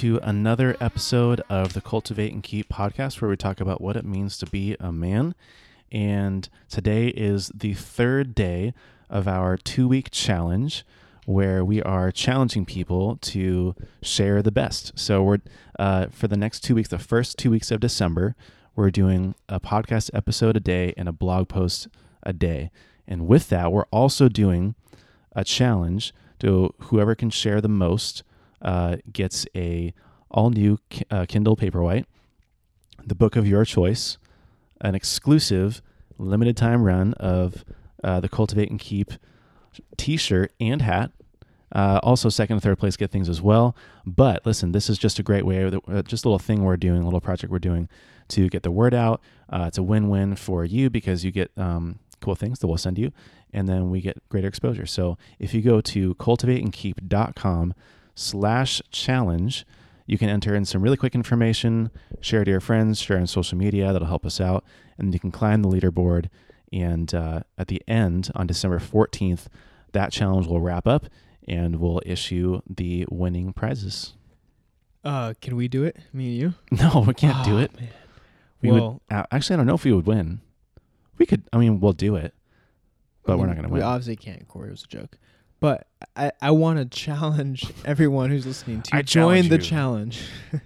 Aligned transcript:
to 0.00 0.18
another 0.22 0.78
episode 0.80 1.42
of 1.50 1.74
the 1.74 1.80
Cultivate 1.82 2.32
and 2.32 2.42
Keep 2.42 2.70
podcast 2.70 3.20
where 3.20 3.28
we 3.28 3.36
talk 3.36 3.60
about 3.60 3.82
what 3.82 3.96
it 3.96 4.04
means 4.06 4.38
to 4.38 4.46
be 4.46 4.74
a 4.80 4.90
man. 4.90 5.34
And 5.92 6.48
today 6.70 7.08
is 7.08 7.52
the 7.54 7.74
third 7.74 8.34
day 8.34 8.72
of 9.10 9.28
our 9.28 9.58
two 9.58 9.86
week 9.86 10.10
challenge 10.10 10.86
where 11.26 11.62
we 11.62 11.82
are 11.82 12.10
challenging 12.10 12.64
people 12.64 13.16
to 13.16 13.74
share 14.00 14.40
the 14.40 14.50
best. 14.50 14.98
So, 14.98 15.22
we're 15.22 15.40
uh, 15.78 16.06
for 16.06 16.28
the 16.28 16.36
next 16.38 16.60
two 16.60 16.76
weeks, 16.76 16.88
the 16.88 16.98
first 16.98 17.36
two 17.36 17.50
weeks 17.50 17.70
of 17.70 17.80
December, 17.80 18.34
we're 18.74 18.90
doing 18.90 19.34
a 19.50 19.60
podcast 19.60 20.08
episode 20.14 20.56
a 20.56 20.60
day 20.60 20.94
and 20.96 21.10
a 21.10 21.12
blog 21.12 21.50
post 21.50 21.88
a 22.22 22.32
day. 22.32 22.70
And 23.06 23.26
with 23.26 23.50
that, 23.50 23.70
we're 23.70 23.84
also 23.90 24.30
doing 24.30 24.76
a 25.32 25.44
challenge 25.44 26.14
to 26.38 26.72
whoever 26.84 27.14
can 27.14 27.28
share 27.28 27.60
the 27.60 27.68
most 27.68 28.22
uh, 28.62 28.96
gets 29.12 29.46
a 29.54 29.92
all 30.30 30.50
new 30.50 30.78
uh, 31.10 31.26
Kindle 31.26 31.56
Paperwhite, 31.56 32.04
the 33.04 33.14
book 33.14 33.36
of 33.36 33.46
your 33.46 33.64
choice, 33.64 34.18
an 34.80 34.94
exclusive 34.94 35.82
limited 36.18 36.56
time 36.56 36.82
run 36.84 37.14
of 37.14 37.64
uh, 38.04 38.20
the 38.20 38.28
Cultivate 38.28 38.70
and 38.70 38.78
Keep 38.78 39.12
T-shirt 39.96 40.52
and 40.60 40.82
hat. 40.82 41.10
Uh, 41.72 42.00
also, 42.02 42.28
second 42.28 42.54
and 42.54 42.62
third 42.62 42.78
place 42.78 42.96
get 42.96 43.10
things 43.10 43.28
as 43.28 43.40
well. 43.40 43.76
But 44.04 44.44
listen, 44.44 44.72
this 44.72 44.90
is 44.90 44.98
just 44.98 45.18
a 45.18 45.22
great 45.22 45.46
way, 45.46 45.64
uh, 45.64 46.02
just 46.02 46.24
a 46.24 46.28
little 46.28 46.38
thing 46.38 46.64
we're 46.64 46.76
doing, 46.76 47.02
a 47.02 47.04
little 47.04 47.20
project 47.20 47.52
we're 47.52 47.60
doing 47.60 47.88
to 48.28 48.48
get 48.48 48.62
the 48.62 48.70
word 48.70 48.94
out. 48.94 49.20
Uh, 49.48 49.64
it's 49.68 49.78
a 49.78 49.82
win-win 49.82 50.36
for 50.36 50.64
you 50.64 50.90
because 50.90 51.24
you 51.24 51.30
get 51.30 51.50
um, 51.56 51.98
cool 52.20 52.34
things 52.34 52.58
that 52.58 52.66
we'll 52.66 52.76
send 52.76 52.98
you, 52.98 53.12
and 53.52 53.68
then 53.68 53.90
we 53.90 54.00
get 54.00 54.16
greater 54.28 54.48
exposure. 54.48 54.86
So 54.86 55.16
if 55.38 55.54
you 55.54 55.62
go 55.62 55.80
to 55.80 56.14
cultivateandkeep.com 56.16 57.74
slash 58.20 58.82
challenge. 58.90 59.66
You 60.06 60.18
can 60.18 60.28
enter 60.28 60.54
in 60.54 60.64
some 60.64 60.82
really 60.82 60.96
quick 60.96 61.14
information, 61.14 61.90
share 62.20 62.44
to 62.44 62.50
your 62.50 62.60
friends, 62.60 63.00
share 63.00 63.18
on 63.18 63.26
social 63.26 63.56
media. 63.56 63.92
That'll 63.92 64.08
help 64.08 64.26
us 64.26 64.40
out. 64.40 64.64
And 64.98 65.14
you 65.14 65.20
can 65.20 65.30
climb 65.30 65.62
the 65.62 65.68
leaderboard. 65.68 66.28
And 66.72 67.12
uh, 67.14 67.40
at 67.56 67.68
the 67.68 67.82
end, 67.88 68.30
on 68.34 68.46
December 68.46 68.78
14th, 68.78 69.46
that 69.92 70.12
challenge 70.12 70.46
will 70.46 70.60
wrap 70.60 70.86
up 70.86 71.06
and 71.48 71.76
we'll 71.76 72.00
issue 72.04 72.60
the 72.68 73.06
winning 73.10 73.52
prizes. 73.52 74.14
Uh, 75.02 75.34
can 75.40 75.56
we 75.56 75.68
do 75.68 75.84
it? 75.84 75.96
Me 76.12 76.26
and 76.26 76.36
you? 76.36 76.54
No, 76.72 77.04
we 77.06 77.14
can't 77.14 77.38
oh, 77.40 77.50
do 77.50 77.58
it. 77.58 77.74
Man. 77.74 77.88
We 78.60 78.70
well, 78.70 79.00
would 79.10 79.26
actually. 79.30 79.54
I 79.54 79.56
don't 79.56 79.66
know 79.66 79.74
if 79.74 79.84
we 79.84 79.92
would 79.92 80.06
win. 80.06 80.42
We 81.16 81.24
could. 81.24 81.44
I 81.50 81.56
mean, 81.56 81.80
we'll 81.80 81.94
do 81.94 82.16
it, 82.16 82.34
but 83.24 83.32
mean, 83.32 83.40
we're 83.40 83.46
not 83.46 83.56
going 83.56 83.68
to 83.68 83.70
win. 83.70 83.80
We 83.80 83.82
obviously 83.82 84.16
can't. 84.16 84.46
Corey 84.48 84.68
it 84.68 84.72
was 84.72 84.84
a 84.84 84.86
joke. 84.86 85.16
But 85.60 85.86
I, 86.16 86.32
I 86.40 86.50
want 86.50 86.78
to 86.78 86.86
challenge 86.86 87.70
everyone 87.84 88.30
who's 88.30 88.46
listening 88.46 88.82
to 88.82 88.96
I 88.96 89.02
join 89.02 89.48
the 89.48 89.56
you. 89.56 89.62
challenge. 89.62 90.22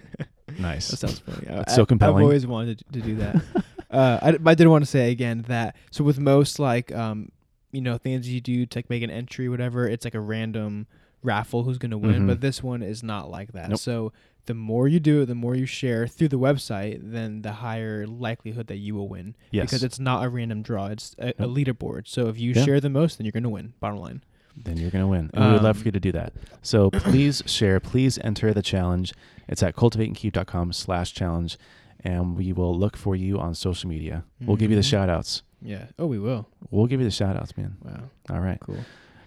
nice. 0.59 0.89
That 0.89 0.99
sounds 0.99 1.19
funny. 1.19 1.49
I, 1.49 1.71
so 1.71 1.85
compelling. 1.85 2.17
I've 2.17 2.23
always 2.23 2.47
wanted 2.47 2.79
to, 2.79 2.85
to 2.93 3.01
do 3.01 3.17
that. 3.17 3.43
uh, 3.91 4.19
I, 4.23 4.51
I 4.51 4.55
did 4.55 4.69
want 4.69 4.85
to 4.85 4.91
say 4.91 5.11
again 5.11 5.45
that 5.49 5.77
so 5.91 6.05
with 6.05 6.19
most 6.19 6.59
like 6.59 6.95
um 6.95 7.31
you 7.73 7.81
know 7.81 7.99
things 7.99 8.29
you 8.29 8.41
do 8.41 8.67
to 8.67 8.79
like 8.79 8.89
make 8.89 9.03
an 9.03 9.11
entry 9.11 9.49
whatever 9.49 9.89
it's 9.89 10.05
like 10.05 10.15
a 10.15 10.21
random 10.21 10.87
raffle 11.23 11.65
who's 11.65 11.79
gonna 11.79 11.99
win, 11.99 12.13
mm-hmm. 12.13 12.27
but 12.29 12.41
this 12.41 12.63
one 12.63 12.83
is 12.83 13.03
not 13.03 13.31
like 13.31 13.53
that. 13.53 13.71
Nope. 13.71 13.79
So 13.81 14.13
the 14.47 14.55
more 14.55 14.87
you 14.87 15.01
do 15.01 15.23
it, 15.23 15.27
the 15.27 15.35
more 15.35 15.55
you 15.55 15.65
share 15.65 16.07
through 16.07 16.29
the 16.29 16.39
website, 16.39 17.01
then 17.03 17.43
the 17.43 17.53
higher 17.53 18.07
likelihood 18.07 18.67
that 18.67 18.77
you 18.77 18.95
will 18.95 19.09
win. 19.09 19.35
Yes. 19.51 19.65
Because 19.65 19.83
it's 19.83 19.99
not 19.99 20.25
a 20.25 20.29
random 20.29 20.63
draw; 20.63 20.87
it's 20.87 21.17
a, 21.19 21.31
a 21.31 21.49
leaderboard. 21.49 22.07
So 22.07 22.29
if 22.29 22.39
you 22.39 22.53
yeah. 22.53 22.65
share 22.65 22.81
the 22.81 22.91
most, 22.91 23.19
then 23.19 23.25
you're 23.25 23.33
gonna 23.33 23.49
win. 23.49 23.73
Bottom 23.81 23.99
line 23.99 24.23
then 24.57 24.77
you're 24.77 24.91
going 24.91 25.03
to 25.03 25.09
win. 25.09 25.31
And 25.35 25.45
um, 25.45 25.49
we 25.49 25.53
would 25.55 25.63
love 25.63 25.77
for 25.77 25.83
um, 25.83 25.87
you 25.87 25.93
to 25.93 26.01
do 26.01 26.13
that. 26.13 26.33
So 26.63 26.91
please 26.93 27.43
share, 27.47 27.81
please 27.81 28.19
enter 28.19 28.53
the 28.53 28.63
challenge. 28.63 29.13
It's 29.49 29.63
at 29.63 29.77
cultivateandkeep.com 29.77 30.73
slash 30.73 31.13
challenge. 31.13 31.59
And 32.01 32.37
we 32.37 32.53
will 32.53 32.77
look 32.77 32.97
for 32.97 33.17
you 33.17 33.39
on 33.39 33.55
social 33.55 33.89
media. 33.89 34.25
Mm-hmm. 34.37 34.47
We'll 34.47 34.57
give 34.57 34.71
you 34.71 34.77
the 34.77 34.83
mm-hmm. 34.83 34.91
shout 34.91 35.09
outs. 35.09 35.43
Yeah. 35.63 35.87
Oh, 35.99 36.07
we 36.07 36.19
will. 36.19 36.47
We'll 36.71 36.87
give 36.87 37.01
you 37.01 37.07
the 37.07 37.11
shout 37.11 37.37
outs, 37.37 37.57
man. 37.57 37.77
Wow. 37.83 38.11
All 38.31 38.41
right. 38.41 38.59
Cool. 38.61 38.85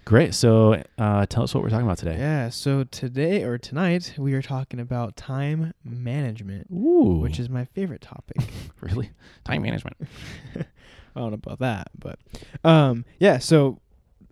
Great. 0.08 0.34
So 0.34 0.82
uh, 0.96 1.26
tell 1.26 1.42
us 1.42 1.54
what 1.54 1.62
we're 1.62 1.68
talking 1.68 1.84
about 1.84 1.98
today. 1.98 2.16
Yeah. 2.16 2.48
So 2.48 2.84
today 2.84 3.42
or 3.42 3.58
tonight, 3.58 4.14
we 4.16 4.32
are 4.32 4.40
talking 4.40 4.80
about 4.80 5.16
time 5.16 5.74
management, 5.84 6.68
Ooh. 6.72 7.18
which 7.20 7.38
is 7.38 7.50
my 7.50 7.66
favorite 7.66 8.00
topic. 8.00 8.38
really? 8.80 9.10
Time 9.44 9.60
management. 9.62 9.96
I 10.56 11.20
don't 11.20 11.30
know 11.30 11.34
about 11.34 11.58
that, 11.58 11.90
but 11.98 12.18
um, 12.64 13.04
yeah. 13.18 13.36
So 13.36 13.80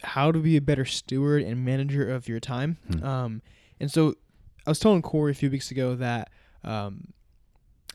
how 0.02 0.32
to 0.32 0.38
be 0.38 0.56
a 0.56 0.60
better 0.60 0.84
steward 0.84 1.42
and 1.42 1.64
manager 1.64 2.10
of 2.12 2.28
your 2.28 2.40
time. 2.40 2.78
Hmm. 2.92 3.04
Um, 3.04 3.42
and 3.80 3.90
so 3.90 4.14
I 4.66 4.70
was 4.70 4.78
telling 4.78 5.02
Corey 5.02 5.32
a 5.32 5.34
few 5.34 5.50
weeks 5.50 5.70
ago 5.70 5.94
that 5.96 6.30
um, 6.64 7.12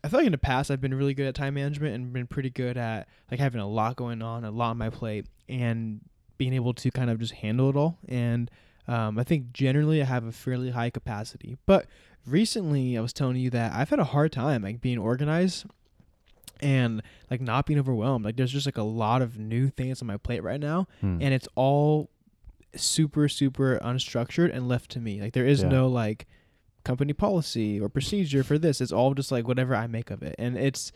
I 0.04 0.08
feel 0.08 0.20
like 0.20 0.26
in 0.26 0.32
the 0.32 0.38
past 0.38 0.72
I've 0.72 0.82
been 0.82 0.94
really 0.94 1.14
good 1.14 1.28
at 1.28 1.36
time 1.36 1.56
management 1.56 1.96
and 1.96 2.14
been 2.14 2.28
pretty 2.28 2.50
good 2.50 2.78
at 2.78 3.08
like 3.30 3.40
having 3.40 3.62
a 3.62 3.68
lot 3.68 3.96
going 3.96 4.22
on, 4.22 4.46
a 4.46 4.52
lot 4.52 4.72
on 4.72 4.78
my 4.78 4.90
plate, 4.90 5.28
and 5.48 6.02
being 6.38 6.54
able 6.54 6.74
to 6.74 6.92
kind 6.92 7.10
of 7.10 7.20
just 7.20 7.34
handle 7.34 7.70
it 7.70 7.76
all. 7.76 8.00
And 8.08 8.50
um, 8.88 9.20
I 9.20 9.24
think 9.24 9.54
generally 9.54 10.02
I 10.02 10.06
have 10.06 10.26
a 10.26 10.32
fairly 10.32 10.72
high 10.72 10.90
capacity. 10.90 11.58
But 11.66 11.86
recently 12.26 12.98
I 12.98 13.02
was 13.02 13.14
telling 13.14 13.36
you 13.36 13.50
that 13.52 13.74
I've 13.74 13.90
had 13.90 14.00
a 14.00 14.06
hard 14.06 14.32
time 14.32 14.64
like 14.64 14.82
being 14.82 14.98
organized 14.98 15.66
and 16.62 17.02
like 17.30 17.42
not 17.42 17.66
being 17.66 17.80
overwhelmed. 17.80 18.26
Like 18.26 18.36
there's 18.36 18.52
just 18.52 18.66
like 18.66 18.78
a 18.78 18.84
lot 18.84 19.22
of 19.22 19.38
new 19.38 19.70
things 19.70 20.02
on 20.02 20.08
my 20.08 20.18
plate 20.18 20.44
right 20.44 20.60
now, 20.60 20.88
hmm. 21.00 21.18
and 21.22 21.34
it's 21.34 21.48
all 21.56 22.10
super 22.76 23.28
super 23.28 23.80
unstructured 23.84 24.54
and 24.56 24.68
left 24.68 24.92
to 24.92 25.00
me. 25.00 25.22
Like 25.22 25.34
there 25.34 25.46
is 25.46 25.62
yeah. 25.62 25.70
no 25.70 25.88
like 25.88 26.28
company 26.84 27.14
policy 27.14 27.80
or 27.80 27.90
procedure 27.90 28.44
for 28.44 28.58
this. 28.58 28.82
It's 28.82 28.92
all 28.92 29.14
just 29.14 29.32
like 29.32 29.48
whatever 29.48 29.76
I 29.76 29.88
make 29.88 30.12
of 30.12 30.24
it, 30.24 30.36
and 30.38 30.58
it's. 30.58 30.92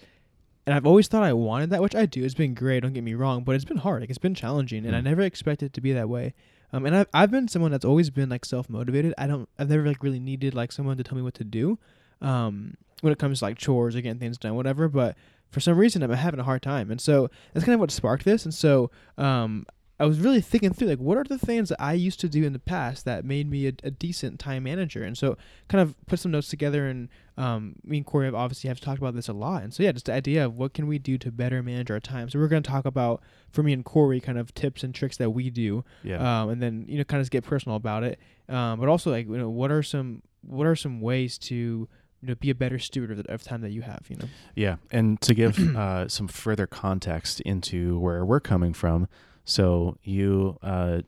And 0.67 0.73
I've 0.73 0.87
always 0.87 1.07
thought 1.07 1.21
I 1.21 1.31
wanted 1.31 1.69
that, 1.69 1.83
which 1.83 1.93
I 1.93 2.07
do. 2.07 2.23
It's 2.23 2.33
been 2.33 2.55
great. 2.55 2.79
Don't 2.79 2.93
get 2.93 3.03
me 3.03 3.13
wrong, 3.13 3.43
but 3.43 3.53
it's 3.53 3.63
been 3.63 3.77
hard. 3.77 4.01
Like 4.01 4.09
it's 4.09 4.17
been 4.17 4.33
challenging, 4.33 4.83
and 4.87 4.95
I 4.95 4.99
hmm. 4.99 5.05
never 5.05 5.21
expected 5.21 5.67
it 5.67 5.73
to 5.73 5.81
be 5.81 5.93
that 5.93 6.09
way. 6.09 6.33
Um, 6.73 6.85
and 6.85 6.95
I've 6.95 7.07
I've 7.13 7.31
been 7.31 7.47
someone 7.47 7.71
that's 7.71 7.85
always 7.85 8.09
been 8.09 8.29
like 8.29 8.45
self 8.45 8.67
motivated. 8.67 9.13
I 9.17 9.27
don't. 9.27 9.47
I've 9.59 9.69
never 9.69 9.85
like 9.85 10.01
really 10.01 10.19
needed 10.19 10.55
like 10.55 10.71
someone 10.71 10.97
to 10.97 11.03
tell 11.03 11.15
me 11.15 11.21
what 11.21 11.35
to 11.35 11.43
do. 11.43 11.77
Um, 12.21 12.77
when 13.01 13.13
it 13.13 13.19
comes 13.19 13.39
to 13.39 13.45
like 13.45 13.57
chores 13.57 13.95
or 13.95 14.01
getting 14.01 14.19
things 14.19 14.37
done, 14.37 14.55
whatever. 14.55 14.87
But 14.87 15.15
for 15.55 15.61
some 15.61 15.77
reason 15.77 16.03
I'm 16.03 16.11
having 16.11 16.41
a 16.41 16.43
hard 16.43 16.61
time. 16.61 16.91
And 16.91 16.99
so 16.99 17.29
that's 17.53 17.65
kind 17.65 17.75
of 17.75 17.79
what 17.79 17.89
sparked 17.89 18.25
this. 18.25 18.43
And 18.43 18.53
so 18.53 18.91
um, 19.17 19.65
I 20.01 20.05
was 20.05 20.19
really 20.19 20.41
thinking 20.41 20.73
through 20.73 20.89
like 20.89 20.99
what 20.99 21.17
are 21.17 21.23
the 21.23 21.37
things 21.37 21.69
that 21.69 21.81
I 21.81 21.93
used 21.93 22.19
to 22.19 22.27
do 22.27 22.43
in 22.43 22.51
the 22.51 22.59
past 22.59 23.05
that 23.05 23.23
made 23.23 23.49
me 23.49 23.67
a, 23.67 23.73
a 23.81 23.89
decent 23.89 24.37
time 24.37 24.63
manager. 24.63 25.01
And 25.01 25.17
so 25.17 25.37
kind 25.69 25.81
of 25.81 25.95
put 26.07 26.19
some 26.19 26.31
notes 26.33 26.49
together 26.49 26.87
and 26.87 27.07
um, 27.37 27.77
me 27.85 27.95
and 27.95 28.05
Corey 28.05 28.25
have 28.25 28.35
obviously 28.35 28.67
have 28.67 28.81
talked 28.81 28.97
about 28.97 29.15
this 29.15 29.29
a 29.29 29.33
lot. 29.33 29.63
And 29.63 29.73
so 29.73 29.81
yeah, 29.81 29.93
just 29.93 30.07
the 30.07 30.13
idea 30.13 30.45
of 30.45 30.57
what 30.57 30.73
can 30.73 30.87
we 30.87 30.99
do 30.99 31.17
to 31.19 31.31
better 31.31 31.63
manage 31.63 31.89
our 31.89 32.01
time. 32.01 32.29
So 32.29 32.37
we're 32.37 32.49
going 32.49 32.61
to 32.61 32.69
talk 32.69 32.83
about 32.83 33.23
for 33.49 33.63
me 33.63 33.71
and 33.71 33.85
Corey 33.85 34.19
kind 34.19 34.37
of 34.37 34.53
tips 34.53 34.83
and 34.83 34.93
tricks 34.93 35.15
that 35.15 35.29
we 35.29 35.49
do. 35.49 35.85
Yeah. 36.03 36.41
Um, 36.41 36.49
and 36.49 36.61
then 36.61 36.83
you 36.89 36.97
know 36.97 37.05
kind 37.05 37.21
of 37.21 37.31
get 37.31 37.45
personal 37.45 37.77
about 37.77 38.03
it. 38.03 38.19
Um, 38.49 38.77
but 38.81 38.89
also 38.89 39.09
like 39.09 39.25
you 39.25 39.37
know 39.37 39.49
what 39.49 39.71
are 39.71 39.83
some 39.83 40.21
what 40.41 40.67
are 40.67 40.75
some 40.75 40.99
ways 40.99 41.37
to 41.37 41.87
you 42.25 42.31
know 42.31 42.35
be 42.35 42.49
a 42.49 42.55
better 42.55 42.79
steward 42.79 43.11
of, 43.11 43.17
the, 43.17 43.31
of 43.31 43.43
time 43.43 43.61
that 43.61 43.69
you 43.69 43.83
have 43.83 44.01
you 44.09 44.15
know 44.15 44.25
yeah 44.55 44.77
and 44.91 45.21
to 45.21 45.33
give 45.35 45.59
uh, 45.77 46.07
some 46.07 46.27
further 46.27 46.65
context 46.65 47.39
into 47.41 47.99
where 47.99 48.25
we're 48.25 48.39
coming 48.39 48.73
from 48.73 49.07
so 49.43 49.95
you 50.03 50.57
uh, 50.63 51.01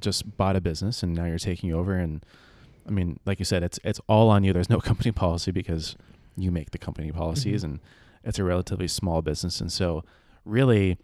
just 0.00 0.36
bought 0.36 0.54
a 0.54 0.60
business 0.60 1.02
and 1.02 1.12
now 1.14 1.24
you're 1.24 1.38
taking 1.38 1.72
over 1.74 1.94
and 1.94 2.24
i 2.86 2.90
mean 2.90 3.18
like 3.26 3.40
you 3.40 3.44
said 3.44 3.64
it's 3.64 3.80
it's 3.82 4.00
all 4.08 4.30
on 4.30 4.44
you 4.44 4.52
there's 4.52 4.70
no 4.70 4.80
company 4.90 5.10
policy 5.10 5.50
because 5.50 5.96
you 6.36 6.52
make 6.52 6.70
the 6.70 6.78
company 6.78 7.10
policies 7.10 7.62
mm-hmm. 7.62 7.72
and 7.72 7.80
it's 8.22 8.38
a 8.38 8.44
relatively 8.44 8.88
small 8.88 9.22
business 9.22 9.60
and 9.60 9.72
so 9.72 10.04
really 10.44 10.98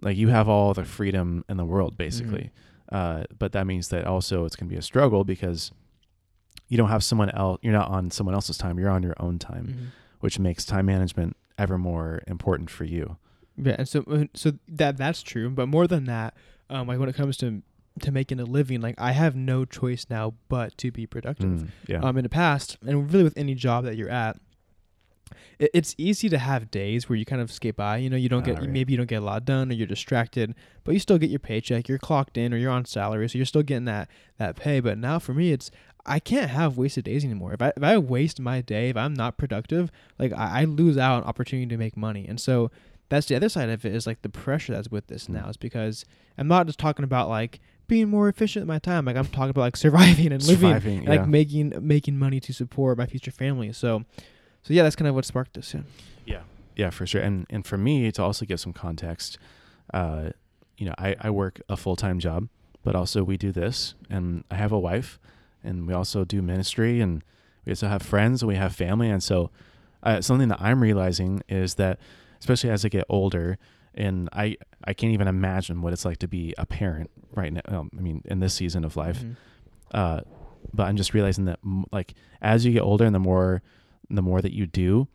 like 0.00 0.16
you 0.16 0.28
have 0.28 0.48
all 0.48 0.72
the 0.72 0.84
freedom 0.84 1.44
in 1.48 1.58
the 1.58 1.64
world 1.64 1.98
basically 1.98 2.50
mm-hmm. 2.90 3.20
uh, 3.20 3.24
but 3.38 3.52
that 3.52 3.66
means 3.66 3.88
that 3.88 4.06
also 4.06 4.46
it's 4.46 4.56
going 4.56 4.68
to 4.68 4.72
be 4.72 4.78
a 4.78 4.82
struggle 4.82 5.24
because 5.24 5.72
you 6.74 6.78
don't 6.78 6.88
have 6.88 7.04
someone 7.04 7.30
else 7.30 7.60
you're 7.62 7.72
not 7.72 7.88
on 7.88 8.10
someone 8.10 8.34
else's 8.34 8.58
time 8.58 8.80
you're 8.80 8.90
on 8.90 9.00
your 9.00 9.14
own 9.20 9.38
time 9.38 9.68
mm-hmm. 9.68 9.84
which 10.18 10.40
makes 10.40 10.64
time 10.64 10.86
management 10.86 11.36
ever 11.56 11.78
more 11.78 12.20
important 12.26 12.68
for 12.68 12.82
you 12.82 13.16
yeah 13.56 13.76
and 13.78 13.88
so 13.88 14.02
uh, 14.10 14.24
so 14.34 14.50
that 14.66 14.96
that's 14.96 15.22
true 15.22 15.48
but 15.48 15.68
more 15.68 15.86
than 15.86 16.06
that 16.06 16.34
um 16.70 16.88
like 16.88 16.98
when 16.98 17.08
it 17.08 17.14
comes 17.14 17.36
to 17.36 17.62
to 18.00 18.10
making 18.10 18.40
a 18.40 18.44
living 18.44 18.80
like 18.80 18.96
i 18.98 19.12
have 19.12 19.36
no 19.36 19.64
choice 19.64 20.06
now 20.10 20.34
but 20.48 20.76
to 20.76 20.90
be 20.90 21.06
productive 21.06 21.46
mm, 21.46 21.68
yeah. 21.86 22.00
um 22.00 22.16
in 22.16 22.24
the 22.24 22.28
past 22.28 22.76
and 22.84 23.12
really 23.12 23.22
with 23.22 23.38
any 23.38 23.54
job 23.54 23.84
that 23.84 23.96
you're 23.96 24.10
at 24.10 24.36
it, 25.58 25.70
it's 25.74 25.94
easy 25.98 26.28
to 26.28 26.38
have 26.38 26.70
days 26.70 27.08
where 27.08 27.16
you 27.16 27.24
kind 27.24 27.40
of 27.40 27.50
skate 27.50 27.76
by 27.76 27.96
you 27.96 28.10
know 28.10 28.16
you 28.16 28.28
don't 28.28 28.44
get 28.44 28.58
right. 28.58 28.68
maybe 28.68 28.92
you 28.92 28.96
don't 28.96 29.08
get 29.08 29.22
a 29.22 29.24
lot 29.24 29.44
done 29.44 29.70
or 29.70 29.74
you're 29.74 29.86
distracted 29.86 30.54
but 30.84 30.92
you 30.92 31.00
still 31.00 31.18
get 31.18 31.30
your 31.30 31.38
paycheck 31.38 31.88
you're 31.88 31.98
clocked 31.98 32.36
in 32.36 32.52
or 32.52 32.56
you're 32.56 32.70
on 32.70 32.84
salary 32.84 33.28
so 33.28 33.38
you're 33.38 33.46
still 33.46 33.62
getting 33.62 33.84
that 33.84 34.08
that 34.38 34.56
pay 34.56 34.80
but 34.80 34.98
now 34.98 35.18
for 35.18 35.34
me 35.34 35.52
it's 35.52 35.70
I 36.06 36.18
can't 36.18 36.50
have 36.50 36.76
wasted 36.76 37.04
days 37.04 37.24
anymore. 37.24 37.54
If 37.54 37.62
I 37.62 37.72
if 37.76 37.82
I 37.82 37.96
waste 37.96 38.38
my 38.38 38.60
day, 38.60 38.90
if 38.90 38.96
I'm 38.96 39.14
not 39.14 39.38
productive, 39.38 39.90
like 40.18 40.32
I, 40.32 40.60
I 40.60 40.64
lose 40.64 40.98
out 40.98 41.22
on 41.22 41.24
opportunity 41.24 41.66
to 41.66 41.78
make 41.78 41.96
money. 41.96 42.26
And 42.28 42.38
so 42.38 42.70
that's 43.08 43.26
the 43.26 43.36
other 43.36 43.48
side 43.48 43.68
of 43.68 43.84
it 43.84 43.94
is 43.94 44.06
like 44.06 44.22
the 44.22 44.28
pressure 44.28 44.72
that's 44.72 44.90
with 44.90 45.06
this 45.06 45.26
hmm. 45.26 45.34
now 45.34 45.48
is 45.48 45.56
because 45.56 46.04
I'm 46.36 46.48
not 46.48 46.66
just 46.66 46.78
talking 46.78 47.04
about 47.04 47.28
like 47.28 47.60
being 47.86 48.08
more 48.08 48.28
efficient 48.28 48.64
with 48.64 48.68
my 48.68 48.78
time. 48.78 49.04
Like 49.04 49.16
I'm 49.16 49.26
talking 49.26 49.50
about 49.50 49.62
like 49.62 49.76
surviving 49.78 50.32
and 50.32 50.42
living, 50.42 50.70
Surviving, 50.70 50.98
and, 51.00 51.08
like 51.08 51.20
yeah. 51.20 51.26
making 51.26 51.72
making 51.80 52.18
money 52.18 52.40
to 52.40 52.52
support 52.52 52.98
my 52.98 53.06
future 53.06 53.30
family. 53.30 53.72
So, 53.72 54.04
so 54.64 54.74
yeah, 54.74 54.82
that's 54.82 54.96
kind 54.96 55.06
of 55.08 55.14
what 55.14 55.24
sparked 55.24 55.54
this. 55.54 55.72
Yeah. 55.74 55.82
Yeah, 56.26 56.40
yeah, 56.74 56.90
for 56.90 57.06
sure. 57.06 57.20
And 57.22 57.46
and 57.50 57.64
for 57.64 57.78
me 57.78 58.10
to 58.12 58.22
also 58.22 58.44
give 58.44 58.58
some 58.58 58.72
context, 58.72 59.38
uh, 59.92 60.30
you 60.76 60.86
know, 60.86 60.94
I, 60.98 61.14
I 61.20 61.30
work 61.30 61.60
a 61.68 61.76
full 61.76 61.94
time 61.96 62.18
job, 62.18 62.48
but 62.82 62.96
also 62.96 63.22
we 63.22 63.36
do 63.36 63.52
this, 63.52 63.94
and 64.10 64.42
I 64.50 64.56
have 64.56 64.72
a 64.72 64.78
wife, 64.78 65.18
and 65.62 65.86
we 65.86 65.94
also 65.94 66.24
do 66.24 66.42
ministry, 66.42 67.00
and 67.00 67.22
we 67.64 67.70
also 67.72 67.86
have 67.88 68.02
friends, 68.02 68.42
and 68.42 68.48
we 68.48 68.56
have 68.56 68.74
family, 68.74 69.08
and 69.08 69.22
so 69.22 69.50
uh, 70.02 70.20
something 70.20 70.48
that 70.48 70.60
I'm 70.60 70.82
realizing 70.82 71.42
is 71.48 71.74
that, 71.76 71.98
especially 72.40 72.70
as 72.70 72.84
I 72.84 72.88
get 72.88 73.04
older, 73.08 73.56
and 73.94 74.28
I 74.32 74.56
I 74.84 74.92
can't 74.94 75.12
even 75.12 75.28
imagine 75.28 75.80
what 75.82 75.92
it's 75.92 76.04
like 76.04 76.18
to 76.18 76.28
be 76.28 76.54
a 76.58 76.66
parent 76.66 77.10
right 77.34 77.52
now. 77.52 77.62
Um, 77.68 77.90
I 77.96 78.00
mean, 78.00 78.22
in 78.24 78.40
this 78.40 78.54
season 78.54 78.84
of 78.84 78.96
life, 78.96 79.22
Mhm. 79.22 79.36
uh, 79.92 80.20
but 80.72 80.84
I'm 80.88 80.96
just 80.96 81.14
realizing 81.14 81.44
that 81.44 81.58
m- 81.64 81.84
like 81.92 82.14
as 82.42 82.64
you 82.64 82.72
get 82.72 82.82
older 82.82 83.04
and 83.04 83.14
the 83.14 83.18
more 83.20 83.62
the 84.10 84.22
more 84.22 84.40
that 84.42 84.52
you 84.52 84.66
do, 84.66 85.08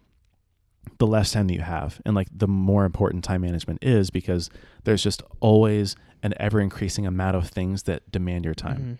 the 0.98 1.08
less 1.08 1.32
time 1.32 1.48
that 1.48 1.54
you 1.54 1.62
have, 1.62 2.02
and 2.06 2.16
like 2.16 2.28
the 2.32 2.48
more 2.48 2.86
important 2.86 3.24
time 3.24 3.42
management 3.42 3.80
is 3.84 4.10
because 4.10 4.50
there's 4.84 5.04
just 5.04 5.22
always 5.40 5.96
an 6.24 6.34
ever 6.38 6.60
increasing 6.60 7.06
amount 7.06 7.36
of 7.36 7.48
things 7.50 7.84
that 7.84 8.10
demand 8.12 8.44
your 8.46 8.54
time. 8.54 8.82
Mhm. 8.82 8.98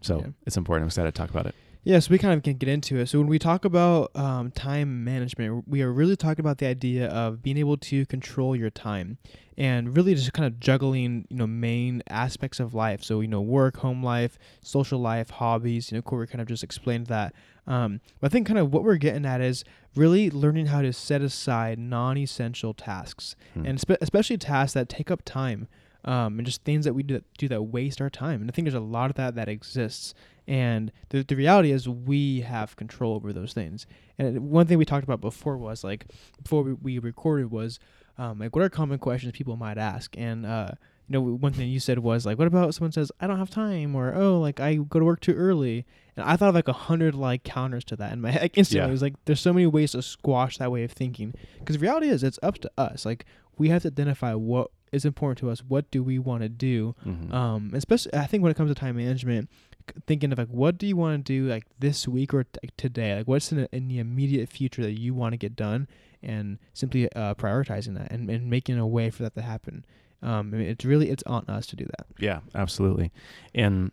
So 0.00 0.18
Yeah. 0.20 0.26
it's 0.46 0.56
important. 0.56 0.84
I'm 0.84 0.88
excited 0.88 1.14
to 1.14 1.18
talk 1.20 1.30
about 1.30 1.46
it. 1.46 1.54
Yeah, 1.88 2.00
so 2.00 2.10
we 2.10 2.18
kind 2.18 2.34
of 2.34 2.42
can 2.42 2.58
get 2.58 2.68
into 2.68 2.98
it. 2.98 3.08
So 3.08 3.18
when 3.18 3.28
we 3.28 3.38
talk 3.38 3.64
about 3.64 4.14
um, 4.14 4.50
time 4.50 5.04
management, 5.04 5.66
we 5.66 5.80
are 5.80 5.90
really 5.90 6.16
talking 6.16 6.40
about 6.44 6.58
the 6.58 6.66
idea 6.66 7.08
of 7.08 7.42
being 7.42 7.56
able 7.56 7.78
to 7.78 8.04
control 8.04 8.54
your 8.54 8.68
time, 8.68 9.16
and 9.56 9.96
really 9.96 10.14
just 10.14 10.34
kind 10.34 10.46
of 10.46 10.60
juggling, 10.60 11.26
you 11.30 11.36
know, 11.38 11.46
main 11.46 12.02
aspects 12.10 12.60
of 12.60 12.74
life. 12.74 13.02
So 13.02 13.22
you 13.22 13.28
know, 13.28 13.40
work, 13.40 13.78
home 13.78 14.04
life, 14.04 14.38
social 14.60 14.98
life, 15.00 15.30
hobbies. 15.30 15.90
You 15.90 15.96
know, 15.96 16.02
Corey 16.02 16.26
kind 16.26 16.42
of 16.42 16.46
just 16.48 16.62
explained 16.62 17.06
that. 17.06 17.34
Um, 17.66 18.02
but 18.20 18.30
I 18.30 18.32
think 18.32 18.46
kind 18.46 18.58
of 18.58 18.70
what 18.70 18.84
we're 18.84 18.96
getting 18.96 19.24
at 19.24 19.40
is 19.40 19.64
really 19.96 20.28
learning 20.28 20.66
how 20.66 20.82
to 20.82 20.92
set 20.92 21.22
aside 21.22 21.78
non-essential 21.78 22.74
tasks, 22.74 23.34
Hmm. 23.54 23.64
and 23.64 23.80
spe- 23.80 24.02
especially 24.02 24.36
tasks 24.36 24.74
that 24.74 24.90
take 24.90 25.10
up 25.10 25.22
time. 25.24 25.68
Um, 26.04 26.38
and 26.38 26.46
just 26.46 26.62
things 26.64 26.84
that 26.84 26.94
we 26.94 27.02
do, 27.02 27.22
do 27.38 27.48
that 27.48 27.62
waste 27.62 28.00
our 28.00 28.08
time. 28.08 28.40
And 28.40 28.50
I 28.50 28.52
think 28.52 28.66
there's 28.66 28.74
a 28.74 28.80
lot 28.80 29.10
of 29.10 29.16
that 29.16 29.34
that 29.34 29.48
exists. 29.48 30.14
And 30.48 30.90
the, 31.10 31.22
the 31.22 31.36
reality 31.36 31.70
is 31.70 31.86
we 31.88 32.40
have 32.40 32.74
control 32.74 33.14
over 33.14 33.32
those 33.32 33.52
things. 33.52 33.86
And 34.18 34.50
one 34.50 34.66
thing 34.66 34.78
we 34.78 34.84
talked 34.86 35.04
about 35.04 35.20
before 35.20 35.56
was 35.58 35.84
like 35.84 36.06
before 36.42 36.62
we, 36.62 36.72
we 36.72 36.98
recorded 36.98 37.50
was 37.50 37.78
um, 38.16 38.38
like 38.40 38.56
what 38.56 38.64
are 38.64 38.68
common 38.70 38.98
questions 38.98 39.32
people 39.32 39.56
might 39.56 39.76
ask. 39.78 40.16
And 40.18 40.46
uh, 40.46 40.70
you 41.06 41.12
know 41.12 41.20
one 41.20 41.52
thing 41.52 41.68
you 41.68 41.80
said 41.80 41.98
was 42.00 42.24
like 42.26 42.38
what 42.38 42.46
about 42.46 42.74
someone 42.74 42.92
says 42.92 43.12
I 43.20 43.26
don't 43.26 43.38
have 43.38 43.50
time 43.50 43.94
or 43.94 44.14
oh 44.14 44.40
like 44.40 44.58
I 44.58 44.74
go 44.76 44.98
to 44.98 45.04
work 45.04 45.20
too 45.20 45.34
early. 45.34 45.84
And 46.16 46.24
I 46.26 46.36
thought 46.36 46.48
of 46.48 46.54
like 46.54 46.66
a 46.68 46.72
hundred 46.72 47.14
like 47.14 47.44
counters 47.44 47.84
to 47.84 47.96
that 47.96 48.12
in 48.12 48.20
my 48.22 48.30
head. 48.32 48.42
Like 48.42 48.56
instantly, 48.58 48.84
Yeah. 48.84 48.88
it 48.88 48.92
was 48.92 49.02
like 49.02 49.14
there's 49.26 49.40
so 49.40 49.52
many 49.52 49.66
ways 49.66 49.92
to 49.92 50.00
squash 50.02 50.56
that 50.58 50.72
way 50.72 50.82
of 50.82 50.92
thinking. 50.92 51.34
Because 51.58 51.76
the 51.76 51.80
reality 51.82 52.08
is 52.08 52.22
it's 52.24 52.38
up 52.42 52.56
to 52.58 52.70
us. 52.78 53.04
Like 53.04 53.26
we 53.58 53.68
have 53.68 53.82
to 53.82 53.88
identify 53.88 54.32
what 54.34 54.70
is 54.92 55.04
important 55.04 55.38
to 55.38 55.50
us. 55.50 55.60
What 55.62 55.90
do 55.90 56.02
we 56.02 56.18
want 56.18 56.42
to 56.42 56.48
do? 56.48 56.94
Mhm. 57.06 57.32
um 57.34 57.70
especially 57.74 58.14
i 58.14 58.24
think 58.26 58.42
when 58.42 58.50
it 58.50 58.56
comes 58.56 58.70
to 58.70 58.74
time 58.74 58.96
management 58.96 59.50
c- 59.88 59.94
thinking 60.06 60.32
of 60.32 60.38
like 60.38 60.48
what 60.48 60.78
do 60.78 60.86
you 60.86 60.96
want 60.96 61.24
to 61.24 61.32
do 61.32 61.48
like 61.48 61.64
this 61.78 62.06
week 62.08 62.32
or 62.34 62.44
t- 62.44 62.70
today 62.76 63.16
like 63.16 63.28
what's 63.28 63.50
in, 63.52 63.58
the 63.58 63.68
in 63.74 63.88
the 63.88 63.98
immediate 63.98 64.48
future 64.48 64.82
that 64.82 64.98
you 64.98 65.14
want 65.14 65.32
to 65.32 65.36
get 65.36 65.56
done 65.56 65.88
and 66.22 66.58
simply 66.74 67.10
uh, 67.12 67.34
prioritizing 67.34 67.96
that 67.96 68.10
and, 68.10 68.28
and 68.28 68.50
making 68.50 68.78
a 68.78 68.86
way 68.86 69.10
for 69.10 69.22
that 69.22 69.34
to 69.34 69.42
happen 69.42 69.84
um 70.22 70.52
I 70.52 70.58
mean, 70.58 70.68
it's 70.68 70.84
really 70.84 71.10
it's 71.10 71.22
on 71.24 71.44
us 71.48 71.66
to 71.68 71.76
do 71.76 71.84
that 71.84 72.06
Yeah, 72.18 72.40
absolutely. 72.54 73.12
And 73.54 73.92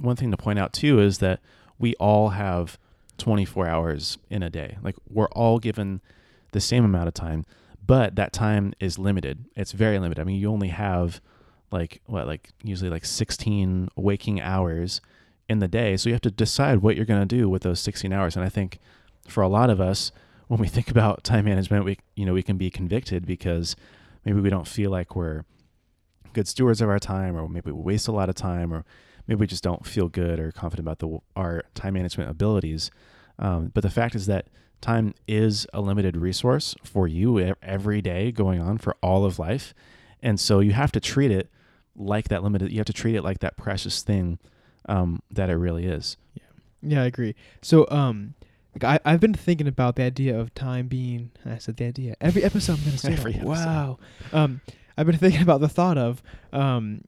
one 0.00 0.16
thing 0.16 0.30
to 0.30 0.36
point 0.36 0.58
out 0.58 0.72
too 0.72 1.00
is 1.00 1.18
that 1.18 1.40
we 1.78 1.94
all 1.96 2.30
have 2.30 2.78
24 3.18 3.66
hours 3.68 4.18
in 4.30 4.42
a 4.42 4.50
day. 4.50 4.76
Like 4.82 4.96
we're 5.08 5.28
all 5.28 5.58
given 5.58 6.00
the 6.52 6.60
same 6.60 6.84
amount 6.84 7.08
of 7.08 7.14
time, 7.14 7.44
but 7.84 8.16
that 8.16 8.32
time 8.32 8.72
is 8.80 8.98
limited. 8.98 9.44
It's 9.54 9.72
very 9.72 9.98
limited. 9.98 10.20
I 10.20 10.24
mean, 10.24 10.40
you 10.40 10.50
only 10.50 10.68
have 10.68 11.20
like 11.70 12.00
what 12.06 12.26
like 12.26 12.50
usually 12.62 12.90
like 12.90 13.04
16 13.04 13.88
waking 13.96 14.40
hours 14.40 15.00
in 15.48 15.58
the 15.58 15.68
day. 15.68 15.96
So 15.96 16.08
you 16.08 16.14
have 16.14 16.22
to 16.22 16.30
decide 16.30 16.78
what 16.78 16.96
you're 16.96 17.04
going 17.04 17.26
to 17.26 17.36
do 17.36 17.48
with 17.48 17.62
those 17.62 17.80
16 17.80 18.12
hours. 18.12 18.36
And 18.36 18.44
I 18.44 18.48
think 18.48 18.78
for 19.28 19.42
a 19.42 19.48
lot 19.48 19.70
of 19.70 19.80
us 19.80 20.12
when 20.48 20.60
we 20.60 20.68
think 20.68 20.90
about 20.90 21.24
time 21.24 21.44
management, 21.44 21.84
we 21.84 21.98
you 22.14 22.26
know, 22.26 22.34
we 22.34 22.42
can 22.42 22.56
be 22.56 22.70
convicted 22.70 23.26
because 23.26 23.76
maybe 24.24 24.40
we 24.40 24.50
don't 24.50 24.68
feel 24.68 24.90
like 24.90 25.14
we're 25.14 25.44
good 26.34 26.48
stewards 26.48 26.80
of 26.80 26.88
our 26.88 26.98
time 26.98 27.36
or 27.36 27.48
maybe 27.48 27.70
we 27.70 27.80
waste 27.80 28.08
a 28.08 28.12
lot 28.12 28.28
of 28.28 28.34
time 28.34 28.72
or 28.72 28.84
maybe 29.26 29.38
we 29.38 29.46
just 29.46 29.62
don't 29.62 29.86
feel 29.86 30.08
good 30.08 30.38
or 30.38 30.52
confident 30.52 30.86
about 30.86 30.98
the 30.98 31.18
our 31.36 31.62
time 31.74 31.94
management 31.94 32.28
abilities 32.28 32.90
um, 33.38 33.70
but 33.72 33.82
the 33.82 33.90
fact 33.90 34.14
is 34.14 34.26
that 34.26 34.48
time 34.80 35.14
is 35.26 35.66
a 35.72 35.80
limited 35.80 36.16
resource 36.16 36.74
for 36.82 37.08
you 37.08 37.54
every 37.62 38.02
day 38.02 38.30
going 38.30 38.60
on 38.60 38.76
for 38.76 38.96
all 39.02 39.24
of 39.24 39.38
life 39.38 39.72
and 40.22 40.38
so 40.38 40.60
you 40.60 40.72
have 40.72 40.92
to 40.92 41.00
treat 41.00 41.30
it 41.30 41.48
like 41.96 42.28
that 42.28 42.42
limited 42.42 42.70
you 42.70 42.78
have 42.78 42.86
to 42.86 42.92
treat 42.92 43.14
it 43.14 43.22
like 43.22 43.38
that 43.38 43.56
precious 43.56 44.02
thing 44.02 44.38
um, 44.86 45.22
that 45.30 45.50
it 45.50 45.56
really 45.56 45.86
is. 45.86 46.16
Yeah. 46.34 46.42
Yeah, 46.86 47.02
i 47.02 47.06
agree. 47.06 47.34
So 47.62 47.86
um 47.90 48.34
like 48.74 48.84
I, 48.84 49.10
I've 49.10 49.20
been 49.20 49.34
thinking 49.34 49.66
about 49.68 49.96
the 49.96 50.02
idea 50.02 50.38
of 50.38 50.54
time 50.54 50.86
being 50.88 51.30
I 51.46 51.58
said 51.58 51.76
the 51.76 51.86
idea 51.86 52.16
every 52.20 52.44
episode 52.44 52.78
I'm 52.78 52.84
gonna 52.84 52.98
say 52.98 53.12
Every 53.18 53.34
episode. 53.34 53.48
wow. 53.48 53.98
Um 54.32 54.60
I've 54.98 55.06
been 55.06 55.16
thinking 55.24 55.42
about 55.42 55.60
the 55.60 55.68
thought 55.68 55.96
of 55.96 56.22
um 56.52 57.02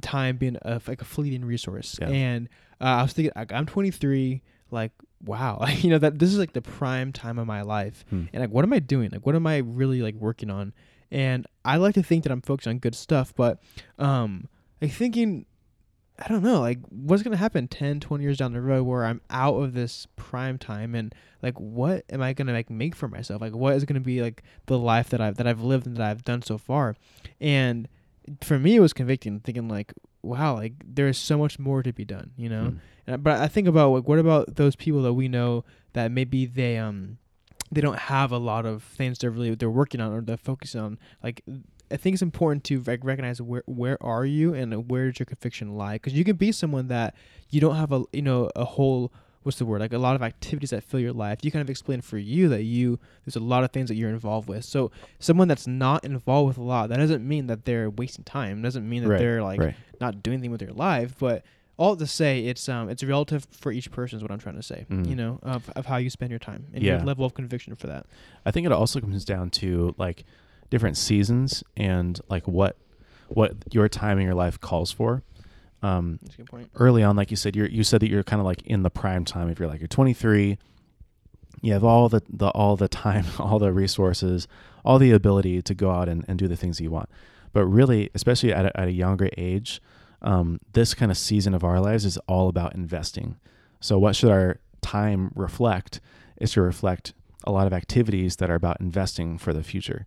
time 0.00 0.36
being 0.36 0.56
a, 0.62 0.80
like 0.86 1.00
a 1.02 1.04
fleeting 1.04 1.44
resource. 1.44 1.98
Yeah. 2.00 2.08
and 2.08 2.48
uh, 2.80 2.84
I 2.84 3.02
was 3.02 3.12
thinking 3.12 3.32
like, 3.36 3.52
I'm 3.52 3.66
23 3.66 4.42
like 4.70 4.92
wow. 5.24 5.58
Like 5.60 5.84
you 5.84 5.90
know 5.90 5.98
that 5.98 6.18
this 6.18 6.30
is 6.32 6.38
like 6.38 6.52
the 6.52 6.62
prime 6.62 7.12
time 7.12 7.38
of 7.38 7.46
my 7.46 7.62
life. 7.62 8.04
Hmm. 8.10 8.24
and 8.32 8.40
like 8.42 8.50
what 8.50 8.64
am 8.64 8.72
I 8.72 8.78
doing? 8.80 9.10
Like 9.12 9.24
what 9.26 9.36
am 9.36 9.46
I 9.46 9.58
really 9.58 10.02
like 10.02 10.14
working 10.16 10.50
on? 10.50 10.72
And 11.12 11.46
I 11.64 11.76
like 11.76 11.94
to 11.94 12.02
think 12.02 12.22
that 12.24 12.32
I'm 12.32 12.42
focused 12.42 12.66
on 12.68 12.78
good 12.78 12.94
stuff 12.94 13.32
but 13.36 13.60
um 13.98 14.48
like 14.80 14.90
thinking 14.92 15.46
I 16.20 16.28
don't 16.28 16.42
know, 16.42 16.60
like 16.60 16.78
what's 16.90 17.22
gonna 17.22 17.36
happen 17.36 17.66
10, 17.66 18.00
20 18.00 18.22
years 18.22 18.38
down 18.38 18.52
the 18.52 18.60
road 18.60 18.84
where 18.84 19.04
I'm 19.04 19.22
out 19.30 19.54
of 19.54 19.72
this 19.72 20.06
prime 20.16 20.58
time 20.58 20.94
and 20.94 21.14
like 21.42 21.58
what 21.58 22.04
am 22.10 22.20
I 22.20 22.34
gonna 22.34 22.52
like 22.52 22.68
make 22.68 22.94
for 22.94 23.08
myself? 23.08 23.40
Like 23.40 23.54
what 23.54 23.74
is 23.74 23.84
gonna 23.84 24.00
be 24.00 24.20
like 24.20 24.42
the 24.66 24.78
life 24.78 25.08
that 25.10 25.20
I've 25.20 25.36
that 25.36 25.46
I've 25.46 25.62
lived 25.62 25.86
and 25.86 25.96
that 25.96 26.10
I've 26.10 26.24
done 26.24 26.42
so 26.42 26.58
far? 26.58 26.94
And 27.40 27.88
for 28.42 28.58
me 28.58 28.76
it 28.76 28.80
was 28.80 28.92
convicting, 28.92 29.40
thinking 29.40 29.68
like, 29.68 29.94
wow, 30.22 30.54
like 30.54 30.74
there's 30.84 31.16
so 31.16 31.38
much 31.38 31.58
more 31.58 31.82
to 31.82 31.92
be 31.92 32.04
done, 32.04 32.32
you 32.36 32.50
know? 32.50 32.64
Hmm. 32.64 32.76
And, 33.06 33.22
but 33.24 33.40
I 33.40 33.48
think 33.48 33.66
about 33.66 33.90
like 33.90 34.08
what 34.08 34.18
about 34.18 34.56
those 34.56 34.76
people 34.76 35.02
that 35.02 35.14
we 35.14 35.28
know 35.28 35.64
that 35.94 36.12
maybe 36.12 36.44
they 36.44 36.76
um 36.76 37.16
they 37.72 37.80
don't 37.80 37.98
have 37.98 38.32
a 38.32 38.38
lot 38.38 38.66
of 38.66 38.82
things 38.82 39.18
they're 39.18 39.30
really 39.30 39.54
they're 39.54 39.70
working 39.70 40.00
on 40.00 40.12
or 40.12 40.20
they're 40.20 40.36
focusing 40.36 40.80
on. 40.80 40.98
Like 41.22 41.42
I 41.92 41.96
think 41.96 42.14
it's 42.14 42.22
important 42.22 42.64
to 42.64 42.80
rec- 42.80 43.04
recognize 43.04 43.40
where 43.42 43.62
where 43.66 44.02
are 44.02 44.24
you 44.24 44.54
and 44.54 44.88
where 44.90 45.10
does 45.10 45.18
your 45.18 45.26
conviction 45.26 45.76
lie 45.76 45.94
because 45.94 46.12
you 46.12 46.24
can 46.24 46.36
be 46.36 46.52
someone 46.52 46.88
that 46.88 47.14
you 47.50 47.60
don't 47.60 47.76
have 47.76 47.92
a 47.92 48.04
you 48.12 48.22
know 48.22 48.50
a 48.56 48.64
whole 48.64 49.12
what's 49.42 49.58
the 49.58 49.64
word 49.64 49.80
like 49.80 49.92
a 49.94 49.98
lot 49.98 50.14
of 50.14 50.22
activities 50.22 50.68
that 50.70 50.84
fill 50.84 51.00
your 51.00 51.14
life 51.14 51.38
you 51.42 51.50
kind 51.50 51.62
of 51.62 51.70
explain 51.70 52.00
for 52.02 52.18
you 52.18 52.48
that 52.50 52.62
you 52.62 52.98
there's 53.24 53.36
a 53.36 53.40
lot 53.40 53.64
of 53.64 53.70
things 53.70 53.88
that 53.88 53.94
you're 53.94 54.10
involved 54.10 54.48
with 54.48 54.62
so 54.64 54.90
someone 55.18 55.48
that's 55.48 55.66
not 55.66 56.04
involved 56.04 56.48
with 56.48 56.58
a 56.58 56.62
lot 56.62 56.90
that 56.90 56.98
doesn't 56.98 57.26
mean 57.26 57.46
that 57.46 57.64
they're 57.64 57.88
wasting 57.88 58.22
time 58.24 58.60
doesn't 58.60 58.86
mean 58.86 59.02
that 59.02 59.08
Right, 59.08 59.18
they're 59.18 59.42
like 59.42 59.58
right 59.60 59.74
not 60.00 60.22
doing 60.22 60.34
anything 60.34 60.50
with 60.50 60.60
their 60.60 60.72
life 60.74 61.14
but 61.18 61.42
all 61.78 61.96
to 61.96 62.06
say 62.06 62.44
it's 62.44 62.68
um 62.68 62.90
it's 62.90 63.02
relative 63.02 63.46
for 63.50 63.72
each 63.72 63.90
person 63.90 64.18
is 64.18 64.22
what 64.22 64.30
i'm 64.30 64.38
trying 64.38 64.56
to 64.56 64.62
say 64.62 64.84
Mhm. 64.90 65.08
you 65.08 65.16
know 65.16 65.40
of, 65.42 65.70
of 65.70 65.86
how 65.86 65.96
you 65.96 66.10
spend 66.10 66.30
your 66.30 66.38
time 66.38 66.66
and 66.74 66.82
Yeah. 66.84 66.96
your 66.98 67.04
level 67.06 67.24
of 67.24 67.32
conviction 67.32 67.74
for 67.76 67.86
that 67.86 68.04
I 68.44 68.50
think 68.50 68.66
it 68.66 68.72
also 68.72 69.00
comes 69.00 69.24
down 69.24 69.48
to 69.62 69.94
like 69.96 70.24
different 70.70 70.96
seasons 70.96 71.62
and 71.76 72.20
like 72.28 72.46
what 72.48 72.76
what 73.28 73.54
your 73.70 73.88
time 73.88 74.18
in 74.18 74.24
your 74.24 74.34
life 74.34 74.60
calls 74.60 74.90
for. 74.90 75.22
Um, 75.82 76.18
that's 76.22 76.34
a 76.34 76.38
good 76.38 76.46
point 76.46 76.70
early 76.74 77.02
on, 77.02 77.16
like 77.16 77.30
you 77.30 77.36
said, 77.36 77.56
you're 77.56 77.68
you 77.68 77.84
said 77.84 78.00
that 78.00 78.10
you're 78.10 78.22
kind 78.22 78.40
of 78.40 78.46
like 78.46 78.62
in 78.62 78.82
the 78.82 78.90
prime 78.90 79.24
time. 79.24 79.48
If 79.48 79.58
you're 79.58 79.68
like 79.68 79.80
you're 79.80 79.88
23, 79.88 80.58
you 81.62 81.72
have 81.72 81.84
all 81.84 82.08
the, 82.08 82.22
the 82.28 82.48
all 82.48 82.76
the 82.76 82.88
time, 82.88 83.24
all 83.38 83.58
the 83.58 83.72
resources, 83.72 84.48
all 84.84 84.98
the 84.98 85.12
ability 85.12 85.62
to 85.62 85.74
go 85.74 85.90
out 85.90 86.08
and, 86.08 86.24
and 86.28 86.38
do 86.38 86.48
the 86.48 86.56
things 86.56 86.78
that 86.78 86.84
you 86.84 86.90
want. 86.90 87.08
But 87.52 87.66
really, 87.66 88.10
especially 88.14 88.52
at 88.52 88.66
a, 88.66 88.80
at 88.80 88.88
a 88.88 88.92
younger 88.92 89.28
age, 89.36 89.80
um, 90.22 90.60
this 90.72 90.94
kind 90.94 91.10
of 91.10 91.18
season 91.18 91.54
of 91.54 91.64
our 91.64 91.80
lives 91.80 92.04
is 92.04 92.16
all 92.28 92.48
about 92.48 92.74
investing. 92.74 93.36
So, 93.80 93.98
what 93.98 94.14
should 94.14 94.30
our 94.30 94.60
time 94.80 95.32
reflect? 95.34 96.00
Is 96.36 96.52
to 96.52 96.62
reflect 96.62 97.12
a 97.44 97.52
lot 97.52 97.66
of 97.66 97.72
activities 97.72 98.36
that 98.36 98.50
are 98.50 98.54
about 98.54 98.80
investing 98.80 99.38
for 99.38 99.52
the 99.52 99.62
future. 99.62 100.06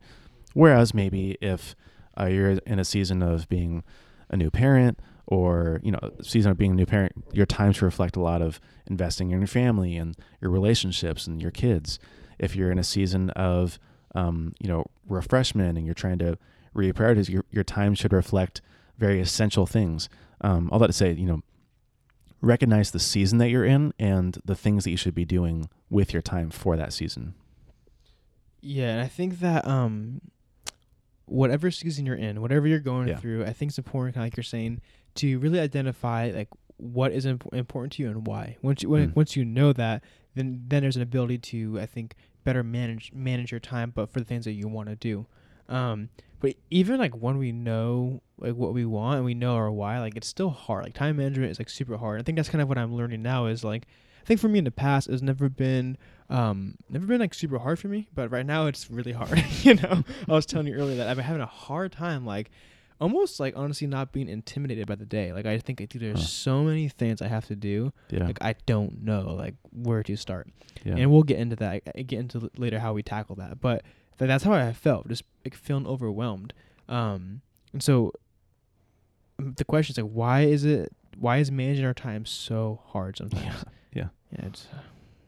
Whereas 0.53 0.93
maybe 0.93 1.37
if 1.41 1.75
uh, 2.19 2.25
you're 2.25 2.51
in 2.65 2.79
a 2.79 2.85
season 2.85 3.21
of 3.21 3.49
being 3.49 3.83
a 4.29 4.37
new 4.37 4.49
parent 4.49 4.99
or 5.25 5.79
you 5.83 5.91
know 5.91 5.99
season 6.21 6.51
of 6.51 6.57
being 6.57 6.71
a 6.71 6.75
new 6.75 6.85
parent 6.85 7.13
your 7.31 7.45
time 7.45 7.71
to 7.71 7.85
reflect 7.85 8.15
a 8.15 8.19
lot 8.19 8.41
of 8.41 8.59
investing 8.87 9.31
in 9.31 9.39
your 9.39 9.47
family 9.47 9.95
and 9.95 10.17
your 10.41 10.51
relationships 10.51 11.27
and 11.27 11.41
your 11.41 11.51
kids 11.51 11.97
if 12.39 12.55
you're 12.55 12.71
in 12.71 12.77
a 12.77 12.83
season 12.83 13.29
of 13.31 13.79
um, 14.15 14.53
you 14.59 14.67
know 14.67 14.85
refreshment 15.07 15.77
and 15.77 15.85
you're 15.85 15.95
trying 15.95 16.19
to 16.19 16.37
reprioritize 16.75 17.29
your, 17.29 17.45
your 17.51 17.63
time 17.63 17.95
should 17.95 18.11
reflect 18.11 18.61
very 18.97 19.21
essential 19.21 19.65
things 19.65 20.09
um, 20.43 20.69
all 20.71 20.79
that 20.79 20.87
to 20.87 20.93
say, 20.93 21.13
you 21.13 21.25
know, 21.25 21.41
recognize 22.41 22.91
the 22.91 22.99
season 22.99 23.37
that 23.37 23.49
you're 23.49 23.65
in 23.65 23.93
and 23.97 24.37
the 24.43 24.55
things 24.55 24.83
that 24.83 24.91
you 24.91 24.97
should 24.97 25.15
be 25.15 25.25
doing 25.25 25.69
with 25.89 26.11
your 26.13 26.21
time 26.21 26.49
for 26.49 26.75
that 26.75 26.91
season. 26.93 27.33
Yeah, 28.61 28.89
and 28.89 29.01
I 29.01 29.07
think 29.07 29.39
that 29.39 29.65
um, 29.65 30.21
whatever 31.25 31.71
season 31.71 32.05
you're 32.05 32.15
in, 32.15 32.41
whatever 32.41 32.67
you're 32.67 32.79
going 32.79 33.07
Yeah. 33.07 33.17
through, 33.17 33.43
I 33.45 33.53
think 33.53 33.69
it's 33.71 33.77
important, 33.77 34.15
kind 34.15 34.23
of 34.23 34.27
like 34.27 34.37
you're 34.37 34.43
saying, 34.43 34.81
to 35.15 35.39
really 35.39 35.59
identify 35.59 36.31
like 36.35 36.49
what 36.77 37.11
is 37.11 37.25
imp- 37.25 37.47
important 37.53 37.93
to 37.93 38.03
you 38.03 38.09
and 38.09 38.27
why. 38.27 38.57
Once 38.61 38.83
you 38.83 38.89
when, 38.89 39.09
Mm. 39.11 39.15
once 39.15 39.35
you 39.35 39.45
know 39.45 39.71
that, 39.73 40.03
then 40.35 40.63
then 40.67 40.81
there's 40.81 40.95
an 40.97 41.01
ability 41.01 41.37
to 41.37 41.79
I 41.79 41.85
think 41.85 42.15
better 42.43 42.63
manage 42.63 43.13
manage 43.13 43.51
your 43.51 43.59
time, 43.59 43.91
but 43.95 44.09
for 44.09 44.19
the 44.19 44.25
things 44.25 44.45
that 44.45 44.53
you 44.53 44.67
want 44.67 44.89
to 44.89 44.95
do. 44.95 45.25
Um, 45.69 46.09
but 46.41 46.55
even 46.69 46.99
like 46.99 47.13
when 47.15 47.37
we 47.37 47.51
know 47.53 48.21
like 48.37 48.55
what 48.55 48.73
we 48.73 48.83
want 48.83 49.17
and 49.17 49.25
we 49.25 49.33
know 49.33 49.55
our 49.55 49.71
why, 49.71 49.99
like 49.99 50.17
it's 50.17 50.27
still 50.27 50.49
hard. 50.49 50.83
Like 50.83 50.93
time 50.93 51.15
management 51.17 51.51
is 51.51 51.59
like 51.59 51.69
super 51.69 51.95
hard. 51.97 52.19
I 52.19 52.23
think 52.23 52.35
that's 52.35 52.49
kind 52.49 52.61
of 52.61 52.67
what 52.67 52.77
I'm 52.77 52.93
learning 52.95 53.21
now. 53.21 53.45
Is 53.45 53.63
like 53.63 53.85
I 54.21 54.25
think 54.25 54.39
for 54.41 54.49
me 54.49 54.59
in 54.59 54.65
the 54.65 54.71
past, 54.71 55.07
it's 55.09 55.21
never 55.21 55.47
been 55.47 55.97
um 56.33 56.75
never 56.89 57.05
been 57.05 57.19
like 57.19 57.33
super 57.33 57.59
hard 57.59 57.79
for 57.79 57.87
me, 57.87 58.07
but 58.13 58.31
right 58.31 58.45
now 58.45 58.65
it's 58.67 58.89
really 58.91 59.11
hard. 59.13 59.43
you 59.61 59.75
know, 59.75 60.03
I 60.27 60.31
was 60.31 60.45
telling 60.45 60.67
you 60.67 60.73
earlier 60.73 60.97
that 60.97 61.07
I've 61.07 61.15
been 61.17 61.25
having 61.25 61.41
a 61.41 61.45
hard 61.45 61.91
time 61.91 62.25
like 62.25 62.49
almost 62.99 63.39
like 63.39 63.53
honestly 63.57 63.85
not 63.87 64.11
being 64.11 64.27
intimidated 64.29 64.87
by 64.87 64.95
the 64.95 65.05
day. 65.05 65.31
Like 65.33 65.45
I 65.45 65.57
think 65.59 65.77
dude, 65.89 66.01
there's 66.01 66.19
Huh. 66.19 66.25
so 66.25 66.63
many 66.63 66.89
things 66.89 67.21
I 67.21 67.27
have 67.27 67.45
to 67.47 67.55
do. 67.55 67.93
Yeah. 68.09 68.25
Like 68.25 68.39
I 68.41 68.55
don't 68.65 69.03
know 69.03 69.35
like 69.37 69.55
where 69.71 70.01
to 70.03 70.15
start. 70.15 70.49
yeah. 70.83 70.95
And 70.97 71.11
we'll 71.11 71.23
get 71.23 71.37
into 71.39 71.55
that. 71.57 71.83
I 71.95 72.01
get 72.01 72.19
into 72.19 72.49
later 72.57 72.79
how 72.79 72.93
we 72.93 73.03
tackle 73.03 73.35
that. 73.37 73.59
But 73.61 73.83
th- 74.17 74.27
that's 74.27 74.43
how 74.43 74.53
I 74.53 74.73
felt, 74.73 75.07
just 75.09 75.23
like 75.45 75.53
feeling 75.55 75.85
overwhelmed. 75.87 76.53
Um, 76.89 77.41
and 77.73 77.83
so 77.83 78.11
the 79.37 79.65
question 79.65 79.93
is 79.93 79.97
like, 79.97 80.11
why 80.11 80.41
is 80.41 80.63
it? 80.65 80.91
Why 81.17 81.37
is 81.37 81.51
managing 81.51 81.85
our 81.85 81.93
time 81.93 82.25
so 82.25 82.81
hard 82.87 83.17
sometimes? 83.17 83.43
Yeah. 83.43 83.53
Yeah. 83.93 84.07
Yeah. 84.39 84.45
It's, 84.47 84.67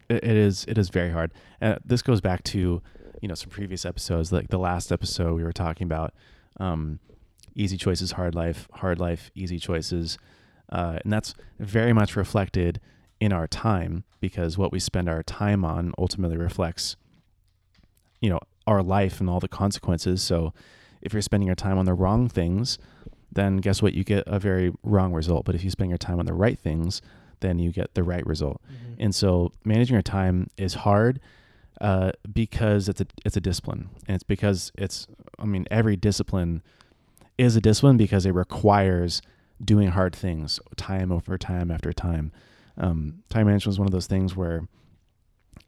it, 0.10 0.24
is 0.24 0.66
it 0.68 0.78
is 0.78 0.90
very 0.90 1.12
hard. 1.12 1.34
Uh, 1.62 1.76
this 1.84 2.02
goes 2.02 2.22
back 2.22 2.44
to 2.44 2.82
you 3.22 3.28
know 3.28 3.36
some 3.36 3.50
previous 3.50 3.86
episodes, 3.86 4.32
like 4.32 4.50
the 4.50 4.60
last 4.60 4.92
episode 4.92 5.36
we 5.36 5.44
were 5.44 5.54
talking 5.54 5.86
about 5.86 6.14
um, 6.60 7.00
easy 7.56 7.78
choices, 7.78 8.14
hard 8.14 8.36
life, 8.36 8.68
hard 8.74 9.00
life, 9.00 9.32
easy 9.36 9.60
choices, 9.60 10.18
uh, 10.72 11.00
and 11.04 11.12
that's 11.12 11.34
very 11.60 11.94
much 11.94 12.16
reflected 12.16 12.80
in 13.20 13.32
our 13.32 13.48
time 13.48 14.04
because 14.20 14.58
what 14.58 14.72
we 14.72 14.80
spend 14.80 15.08
our 15.08 15.24
time 15.24 15.64
on 15.64 15.94
ultimately 15.98 16.38
reflects 16.38 16.98
you 18.20 18.30
know 18.30 18.40
our 18.68 18.84
life 18.84 19.20
and 19.20 19.30
all 19.30 19.40
the 19.40 19.48
consequences. 19.48 20.22
So 20.22 20.54
if 21.02 21.14
you're 21.14 21.22
spending 21.22 21.48
your 21.48 21.56
time 21.56 21.78
on 21.78 21.86
the 21.86 21.94
wrong 21.94 22.28
things, 22.28 22.78
then 23.32 23.58
guess 23.58 23.82
what? 23.82 23.94
You 23.94 24.04
get 24.04 24.24
a 24.26 24.40
very 24.40 24.74
wrong 24.84 25.14
result. 25.14 25.46
But 25.46 25.56
if 25.56 25.64
you 25.64 25.70
spend 25.70 25.90
your 25.90 25.98
time 25.98 26.20
on 26.20 26.26
the 26.26 26.34
right 26.34 26.58
things, 26.58 27.02
then 27.42 27.60
you 27.60 27.72
get 27.72 27.94
the 27.94 28.04
right 28.04 28.26
result. 28.26 28.62
Mhm. 28.68 28.96
And 29.00 29.16
so 29.16 29.52
managing 29.64 29.94
your 29.96 30.02
time 30.02 30.48
is 30.58 30.74
hard 30.76 31.20
uh, 31.82 32.12
because 32.32 32.88
it's 32.88 33.02
a 33.02 33.06
it's 33.26 33.36
a 33.36 33.42
discipline, 33.42 33.90
and 34.08 34.16
it's 34.16 34.24
because 34.24 34.72
it's 34.78 35.08
I 35.38 35.46
mean 35.46 35.66
every 35.70 35.96
discipline 35.98 36.62
is 37.38 37.56
a 37.56 37.62
discipline 37.62 37.98
because 37.98 38.26
it 38.26 38.32
requires 38.32 39.22
doing 39.64 39.90
hard 39.90 40.16
things 40.16 40.60
time 40.78 41.12
over 41.12 41.38
time 41.38 41.70
after 41.72 41.92
time. 41.92 42.32
Um, 42.78 43.24
time 43.30 43.48
management 43.48 43.74
is 43.74 43.80
one 43.80 43.88
of 43.88 43.92
those 43.92 44.08
things 44.08 44.36
where 44.36 44.68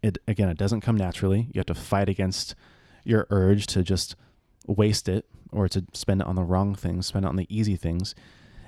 it 0.02 0.18
again 0.28 0.50
it 0.50 0.58
doesn't 0.58 0.82
come 0.82 0.96
naturally. 0.98 1.50
You 1.54 1.60
have 1.60 1.66
to 1.68 1.76
fight 1.76 2.08
against 2.10 2.56
your 3.04 3.28
urge 3.30 3.68
to 3.68 3.84
just 3.84 4.16
waste 4.66 5.08
it 5.10 5.26
or 5.52 5.68
to 5.70 5.86
spend 5.94 6.22
it 6.22 6.28
on 6.28 6.36
the 6.36 6.44
wrong 6.44 6.76
things, 6.76 7.08
spend 7.08 7.26
it 7.26 7.30
on 7.30 7.38
the 7.38 7.48
easy 7.50 7.76
things, 7.76 8.14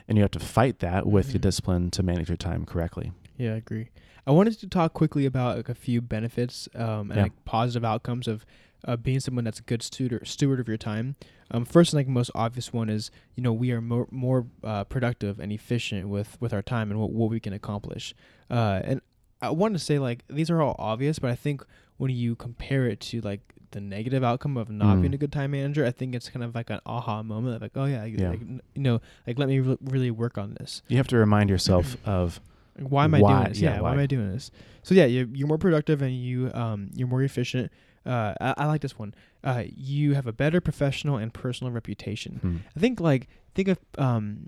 and 0.09 0.17
you 0.17 0.23
have 0.23 0.31
to 0.31 0.39
fight 0.39 0.79
that 0.79 1.05
with 1.07 1.29
your 1.33 1.39
Mhm. 1.39 1.43
discipline 1.43 1.91
to 1.91 2.03
manage 2.03 2.27
your 2.27 2.35
time 2.37 2.65
correctly. 2.65 3.13
Yeah, 3.37 3.53
I 3.53 3.57
agree. 3.57 3.89
I 4.27 4.31
wanted 4.31 4.59
to 4.59 4.67
talk 4.67 4.93
quickly 4.93 5.25
about 5.25 5.55
like 5.57 5.69
a 5.69 5.75
few 5.75 6.01
benefits 6.01 6.67
um, 6.75 7.09
and 7.11 7.15
Yeah. 7.17 7.23
like 7.23 7.45
positive 7.45 7.85
outcomes 7.85 8.27
of 8.27 8.45
uh, 8.85 8.95
being 8.95 9.19
someone 9.19 9.43
that's 9.43 9.59
a 9.59 9.63
good 9.63 9.81
steward 9.83 10.25
steward 10.27 10.59
of 10.59 10.67
your 10.67 10.77
time. 10.77 11.15
Um, 11.51 11.65
first 11.65 11.93
and 11.93 11.99
like 11.99 12.07
most 12.07 12.31
obvious 12.33 12.71
one 12.73 12.89
is 12.89 13.11
you 13.35 13.43
know 13.43 13.51
we 13.53 13.71
are 13.71 13.81
more 13.81 14.07
more 14.11 14.47
uh, 14.63 14.83
productive 14.85 15.39
and 15.39 15.51
efficient 15.51 16.07
with 16.09 16.37
with 16.41 16.53
our 16.53 16.61
time 16.61 16.89
and 16.91 16.99
what, 16.99 17.11
what 17.11 17.29
we 17.29 17.39
can 17.39 17.53
accomplish. 17.53 18.13
Uh, 18.49 18.81
and 18.83 19.01
I 19.41 19.51
wanted 19.51 19.77
to 19.79 19.83
say 19.83 19.99
like 19.99 20.23
these 20.29 20.49
are 20.49 20.61
all 20.61 20.75
obvious, 20.79 21.19
but 21.19 21.29
I 21.29 21.35
think 21.35 21.61
when 21.97 22.11
you 22.11 22.35
compare 22.35 22.87
it 22.87 22.99
to 23.01 23.21
like 23.21 23.41
the 23.71 23.81
negative 23.81 24.23
outcome 24.23 24.57
of 24.57 24.69
not 24.69 24.97
Mm. 24.97 25.01
being 25.01 25.13
a 25.13 25.17
good 25.17 25.31
time 25.31 25.51
manager, 25.51 25.85
I 25.85 25.91
think 25.91 26.15
it's 26.15 26.29
kind 26.29 26.43
of 26.43 26.55
like 26.55 26.69
an 26.69 26.79
aha 26.85 27.21
moment 27.23 27.55
of 27.57 27.61
like 27.61 27.71
oh 27.75 27.85
yeah, 27.85 28.05
Yeah. 28.05 28.29
Like, 28.29 28.41
you 28.41 28.59
know 28.81 29.01
like 29.27 29.37
let 29.39 29.47
me 29.49 29.59
re- 29.59 29.77
really 29.81 30.11
work 30.11 30.37
on 30.37 30.55
this. 30.59 30.81
You 30.87 30.97
have 30.97 31.07
to 31.09 31.17
remind 31.17 31.49
yourself 31.49 31.97
of 32.05 32.39
why 32.77 33.03
am 33.03 33.13
I 33.15 33.19
Why- 33.21 33.33
doing 33.33 33.49
this? 33.49 33.59
yeah, 33.59 33.69
Yeah, 33.75 33.81
why. 33.81 33.89
why? 33.89 33.93
am 33.93 33.99
I 33.99 34.05
doing 34.05 34.31
this? 34.31 34.51
So 34.83 34.95
yeah, 34.95 35.05
you're, 35.05 35.27
you're 35.33 35.47
more 35.47 35.57
productive 35.57 36.01
and 36.01 36.15
you 36.15 36.49
um 36.53 36.89
you're 36.95 37.07
more 37.07 37.21
efficient. 37.23 37.71
Uh, 38.05 38.33
I, 38.39 38.53
I 38.59 38.65
like 38.65 38.81
this 38.81 38.97
one. 38.97 39.13
Uh, 39.43 39.63
you 39.75 40.13
have 40.13 40.25
a 40.25 40.31
better 40.33 40.61
professional 40.61 41.17
and 41.17 41.33
personal 41.33 41.71
reputation. 41.71 42.35
hmm, 42.41 42.57
I 42.75 42.79
think 42.79 42.99
like 43.01 43.27
think 43.55 43.67
of 43.67 43.77
um, 43.97 44.47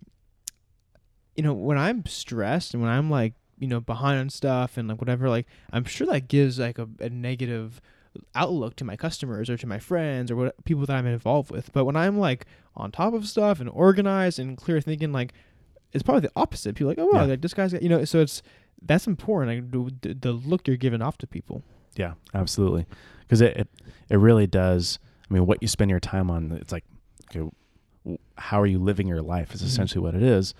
you 1.36 1.44
know, 1.44 1.54
when 1.54 1.78
I'm 1.78 2.06
stressed 2.06 2.74
and 2.74 2.82
when 2.82 2.92
I'm 2.92 3.10
like 3.10 3.34
you 3.60 3.68
know 3.68 3.80
behind 3.80 4.20
on 4.20 4.30
stuff 4.30 4.78
and 4.78 4.88
like 4.88 5.00
whatever, 5.00 5.30
like 5.30 5.46
I'm 5.72 5.84
sure 5.84 6.08
that 6.08 6.28
gives 6.28 6.58
like 6.60 6.80
a, 6.80 6.88
a 7.00 7.10
negative 7.10 7.82
outlook 8.36 8.76
to 8.78 8.84
my 8.84 8.96
customers 8.96 9.50
or 9.50 9.58
to 9.58 9.68
my 9.68 9.80
friends 9.80 10.30
or 10.32 10.36
what 10.36 10.64
people 10.66 10.86
that 10.86 10.96
I'm 10.96 11.06
involved 11.08 11.52
with. 11.52 11.72
But 11.74 11.86
when 11.86 11.96
I'm 11.96 12.18
like 12.20 12.46
on 12.76 12.92
top 12.92 13.14
of 13.14 13.28
stuff 13.28 13.60
and 13.60 13.70
organized 13.70 14.40
and 14.40 14.58
clear 14.58 14.82
thinking, 14.82 15.12
like 15.12 15.34
it's 15.94 16.04
probably 16.04 16.22
the 16.22 16.32
opposite. 16.36 16.76
People 16.76 16.88
are 16.92 16.96
like, 16.96 17.00
oh 17.00 17.06
wow, 17.08 17.22
Yeah. 17.22 17.28
like 17.32 17.42
this 17.42 17.54
guy's 17.54 17.72
got 17.74 17.82
you 17.82 17.90
know. 17.90 18.04
So 18.06 18.20
it's 18.20 18.42
that's 18.82 19.08
important. 19.08 19.72
Like 19.74 19.92
the, 20.02 20.14
the 20.14 20.32
look 20.34 20.68
you're 20.68 20.78
giving 20.78 21.02
off 21.02 21.18
to 21.20 21.28
people. 21.28 21.64
yeah, 21.96 22.14
absolutely, 22.34 22.86
because 23.22 23.42
it, 23.42 23.56
it 23.58 23.68
it 24.10 24.18
really 24.18 24.48
does. 24.48 25.00
I 25.30 25.34
mean, 25.34 25.46
what 25.46 25.60
you 25.62 25.68
spend 25.68 25.90
your 25.92 26.00
time 26.02 26.30
on, 26.30 26.52
it's 26.54 26.72
like, 26.74 26.84
okay, 27.34 27.50
how 28.38 28.60
are 28.60 28.66
you 28.66 28.80
living 28.80 29.08
your 29.08 29.22
life? 29.22 29.54
Is 29.54 29.62
Mhm. 29.62 29.66
essentially 29.68 30.04
what 30.04 30.16
it 30.16 30.24
is. 30.24 30.54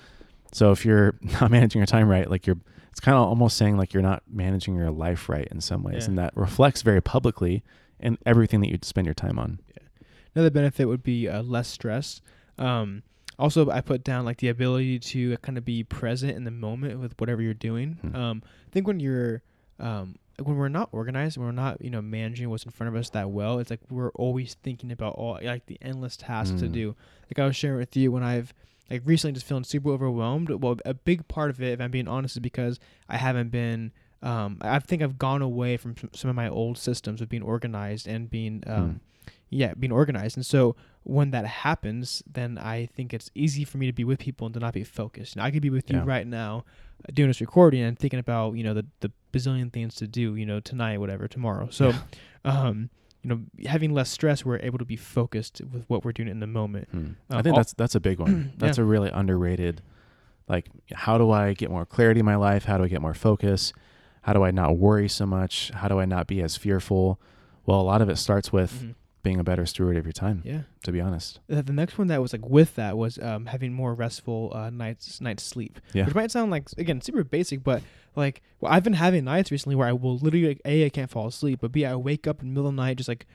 So 0.54 0.72
if 0.72 0.86
you're 0.86 1.16
not 1.42 1.52
managing 1.52 1.80
your 1.80 1.86
time 1.88 2.08
right, 2.08 2.30
like 2.30 2.46
you're, 2.48 2.58
it's 2.92 3.00
kind 3.00 3.16
of 3.18 3.24
almost 3.28 3.58
saying 3.58 3.78
like 3.78 3.94
you're 3.94 4.04
not 4.04 4.24
managing 4.30 4.76
your 4.76 4.92
life 4.92 5.28
right 5.30 5.48
in 5.52 5.62
some 5.62 5.82
ways, 5.84 6.04
Yeah. 6.04 6.10
and 6.10 6.18
that 6.18 6.36
reflects 6.36 6.82
very 6.82 7.02
publicly 7.02 7.64
in 8.00 8.18
everything 8.26 8.62
that 8.62 8.70
you 8.70 8.78
spend 8.84 9.06
your 9.08 9.14
time 9.14 9.40
on. 9.40 9.60
Another 10.36 10.50
benefit 10.50 10.86
would 10.86 11.04
be 11.04 11.28
uh, 11.28 11.42
less 11.44 11.68
stress. 11.68 12.22
Um, 12.58 13.04
also, 13.40 13.70
I 13.70 13.82
put 13.82 14.04
down 14.04 14.24
like 14.26 14.38
the 14.38 14.50
ability 14.50 15.00
to 15.00 15.36
kind 15.38 15.58
of 15.58 15.66
be 15.66 15.84
present 15.84 16.36
in 16.38 16.44
the 16.44 16.52
moment 16.52 17.00
with 17.00 17.20
whatever 17.20 17.42
you're 17.42 17.54
doing. 17.54 17.94
Hmm. 18.02 18.16
Um, 18.16 18.44
I 18.46 18.70
think 18.72 18.88
when 18.88 19.00
you're 19.00 19.42
um, 19.80 20.16
when 20.44 20.58
we're 20.58 20.70
not 20.70 20.90
organized, 20.92 21.38
and 21.38 21.46
we're 21.46 21.52
not 21.52 21.82
you 21.84 21.90
know 21.90 22.02
managing 22.02 22.50
what's 22.50 22.64
in 22.66 22.72
front 22.72 22.90
of 22.94 23.00
us 23.00 23.10
that 23.12 23.30
well, 23.32 23.60
it's 23.60 23.70
like 23.72 23.82
we're 23.90 24.12
always 24.12 24.56
thinking 24.64 24.92
about 24.92 25.16
all 25.16 25.40
like 25.44 25.66
the 25.66 25.78
endless 25.82 26.16
tasks 26.18 26.60
to 26.62 26.68
Mm. 26.68 26.72
do. 26.72 26.96
Like 27.30 27.40
I 27.40 27.46
was 27.46 27.56
sharing 27.56 27.78
with 27.80 27.96
you 27.98 28.12
when 28.12 28.24
I've 28.24 28.54
like 28.90 29.02
recently 29.06 29.34
just 29.34 29.46
feeling 29.46 29.64
super 29.64 29.90
overwhelmed. 29.92 30.50
Well, 30.50 30.78
a 30.86 30.94
big 30.94 31.28
part 31.28 31.50
of 31.50 31.62
it, 31.62 31.74
if 31.74 31.82
I'm 31.82 31.92
being 31.92 32.08
honest, 32.08 32.36
is 32.36 32.40
because 32.42 32.80
I 33.08 33.18
haven't 33.18 33.50
been. 33.50 33.92
Um, 34.24 34.60
I 34.62 34.78
think 34.80 35.02
I've 35.02 35.18
gone 35.18 35.42
away 35.42 35.78
from 35.78 35.96
some- 36.14 36.30
of 36.30 36.36
my 36.36 36.48
old 36.48 36.78
systems 36.78 37.22
of 37.22 37.30
being 37.30 37.42
organized 37.42 38.08
and 38.08 38.30
being 38.30 38.64
um, 38.68 39.00
yeah, 39.50 39.74
being 39.74 39.92
organized. 39.92 40.38
And 40.38 40.46
so 40.46 40.76
when 41.04 41.32
that 41.32 41.46
happens, 41.46 42.22
then 42.32 42.58
I 42.60 42.86
think 42.86 43.14
it's 43.14 43.32
easy 43.34 43.64
for 43.66 43.80
me 43.80 43.88
to 43.88 43.94
be 43.94 44.04
with 44.04 44.20
people 44.20 44.46
and 44.46 44.54
to 44.54 44.60
not 44.60 44.74
be 44.76 44.84
focused. 44.84 45.36
And 45.36 45.42
I 45.44 45.50
could 45.50 45.64
be 45.64 45.72
with 45.72 45.90
you 45.90 46.00
right 46.02 46.28
now 46.28 46.64
uh, 47.04 47.12
doing 47.14 47.30
this 47.30 47.42
recording 47.42 47.82
and 47.82 47.98
thinking 47.98 48.20
about, 48.20 48.54
you 48.54 48.64
know, 48.64 48.76
the, 48.76 48.86
the 49.00 49.12
bazillion 49.34 49.74
things 49.74 49.96
to 49.96 50.08
do, 50.08 50.36
you 50.36 50.46
know, 50.46 50.60
tonight, 50.60 51.00
whatever, 51.00 51.28
tomorrow. 51.28 51.70
So, 51.72 51.90
Yeah. 51.90 51.98
um, 52.46 52.90
you 53.24 53.30
know, 53.30 53.40
having 53.68 53.94
less 53.94 54.10
stress, 54.10 54.44
we're 54.44 54.60
able 54.60 54.78
to 54.80 54.86
be 54.86 54.96
focused 54.96 55.62
with 55.72 55.84
what 55.88 56.04
we're 56.04 56.12
doing 56.12 56.30
in 56.30 56.40
the 56.40 56.48
moment. 56.48 56.88
Hmm. 56.92 57.12
I 57.30 57.38
Um, 57.38 57.44
think 57.44 57.54
al- 57.54 57.60
that's 57.60 57.74
that's 57.74 57.96
a 57.96 58.00
big 58.00 58.20
one. 58.20 58.54
That's 58.58 58.78
a 58.78 58.84
really 58.84 59.10
underrated. 59.12 59.82
Like, 60.48 60.70
how 60.94 61.18
do 61.18 61.32
I 61.32 61.54
get 61.54 61.70
more 61.70 61.86
clarity 61.86 62.20
in 62.20 62.26
my 62.26 62.36
life? 62.36 62.66
How 62.66 62.78
do 62.78 62.84
I 62.84 62.88
get 62.88 63.02
more 63.02 63.14
focus? 63.14 63.74
How 64.24 64.34
do 64.34 64.44
I 64.44 64.52
not 64.52 64.78
worry 64.78 65.08
so 65.08 65.26
much? 65.26 65.72
How 65.74 65.88
do 65.88 66.00
I 66.00 66.06
not 66.06 66.28
be 66.28 66.42
as 66.42 66.58
fearful? 66.58 67.20
Well, 67.66 67.80
a 67.80 67.84
lot 67.84 68.02
of 68.02 68.10
it 68.10 68.18
starts 68.18 68.52
with 68.52 68.84
Mhm. 68.84 68.96
being 69.24 69.40
a 69.40 69.44
better 69.44 69.66
steward 69.66 69.98
of 69.98 70.06
your 70.06 70.12
time. 70.12 70.42
Yeah. 70.44 70.62
To 70.84 70.92
be 70.92 71.00
honest. 71.00 71.40
Uh, 71.50 71.62
the 71.62 71.72
next 71.74 71.98
one 71.98 72.08
that 72.08 72.22
was 72.22 72.34
like 72.34 72.46
with 72.48 72.76
that 72.76 72.98
was 72.98 73.18
um, 73.20 73.46
having 73.46 73.72
more 73.72 73.94
restful 73.94 74.52
uh, 74.54 74.70
nights 74.72 75.22
night's 75.22 75.44
sleep. 75.44 75.80
Yeah. 75.94 76.06
Which 76.06 76.16
might 76.16 76.32
sound 76.32 76.52
like 76.52 76.68
again 76.78 77.02
super 77.02 77.24
basic, 77.24 77.64
but 77.64 77.82
like 78.16 78.42
well, 78.60 78.72
I've 78.72 78.84
been 78.84 78.94
having 78.94 79.24
nights 79.26 79.52
recently 79.52 79.76
where 79.76 79.88
I 79.88 79.94
will 79.94 80.18
literally 80.18 80.48
like, 80.50 80.62
a 80.66 80.86
I 80.86 80.90
can't 80.90 81.10
fall 81.10 81.28
asleep, 81.28 81.60
but 81.62 81.72
b 81.72 81.86
I 81.86 81.96
wake 81.96 82.28
up 82.28 82.42
in 82.42 82.48
the 82.48 82.54
middle 82.54 82.70
of 82.70 82.76
the 82.76 82.82
night 82.82 82.98
just 82.98 83.10
like 83.10 83.26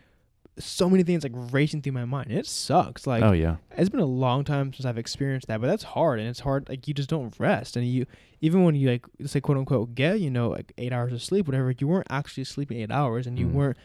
so 0.58 0.88
many 0.88 1.02
things 1.02 1.22
like 1.22 1.32
racing 1.52 1.82
through 1.82 1.92
my 1.92 2.06
mind. 2.06 2.32
It 2.32 2.46
sucks. 2.46 3.06
Like 3.06 3.22
oh 3.22 3.32
yeah. 3.32 3.56
it's 3.76 3.90
been 3.90 4.00
a 4.00 4.06
long 4.06 4.42
time 4.44 4.72
since 4.72 4.86
I've 4.86 4.96
experienced 4.96 5.48
that, 5.48 5.60
but 5.60 5.66
that's 5.66 5.82
hard, 5.82 6.18
and 6.18 6.28
it's 6.28 6.40
hard. 6.40 6.68
Like 6.68 6.88
you 6.88 6.94
just 6.94 7.10
don't 7.10 7.34
rest, 7.38 7.76
and 7.76 7.86
you 7.86 8.06
even 8.40 8.64
when 8.64 8.74
you 8.74 8.88
like 8.88 9.04
say 9.26 9.40
quote 9.40 9.58
unquote 9.58 9.94
get 9.94 10.20
you 10.20 10.30
know 10.30 10.48
like 10.48 10.72
eight 10.78 10.92
hours 10.92 11.12
of 11.12 11.22
sleep, 11.22 11.46
whatever, 11.46 11.74
you 11.78 11.86
weren't 11.86 12.06
actually 12.08 12.44
sleeping 12.44 12.78
eight 12.80 12.90
hours, 12.90 13.26
and 13.26 13.38
you 13.38 13.46
Mm. 13.46 13.52
weren't 13.52 13.76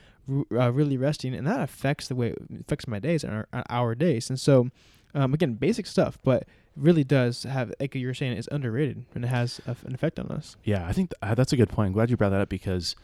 r- 0.51 0.59
uh, 0.61 0.69
really 0.71 0.95
resting, 0.97 1.33
and 1.33 1.45
that 1.45 1.59
affects 1.59 2.07
the 2.07 2.15
way 2.15 2.27
it 2.29 2.37
affects 2.61 2.87
my 2.87 2.99
days 2.99 3.23
and 3.25 3.33
our, 3.33 3.47
our 3.69 3.93
days. 3.93 4.29
And 4.29 4.39
so, 4.39 4.69
um, 5.13 5.33
again, 5.33 5.55
basic 5.55 5.85
stuff, 5.85 6.17
but 6.23 6.43
really 6.75 7.03
does 7.03 7.43
have, 7.43 7.73
like 7.79 7.95
you 7.95 8.07
were 8.07 8.13
saying, 8.13 8.33
it's 8.33 8.47
underrated 8.51 9.05
and 9.15 9.25
it 9.25 9.27
has 9.27 9.59
a, 9.67 9.75
an 9.85 9.93
effect 9.93 10.19
on 10.19 10.27
us. 10.27 10.55
Yeah, 10.63 10.85
I 10.87 10.93
think 10.93 11.11
th- 11.11 11.31
uh, 11.31 11.35
that's 11.35 11.53
a 11.53 11.57
good 11.57 11.69
point. 11.69 11.87
I'm 11.87 11.93
glad 11.93 12.09
you 12.09 12.17
brought 12.17 12.29
that 12.29 12.41
up 12.41 12.49
because 12.49 12.95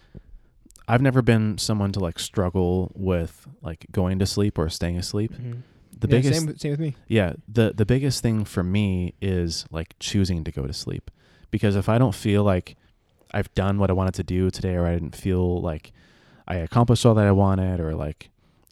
I've 0.87 1.01
never 1.01 1.21
been 1.21 1.57
someone 1.57 1.91
to 1.93 1.99
like 1.99 2.17
struggle 2.19 2.91
with 2.95 3.47
like 3.61 3.85
going 3.91 4.19
to 4.19 4.25
sleep 4.25 4.57
or 4.57 4.69
staying 4.69 4.97
asleep. 4.97 5.33
Mhm. 5.33 5.63
The 5.99 6.07
Yeah, 6.07 6.11
biggest 6.11 6.39
same, 6.41 6.57
same 6.57 6.71
with 6.71 6.79
me. 6.79 6.95
Yeah, 7.07 7.33
the 7.47 7.73
the 7.75 7.85
biggest 7.85 8.21
thing 8.21 8.45
for 8.45 8.63
me 8.63 9.15
is 9.21 9.65
like 9.71 9.95
choosing 9.99 10.43
to 10.43 10.51
go 10.51 10.67
to 10.67 10.73
sleep. 10.73 11.09
Because 11.49 11.75
if 11.75 11.89
I 11.89 11.97
don't 11.97 12.13
feel 12.15 12.43
like 12.43 12.75
I've 13.33 13.53
done 13.55 13.79
what 13.79 13.89
I 13.89 13.93
wanted 13.93 14.13
to 14.15 14.23
do 14.23 14.49
today 14.51 14.75
or 14.75 14.85
I 14.85 14.93
didn't 14.93 15.15
feel 15.15 15.59
like 15.61 15.91
I 16.47 16.55
accomplished 16.57 17.05
all 17.05 17.15
that 17.15 17.25
I 17.27 17.31
wanted 17.31 17.79
or 17.79 17.95
like 17.95 18.29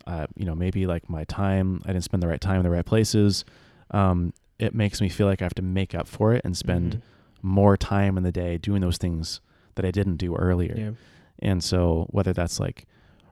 uh, 0.08 0.28
you 0.38 0.46
know, 0.46 0.54
maybe 0.54 0.86
like 0.86 1.10
my 1.10 1.24
time 1.24 1.82
I 1.86 1.88
didn't 1.92 2.04
spend 2.04 2.22
the 2.22 2.28
right 2.28 2.40
time 2.40 2.58
in 2.58 2.64
the 2.64 2.70
right 2.70 2.86
places, 2.86 3.44
um, 3.90 4.34
it 4.60 4.74
makes 4.74 5.02
me 5.02 5.10
feel 5.10 5.28
like 5.28 5.42
I 5.42 5.46
have 5.46 5.56
to 5.56 5.62
make 5.62 5.94
up 5.96 6.08
for 6.08 6.34
it 6.34 6.42
and 6.46 6.56
spend 6.56 6.96
Mhm. 6.96 7.02
more 7.42 7.76
time 7.78 8.18
in 8.18 8.24
the 8.24 8.32
day 8.32 8.58
doing 8.58 8.82
those 8.82 8.98
things 8.98 9.42
that 9.76 9.86
I 9.86 9.92
didn't 9.92 10.16
do 10.18 10.36
earlier. 10.36 10.76
Yeah. 10.78 10.92
And 11.40 11.64
so 11.64 12.08
whether 12.12 12.32
that's 12.34 12.60
like 12.60 12.86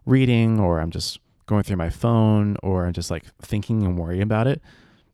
reading 0.06 0.60
or 0.60 0.80
I'm 0.82 0.92
just 0.92 1.20
going 1.46 1.64
through 1.64 1.78
my 1.78 1.90
phone 1.90 2.58
or 2.62 2.86
I'm 2.86 2.94
just 2.94 3.10
like 3.12 3.24
thinking 3.42 3.84
and 3.84 3.98
worrying 3.98 4.22
about 4.22 4.48
it, 4.48 4.62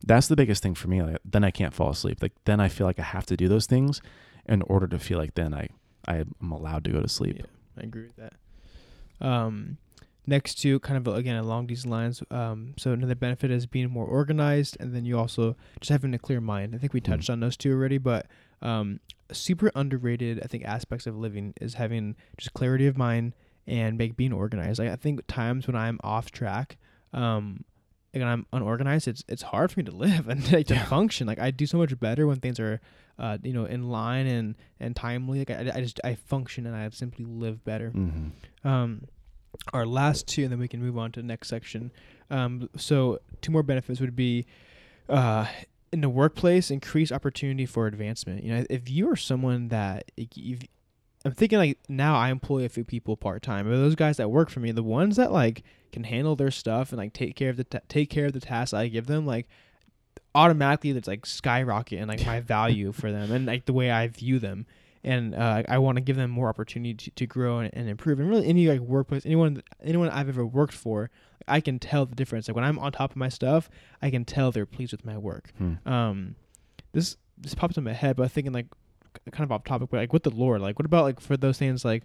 that's 0.04 0.28
the 0.28 0.36
biggest 0.36 0.62
thing 0.62 0.74
for 0.74 0.88
me. 0.88 1.02
Like, 1.02 1.18
then 1.24 1.44
I 1.44 1.50
can't 1.50 1.74
fall 1.74 1.90
asleep. 1.90 2.18
Like 2.22 2.32
then 2.44 2.58
I 2.60 2.68
feel 2.68 2.86
like 2.86 2.98
I 2.98 3.02
have 3.04 3.26
to 3.26 3.36
do 3.36 3.46
those 3.48 3.66
things 3.66 4.00
in 4.46 4.62
order 4.62 4.86
to 4.88 4.98
feel 4.98 5.18
like 5.18 5.34
then 5.34 5.54
I 5.54 5.68
I'm 6.08 6.50
allowed 6.50 6.84
to 6.84 6.90
go 6.90 7.00
to 7.00 7.08
sleep. 7.08 7.36
Yeah, 7.38 7.46
I 7.78 7.82
agree 7.82 8.04
with 8.04 8.16
that. 8.16 8.32
Um, 9.20 9.76
next 10.30 10.54
to 10.62 10.78
kind 10.80 10.96
of 10.96 11.14
again 11.14 11.36
along 11.36 11.66
these 11.66 11.84
lines, 11.84 12.22
um, 12.30 12.74
so 12.78 12.92
another 12.92 13.14
benefit 13.14 13.50
is 13.50 13.66
being 13.66 13.90
more 13.90 14.06
organized, 14.06 14.76
and 14.80 14.94
then 14.94 15.04
you 15.04 15.18
also 15.18 15.56
just 15.80 15.90
having 15.90 16.14
a 16.14 16.18
clear 16.18 16.40
mind. 16.40 16.74
I 16.74 16.78
think 16.78 16.92
we 16.94 17.00
Hmm. 17.00 17.10
touched 17.12 17.28
on 17.30 17.40
those 17.40 17.56
two 17.56 17.72
already, 17.72 17.98
but 17.98 18.26
um, 18.62 19.00
super 19.32 19.70
underrated. 19.74 20.40
I 20.42 20.46
think 20.46 20.64
aspects 20.64 21.06
of 21.06 21.16
living 21.16 21.52
is 21.60 21.74
having 21.74 22.16
just 22.38 22.52
clarity 22.54 22.86
of 22.86 22.96
mind 22.96 23.34
and 23.66 23.98
make 23.98 24.16
being 24.16 24.32
organized. 24.32 24.78
Like 24.78 24.88
I 24.90 24.96
think 24.96 25.20
times 25.26 25.66
when 25.66 25.76
I'm 25.76 25.98
off 26.02 26.30
track, 26.30 26.78
um, 27.12 27.64
and 28.12 28.24
I'm 28.24 28.46
unorganized, 28.52 29.06
it's 29.08 29.22
it's 29.28 29.42
hard 29.42 29.70
for 29.72 29.80
me 29.80 29.84
to 29.84 29.92
live 30.06 30.28
and 30.32 30.40
like, 30.52 30.66
to 30.68 30.74
Yeah. 30.74 30.84
function. 30.86 31.26
Like 31.26 31.38
I 31.38 31.50
do 31.50 31.66
so 31.66 31.78
much 31.78 31.98
better 32.00 32.26
when 32.26 32.38
things 32.40 32.58
are, 32.58 32.80
uh, 33.18 33.38
you 33.42 33.52
know, 33.52 33.64
in 33.66 33.88
line 33.88 34.26
and 34.26 34.56
and 34.80 34.96
timely. 34.96 35.38
Like 35.40 35.50
I, 35.50 35.70
I 35.76 35.80
just 35.80 36.00
I 36.04 36.14
function 36.16 36.66
and 36.66 36.74
I 36.76 36.88
simply 36.90 37.24
live 37.24 37.64
better. 37.64 37.90
Mm-hmm. 37.94 38.68
Um, 38.68 39.02
our 39.72 39.86
last 39.86 40.26
two, 40.26 40.42
and 40.42 40.52
then 40.52 40.58
we 40.58 40.68
can 40.68 40.80
move 40.80 40.98
on 40.98 41.12
to 41.12 41.20
the 41.20 41.26
next 41.26 41.48
section. 41.48 41.90
Um, 42.30 42.68
so 42.76 43.18
two 43.40 43.52
more 43.52 43.62
benefits 43.62 44.00
would 44.00 44.16
be, 44.16 44.46
uh, 45.08 45.46
in 45.92 46.00
the 46.00 46.08
workplace, 46.08 46.70
increase 46.70 47.10
opportunity 47.10 47.66
for 47.66 47.86
advancement. 47.86 48.44
You 48.44 48.54
know, 48.54 48.64
if 48.70 48.88
you 48.88 49.10
are 49.10 49.16
someone 49.16 49.68
that 49.68 50.10
you've, 50.34 50.62
I'm 51.24 51.32
thinking 51.32 51.58
like 51.58 51.78
now 51.88 52.16
I 52.16 52.30
employ 52.30 52.64
a 52.64 52.68
few 52.68 52.84
people 52.84 53.16
part 53.16 53.42
time. 53.42 53.66
But 53.66 53.76
those 53.76 53.96
guys 53.96 54.16
that 54.18 54.30
work 54.30 54.50
for 54.50 54.60
me, 54.60 54.70
the 54.70 54.82
ones 54.82 55.16
that 55.16 55.32
like 55.32 55.64
can 55.92 56.04
handle 56.04 56.36
their 56.36 56.50
stuff 56.50 56.90
and 56.90 56.98
like 56.98 57.12
take 57.12 57.34
care 57.34 57.50
of 57.50 57.56
the 57.56 57.64
ta- 57.64 57.80
take 57.88 58.08
care 58.08 58.26
of 58.26 58.32
the 58.32 58.40
tasks 58.40 58.72
I 58.72 58.88
give 58.88 59.06
them, 59.06 59.26
like 59.26 59.48
automatically 60.34 60.90
it's 60.90 61.08
like 61.08 61.26
skyrocket 61.26 61.98
and 61.98 62.08
like 62.08 62.24
my 62.24 62.40
value 62.40 62.92
for 62.92 63.10
them 63.10 63.32
and 63.32 63.46
like 63.46 63.66
the 63.66 63.72
way 63.72 63.90
I 63.90 64.06
view 64.06 64.38
them. 64.38 64.66
And 65.02 65.34
uh, 65.34 65.62
I 65.66 65.78
want 65.78 65.96
to 65.96 66.02
give 66.02 66.16
them 66.16 66.30
more 66.30 66.48
opportunity 66.48 66.94
to, 66.94 67.10
to 67.12 67.26
grow 67.26 67.58
and, 67.58 67.70
and 67.72 67.88
improve. 67.88 68.20
And 68.20 68.28
really, 68.28 68.46
any 68.46 68.68
like 68.68 68.80
workplace, 68.80 69.24
anyone, 69.24 69.62
anyone 69.82 70.10
I've 70.10 70.28
ever 70.28 70.44
worked 70.44 70.74
for, 70.74 71.10
I 71.48 71.60
can 71.60 71.78
tell 71.78 72.04
the 72.06 72.14
difference. 72.14 72.48
Like 72.48 72.54
when 72.54 72.64
I'm 72.64 72.78
on 72.78 72.92
top 72.92 73.10
of 73.10 73.16
my 73.16 73.28
stuff, 73.30 73.70
I 74.02 74.10
can 74.10 74.24
tell 74.24 74.52
they're 74.52 74.66
pleased 74.66 74.92
with 74.92 75.04
my 75.04 75.16
work. 75.16 75.52
Hmm. 75.56 75.74
Um, 75.86 76.34
this 76.92 77.16
this 77.38 77.54
pops 77.54 77.78
in 77.78 77.84
my 77.84 77.92
head, 77.92 78.16
but 78.16 78.24
I'm 78.24 78.28
thinking 78.28 78.52
like 78.52 78.66
kind 79.32 79.44
of 79.44 79.52
off 79.52 79.64
topic, 79.64 79.88
but 79.90 79.98
like 79.98 80.12
with 80.12 80.22
the 80.22 80.30
Lord, 80.30 80.60
like 80.60 80.78
what 80.78 80.86
about 80.86 81.04
like 81.04 81.20
for 81.20 81.36
those 81.36 81.58
things 81.58 81.84
like 81.84 82.04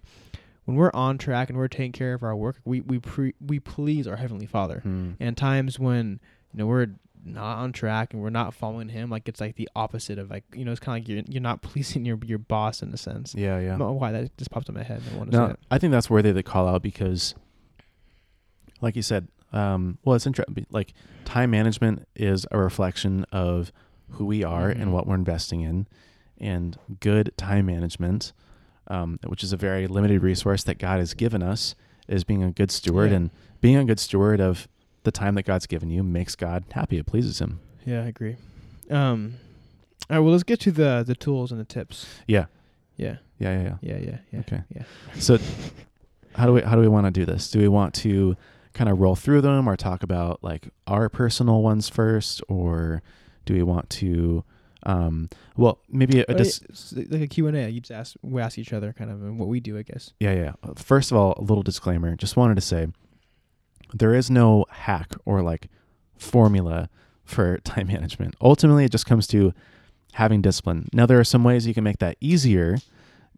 when 0.64 0.76
we're 0.76 0.90
on 0.94 1.18
track 1.18 1.48
and 1.48 1.58
we're 1.58 1.68
taking 1.68 1.92
care 1.92 2.14
of 2.14 2.22
our 2.22 2.36
work, 2.36 2.60
we 2.64 2.80
we 2.80 2.98
pre- 2.98 3.34
we 3.40 3.60
please 3.60 4.06
our 4.06 4.16
heavenly 4.16 4.46
Father. 4.46 4.80
Hmm. 4.80 5.12
And 5.20 5.36
times 5.36 5.78
when 5.78 6.20
you 6.52 6.58
know 6.58 6.66
we're 6.66 6.88
not 7.26 7.58
on 7.58 7.72
track 7.72 8.12
and 8.14 8.22
we're 8.22 8.30
not 8.30 8.54
following 8.54 8.88
Him, 8.88 9.10
like 9.10 9.28
it's 9.28 9.40
like 9.40 9.56
the 9.56 9.68
opposite 9.76 10.18
of 10.18 10.30
like 10.30 10.44
you 10.54 10.64
know 10.64 10.70
it's 10.70 10.80
kind 10.80 10.96
of 10.98 11.02
like 11.04 11.08
you're 11.08 11.22
you're 11.28 11.42
not 11.42 11.62
pleasing 11.70 12.04
your 12.04 12.18
your 12.24 12.38
boss 12.38 12.82
in 12.82 12.92
a 12.92 12.96
sense. 12.96 13.34
Yeah, 13.34 13.58
yeah. 13.58 13.76
why 13.76 14.12
that 14.12 14.36
just 14.38 14.50
popped 14.50 14.68
in 14.68 14.74
my 14.74 14.82
head. 14.82 15.02
I 15.12 15.16
want 15.18 15.30
to 15.32 15.36
say 15.36 15.42
No. 15.48 15.56
I 15.70 15.78
think 15.78 15.90
that's 15.92 16.08
worthy 16.08 16.32
to 16.32 16.42
call 16.42 16.68
out 16.68 16.82
because, 16.82 17.34
like 18.80 18.96
you 18.96 19.02
said, 19.02 19.28
um, 19.52 19.98
well, 20.04 20.16
it's 20.16 20.26
interesting. 20.26 20.66
Like 20.70 20.92
time 21.24 21.50
management 21.50 22.06
is 22.14 22.46
a 22.50 22.58
reflection 22.58 23.24
of 23.32 23.72
who 24.10 24.24
we 24.26 24.44
are 24.44 24.70
Mhm. 24.72 24.80
and 24.82 24.92
what 24.92 25.06
we're 25.06 25.14
investing 25.16 25.62
in, 25.62 25.86
and 26.38 26.78
good 27.00 27.32
time 27.36 27.66
management, 27.66 28.32
um, 28.88 29.18
which 29.26 29.42
is 29.42 29.52
a 29.52 29.56
very 29.56 29.86
limited 29.86 30.22
resource 30.22 30.62
that 30.64 30.78
God 30.78 30.98
has 31.00 31.14
given 31.14 31.42
us, 31.42 31.74
is 32.08 32.22
being 32.24 32.42
a 32.42 32.52
good 32.52 32.70
steward 32.70 33.10
Yeah. 33.10 33.16
and 33.16 33.30
being 33.60 33.76
a 33.76 33.84
good 33.84 33.98
steward 33.98 34.40
of 34.40 34.68
the 35.06 35.10
time 35.12 35.34
that 35.36 35.44
God's 35.44 35.66
given 35.66 35.88
you 35.88 36.02
makes 36.02 36.34
God 36.36 36.64
happy. 36.72 36.98
It 36.98 37.06
pleases 37.06 37.38
Him. 37.40 37.60
Yeah, 37.86 38.02
I 38.02 38.08
agree. 38.08 38.36
Um, 38.90 39.36
all 40.10 40.16
right, 40.16 40.18
well, 40.20 40.32
let's 40.32 40.42
get 40.44 40.60
to 40.60 40.70
the 40.70 41.02
the 41.06 41.14
tools 41.14 41.50
and 41.50 41.58
the 41.58 41.64
tips. 41.64 42.06
Yeah, 42.26 42.46
Yeah, 42.98 43.16
yeah, 43.38 43.52
yeah, 43.58 43.62
yeah. 43.62 43.76
yeah, 43.80 43.96
yeah, 43.98 44.18
yeah. 44.32 44.40
Okay. 44.40 44.62
Yeah. 44.74 44.82
So, 45.18 45.38
how 46.34 46.46
do 46.46 46.52
we 46.52 46.60
how 46.60 46.74
do 46.74 46.80
we 46.82 46.88
want 46.88 47.06
to 47.06 47.10
do 47.10 47.24
this? 47.24 47.50
Do 47.50 47.58
we 47.58 47.68
want 47.68 47.94
to 47.94 48.36
kind 48.74 48.90
of 48.90 49.00
roll 49.00 49.14
through 49.16 49.40
them, 49.40 49.68
or 49.68 49.76
talk 49.76 50.02
about 50.02 50.44
like 50.44 50.68
our 50.86 51.08
personal 51.08 51.62
ones 51.62 51.88
first, 51.88 52.42
or 52.48 53.02
do 53.46 53.54
we 53.54 53.62
want 53.62 53.88
to? 53.90 54.44
Um, 54.82 55.30
well, 55.56 55.80
maybe 55.88 56.20
a, 56.20 56.24
Oh, 56.28 56.34
dis- 56.34 56.92
like 57.08 57.22
a 57.22 57.26
Q 57.26 57.48
and 57.48 57.56
A. 57.56 57.68
You 57.68 57.80
just 57.80 57.90
ask, 57.90 58.14
we 58.22 58.40
ask 58.40 58.56
each 58.56 58.72
other 58.72 58.92
kind 58.92 59.10
of 59.10 59.20
and 59.22 59.36
what 59.36 59.48
we 59.48 59.58
do, 59.58 59.76
I 59.76 59.82
guess. 59.82 60.12
yeah, 60.20 60.32
yeah. 60.32 60.52
First 60.76 61.10
of 61.10 61.16
all, 61.16 61.34
a 61.38 61.42
little 61.42 61.64
disclaimer. 61.64 62.14
Just 62.14 62.36
wanted 62.36 62.54
to 62.54 62.60
say, 62.60 62.86
there 63.92 64.14
is 64.14 64.30
no 64.30 64.66
hack 64.70 65.14
or 65.24 65.42
like 65.42 65.68
formula 66.16 66.88
for 67.24 67.58
time 67.64 67.88
management. 67.88 68.34
Ultimately, 68.40 68.84
it 68.84 68.92
just 68.92 69.06
comes 69.06 69.26
to 69.28 69.52
having 70.14 70.42
discipline. 70.42 70.88
Now, 70.92 71.06
there 71.06 71.20
are 71.20 71.24
some 71.24 71.44
ways 71.44 71.66
you 71.66 71.74
can 71.74 71.84
make 71.84 71.98
that 71.98 72.16
easier. 72.20 72.78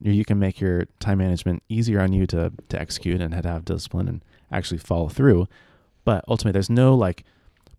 You 0.01 0.13
you 0.13 0.25
can 0.25 0.39
make 0.39 0.61
your 0.61 0.85
time 1.01 1.19
management 1.19 1.63
easier 1.69 2.01
on 2.01 2.13
you 2.13 2.27
to 2.29 2.53
to 2.69 2.81
execute 2.81 3.21
and 3.21 3.33
to 3.33 3.49
have 3.49 3.65
discipline 3.65 4.09
and 4.09 4.25
actually 4.53 4.79
follow 4.79 5.09
through. 5.09 5.49
But 6.05 6.25
ultimately, 6.29 6.53
there's 6.53 6.71
no 6.71 6.95
like 6.95 7.25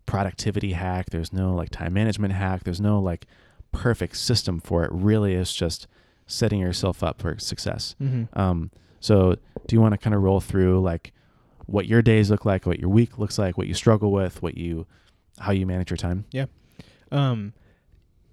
productivity 0.06 0.72
hack. 0.72 1.10
There's 1.10 1.32
no 1.32 1.54
like 1.54 1.70
time 1.70 1.94
management 1.94 2.34
hack. 2.34 2.64
There's 2.64 2.80
no 2.80 3.00
like 3.00 3.26
perfect 3.72 4.16
system 4.16 4.60
for 4.60 4.84
it. 4.84 4.90
Really, 4.92 5.34
it's 5.34 5.54
just 5.54 5.86
setting 6.26 6.60
yourself 6.60 7.02
up 7.02 7.20
for 7.20 7.38
success. 7.38 7.96
Mm-hmm. 8.00 8.38
Um, 8.38 8.70
so 9.00 9.36
do 9.66 9.76
you 9.76 9.80
want 9.80 9.92
to 9.92 9.98
kind 9.98 10.14
of 10.14 10.22
roll 10.22 10.40
through 10.40 10.80
like 10.80 11.12
what 11.70 11.86
your 11.86 12.02
days 12.02 12.30
look 12.30 12.44
like, 12.44 12.66
what 12.66 12.78
your 12.78 12.88
week 12.90 13.18
looks 13.18 13.38
like, 13.38 13.56
what 13.56 13.66
you 13.66 13.74
struggle 13.74 14.10
with, 14.12 14.42
what 14.42 14.56
you, 14.56 14.86
how 15.38 15.52
you 15.52 15.66
manage 15.66 15.90
your 15.90 15.96
time? 15.96 16.24
Yeah. 16.32 16.46
Um, 17.12 17.52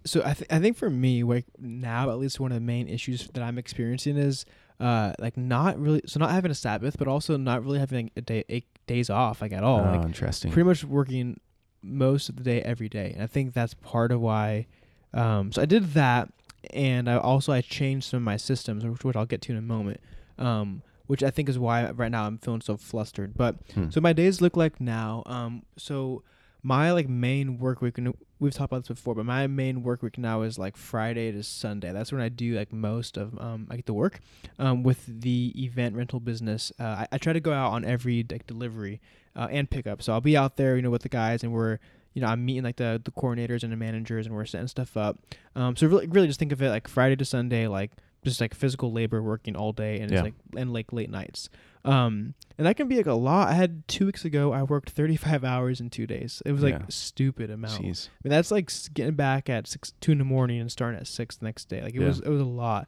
so 0.06 0.22
I 0.24 0.34
th- 0.34 0.50
I 0.50 0.60
think 0.60 0.78
for 0.78 0.90
me, 0.90 1.24
like 1.24 1.46
now 1.60 2.10
at 2.10 2.18
least 2.18 2.40
one 2.40 2.52
of 2.52 2.56
the 2.56 2.62
main 2.62 2.88
issues 2.88 3.28
that 3.34 3.44
I'm 3.44 3.58
experiencing 3.58 4.18
is 4.18 4.46
uh 4.80 5.12
like 5.20 5.36
not 5.36 5.80
really 5.80 6.02
so 6.06 6.20
not 6.20 6.32
having 6.32 6.52
a 6.52 6.56
Sabbath, 6.56 6.98
but 6.98 7.08
also 7.08 7.36
not 7.36 7.64
really 7.64 7.80
having 7.80 8.12
a 8.16 8.22
day 8.22 8.44
eight 8.48 8.68
days 8.86 9.10
off 9.10 9.42
like 9.42 9.52
at 9.52 9.64
all. 9.64 9.82
oh, 9.82 9.98
like 9.98 10.06
interesting. 10.06 10.52
pretty 10.52 10.66
much 10.68 10.84
working 10.84 11.40
most 11.84 12.30
of 12.30 12.36
the 12.38 12.44
day 12.44 12.62
every 12.64 12.90
day 12.90 13.12
and 13.14 13.22
i 13.22 13.28
think 13.28 13.54
that's 13.54 13.74
part 13.76 14.12
of 14.12 14.20
why 14.20 14.66
um 15.14 15.52
so 15.52 15.62
i 15.62 15.66
did 15.66 15.94
that 15.94 16.28
and 16.74 17.10
i 17.10 17.16
also 17.18 17.54
i 17.54 17.62
changed 17.62 18.10
some 18.10 18.18
of 18.18 18.24
my 18.24 18.36
systems 18.36 18.84
which, 18.84 19.04
which 19.04 19.16
i'll 19.16 19.26
get 19.26 19.42
to 19.42 19.52
in 19.52 19.58
a 19.58 19.62
moment 19.62 20.00
um 20.40 20.82
which 21.08 21.24
i 21.24 21.30
think 21.30 21.50
is 21.50 21.58
why 21.58 21.90
right 21.92 22.12
now 22.12 22.26
i'm 22.26 22.38
feeling 22.38 22.62
so 22.62 22.78
flustered. 22.78 23.36
But 23.36 23.56
Hmm. 23.74 23.90
so 23.90 24.00
my 24.02 24.14
days 24.14 24.42
look 24.42 24.56
like 24.56 24.80
now 24.80 25.24
um 25.26 25.64
so 25.78 26.24
my 26.64 26.92
like 26.92 27.08
main 27.08 27.60
work 27.60 27.82
week 27.82 27.98
and 27.98 28.14
we've 28.40 28.54
talked 28.54 28.72
about 28.72 28.82
this 28.84 28.90
before 28.98 29.16
but 29.16 29.26
my 29.26 29.48
main 29.48 29.84
work 29.84 30.02
week 30.04 30.18
now 30.18 30.42
is 30.42 30.60
like 30.60 30.76
friday 30.78 31.32
to 31.32 31.42
sunday. 31.44 31.92
That's 31.92 32.12
when 32.12 32.22
i 32.22 32.30
do 32.30 32.56
like 32.56 32.72
most 32.74 33.18
of 33.18 33.38
um 33.40 33.68
i 33.72 33.76
get 33.78 33.86
to 33.88 33.94
work 33.94 34.20
um 34.60 34.84
with 34.84 35.06
the 35.08 35.54
event 35.56 35.96
rental 35.96 36.20
business. 36.20 36.72
Uh, 36.80 36.84
I, 36.84 37.08
I 37.14 37.18
try 37.18 37.34
to 37.34 37.40
go 37.40 37.54
out 37.54 37.72
on 37.72 37.86
every 37.86 38.26
like 38.30 38.46
delivery 38.48 39.00
uh, 39.36 39.48
and 39.52 39.70
pickup. 39.70 40.02
So 40.02 40.14
i'll 40.14 40.22
be 40.22 40.36
out 40.38 40.58
there 40.58 40.76
you 40.76 40.82
know 40.82 40.90
with 40.92 41.04
the 41.04 41.10
guys 41.10 41.44
and 41.44 41.52
we're 41.54 41.80
you 42.14 42.22
know 42.22 42.28
i'm 42.28 42.44
meeting 42.44 42.64
like 42.64 42.78
the 42.78 43.00
the 43.04 43.12
coordinators 43.12 43.64
and 43.64 43.72
the 43.72 43.78
managers 43.78 44.26
and 44.26 44.36
we're 44.36 44.46
setting 44.46 44.68
stuff 44.68 44.98
up. 44.98 45.20
Um 45.56 45.76
so 45.76 45.88
really 45.88 46.08
really 46.08 46.28
just 46.28 46.40
think 46.40 46.52
of 46.52 46.62
it 46.62 46.70
like 46.70 46.88
friday 46.88 47.16
to 47.16 47.26
sunday 47.26 47.68
like 47.68 47.92
just 48.28 48.42
like 48.42 48.54
physical 48.54 48.92
labor 48.92 49.22
working 49.22 49.56
all 49.56 49.72
day 49.74 50.00
and 50.00 50.12
Yeah. 50.12 50.18
it's 50.20 50.24
like 50.26 50.34
and 50.56 50.72
like 50.74 50.92
late 50.94 51.10
nights 51.10 51.50
um 51.86 52.34
and 52.58 52.68
that 52.68 52.76
can 52.76 52.88
be 52.88 52.98
like 52.98 53.06
a 53.08 53.14
lot 53.14 53.48
i 53.48 53.54
had 53.54 53.88
two 53.88 54.06
weeks 54.08 54.26
ago 54.26 54.52
i 54.52 54.64
worked 54.64 54.90
35 54.90 55.44
hours 55.54 55.80
in 55.80 55.90
two 55.90 56.06
days 56.08 56.42
it 56.46 56.52
was 56.52 56.62
like 56.64 56.74
Yeah. 56.74 56.86
a 56.88 56.92
stupid 56.92 57.50
amount 57.50 57.82
Jeez. 57.84 58.08
I 58.10 58.12
mean, 58.24 58.30
that's 58.32 58.52
like 58.52 58.72
getting 58.94 59.16
back 59.16 59.50
at 59.50 59.68
six, 59.68 59.94
two 60.02 60.12
in 60.12 60.18
the 60.18 60.26
morning 60.26 60.60
and 60.60 60.72
starting 60.72 61.00
at 61.00 61.08
six 61.08 61.38
the 61.38 61.46
next 61.46 61.66
day. 61.70 61.82
Like 61.82 61.96
it 61.96 62.02
Yeah. 62.02 62.08
was, 62.08 62.20
it 62.20 62.30
was 62.30 62.42
a 62.42 62.46
lot. 62.46 62.88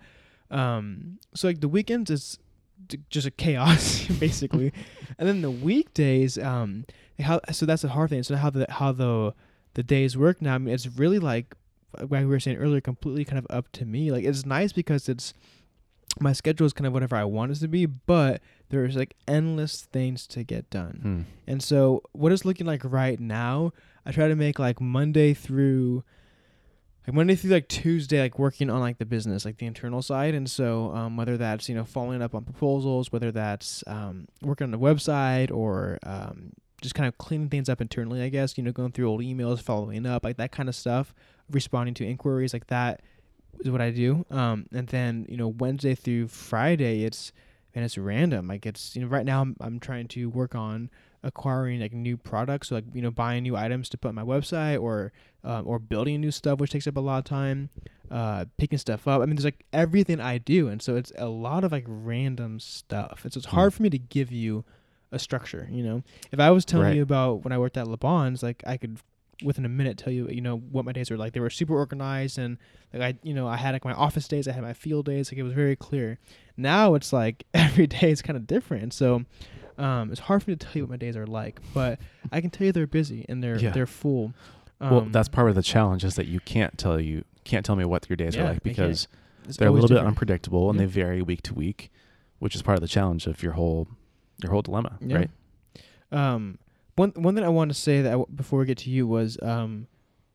Um, 0.51 1.19
so 1.35 1.47
like 1.47 1.61
the 1.61 1.67
weekends 1.69 2.09
is 2.09 2.39
just 3.09 3.27
a 3.27 3.31
chaos 3.31 4.07
basically, 4.19 4.73
and 5.19 5.27
then 5.27 5.41
the 5.41 5.51
weekdays, 5.51 6.37
um, 6.37 6.85
how 7.19 7.39
so 7.51 7.65
that's 7.65 7.81
the 7.83 7.89
hard 7.89 8.09
thing. 8.09 8.23
So 8.23 8.35
how 8.35 8.49
the 8.49 8.65
how 8.69 8.91
the 8.91 9.33
the 9.75 9.83
days 9.83 10.17
work 10.17 10.41
now. 10.41 10.55
I 10.55 10.57
mean, 10.57 10.73
it's 10.73 10.87
really 10.87 11.19
like 11.19 11.53
like 11.97 12.09
we 12.09 12.25
were 12.25 12.39
saying 12.39 12.57
earlier, 12.57 12.81
completely 12.81 13.25
kind 13.25 13.39
of 13.39 13.47
up 13.49 13.71
to 13.73 13.85
me. 13.85 14.11
Like 14.11 14.23
it's 14.23 14.45
nice 14.45 14.73
because 14.73 15.09
it's 15.09 15.33
my 16.19 16.33
schedule 16.33 16.65
is 16.65 16.73
kind 16.73 16.87
of 16.87 16.93
whatever 16.93 17.15
I 17.15 17.23
want 17.23 17.51
it 17.51 17.55
to 17.55 17.67
be, 17.67 17.85
but 17.85 18.41
there's 18.69 18.95
like 18.95 19.15
endless 19.27 19.87
things 19.91 20.27
to 20.27 20.43
get 20.43 20.69
done. 20.69 20.99
Hmm. 21.01 21.51
And 21.51 21.63
so 21.63 22.03
what 22.11 22.31
it's 22.31 22.45
looking 22.45 22.65
like 22.65 22.81
right 22.83 23.19
now, 23.19 23.73
I 24.05 24.11
try 24.11 24.27
to 24.27 24.35
make 24.35 24.59
like 24.59 24.81
Monday 24.81 25.33
through 25.33 26.03
like 27.07 27.15
Monday 27.15 27.35
through 27.35 27.51
like 27.51 27.67
Tuesday, 27.67 28.21
like 28.21 28.37
working 28.37 28.69
on 28.69 28.81
like 28.81 28.97
the 28.97 29.05
business, 29.05 29.45
like 29.45 29.57
the 29.57 29.65
internal 29.65 30.01
side. 30.01 30.35
And 30.35 30.49
so 30.49 30.93
um, 30.93 31.17
whether 31.17 31.37
that's, 31.37 31.69
you 31.69 31.75
know, 31.75 31.85
following 31.85 32.21
up 32.21 32.35
on 32.35 32.43
proposals, 32.43 33.11
whether 33.11 33.31
that's 33.31 33.83
um, 33.87 34.27
working 34.41 34.65
on 34.65 34.71
the 34.71 34.79
website 34.79 35.51
or 35.51 35.97
um, 36.03 36.53
just 36.81 36.95
kind 36.95 37.07
of 37.07 37.17
cleaning 37.17 37.49
things 37.49 37.69
up 37.69 37.81
internally, 37.81 38.21
I 38.21 38.29
guess, 38.29 38.57
you 38.57 38.63
know, 38.63 38.71
going 38.71 38.91
through 38.91 39.09
old 39.09 39.21
emails, 39.21 39.61
following 39.61 40.05
up, 40.05 40.23
like 40.23 40.37
that 40.37 40.51
kind 40.51 40.69
of 40.69 40.75
stuff, 40.75 41.13
responding 41.49 41.93
to 41.95 42.05
inquiries 42.05 42.53
like 42.53 42.67
that 42.67 43.01
is 43.59 43.71
what 43.71 43.81
I 43.81 43.91
do. 43.91 44.25
Um, 44.29 44.67
and 44.73 44.87
then, 44.87 45.25
you 45.29 45.37
know, 45.37 45.47
Wednesday 45.47 45.95
through 45.95 46.27
Friday, 46.27 47.03
it's, 47.03 47.31
and 47.75 47.85
it's 47.85 47.97
random. 47.97 48.47
Like 48.47 48.65
it's, 48.65 48.95
you 48.95 49.01
know, 49.01 49.07
right 49.07 49.25
now 49.25 49.41
I'm, 49.41 49.55
I'm 49.61 49.79
trying 49.79 50.07
to 50.09 50.29
work 50.29 50.55
on 50.55 50.89
acquiring 51.23 51.79
like 51.79 51.93
new 51.93 52.17
products, 52.17 52.69
so 52.69 52.75
like 52.75 52.85
you 52.93 53.01
know 53.01 53.11
buying 53.11 53.43
new 53.43 53.55
items 53.55 53.89
to 53.89 53.97
put 53.97 54.09
on 54.09 54.15
my 54.15 54.23
website 54.23 54.81
or 54.81 55.11
um, 55.43 55.67
or 55.67 55.79
building 55.79 56.21
new 56.21 56.31
stuff, 56.31 56.59
which 56.59 56.71
takes 56.71 56.87
up 56.87 56.97
a 56.97 57.01
lot 57.01 57.19
of 57.19 57.25
time. 57.25 57.69
Uh, 58.11 58.45
picking 58.57 58.79
stuff 58.79 59.07
up. 59.07 59.21
I 59.21 59.25
mean, 59.25 59.35
there's 59.35 59.45
like 59.45 59.65
everything 59.71 60.19
I 60.19 60.39
do, 60.39 60.67
and 60.67 60.81
so 60.81 60.95
it's 60.95 61.11
a 61.17 61.27
lot 61.27 61.63
of 61.63 61.71
like 61.71 61.85
random 61.87 62.59
stuff. 62.59 63.21
It's 63.23 63.37
it's 63.37 63.45
hard 63.47 63.73
for 63.73 63.83
me 63.83 63.89
to 63.91 63.99
give 63.99 64.31
you 64.31 64.65
a 65.11 65.19
structure. 65.19 65.67
You 65.71 65.83
know, 65.83 66.03
if 66.31 66.39
I 66.39 66.51
was 66.51 66.65
telling 66.65 66.87
Right. 66.87 66.95
you 66.95 67.01
about 67.01 67.43
when 67.43 67.51
I 67.51 67.57
worked 67.57 67.77
at 67.77 67.87
Le 67.87 67.97
Bon's, 67.97 68.43
like 68.43 68.63
I 68.67 68.77
could 68.77 68.99
within 69.41 69.63
a 69.63 69.69
minute 69.69 69.97
tell 69.97 70.11
you 70.11 70.27
you 70.27 70.41
know 70.41 70.57
what 70.57 70.83
my 70.83 70.91
days 70.91 71.09
were 71.09 71.15
like 71.15 71.31
they 71.31 71.39
were 71.39 71.49
super 71.49 71.73
organized 71.73 72.37
and 72.37 72.57
like 72.91 73.01
i 73.01 73.17
you 73.23 73.33
know 73.33 73.47
i 73.47 73.55
had 73.55 73.71
like 73.73 73.85
my 73.85 73.93
office 73.93 74.27
days 74.27 74.49
i 74.49 74.51
had 74.51 74.61
my 74.61 74.73
field 74.73 75.05
days 75.05 75.31
like 75.31 75.39
it 75.39 75.43
was 75.43 75.53
very 75.53 75.77
clear 75.77 76.19
now 76.57 76.93
it's 76.93 77.13
like 77.13 77.45
every 77.53 77.87
day 77.87 78.11
is 78.11 78.21
kind 78.21 78.35
of 78.35 78.45
different 78.45 78.93
so 78.93 79.23
um, 79.77 80.11
it's 80.11 80.19
hard 80.19 80.43
for 80.43 80.49
me 80.51 80.57
to 80.57 80.65
tell 80.65 80.73
you 80.75 80.83
what 80.83 80.89
my 80.89 80.97
days 80.97 81.15
are 81.15 81.25
like, 81.25 81.61
but 81.73 81.99
I 82.33 82.41
can 82.41 82.49
tell 82.49 82.65
you 82.67 82.73
they're 82.73 82.85
busy 82.85 83.25
and 83.29 83.41
they're 83.41 83.57
Yeah. 83.57 83.69
they're 83.71 83.87
full. 83.87 84.33
Um, 84.81 84.89
well, 84.91 85.01
that's 85.09 85.29
part 85.29 85.47
of 85.47 85.55
the 85.55 85.63
challenge 85.63 86.03
is 86.03 86.15
that 86.15 86.27
you 86.27 86.41
can't 86.41 86.77
tell 86.77 86.99
you 86.99 87.23
can't 87.45 87.65
tell 87.65 87.77
me 87.77 87.85
what 87.85 88.09
your 88.09 88.17
days 88.17 88.35
Yeah, 88.35 88.41
are 88.41 88.49
like 88.49 88.63
because 88.63 89.07
they're 89.57 89.69
a 89.69 89.71
little 89.71 89.87
bit 89.87 89.99
unpredictable 90.05 90.69
and 90.69 90.77
Yeah. 90.77 90.85
they 90.85 90.91
vary 90.91 91.21
week 91.21 91.43
to 91.43 91.53
week, 91.53 91.89
which 92.39 92.55
is 92.55 92.61
part 92.61 92.77
of 92.77 92.81
the 92.81 92.89
challenge 92.89 93.25
of 93.25 93.41
your 93.41 93.53
whole 93.53 93.87
your 94.41 94.51
whole 94.51 94.61
dilemma, 94.61 94.97
Yeah. 95.01 95.17
right? 95.17 95.29
Um, 96.11 96.57
one 96.95 97.11
one 97.15 97.35
thing 97.35 97.43
I 97.43 97.49
want 97.49 97.69
to 97.69 97.75
say 97.75 98.01
that 98.01 98.09
I 98.09 98.17
w- 98.17 98.27
before 98.35 98.59
we 98.59 98.65
get 98.65 98.77
to 98.79 98.89
you 98.89 99.07
was 99.07 99.37
um, 99.41 99.87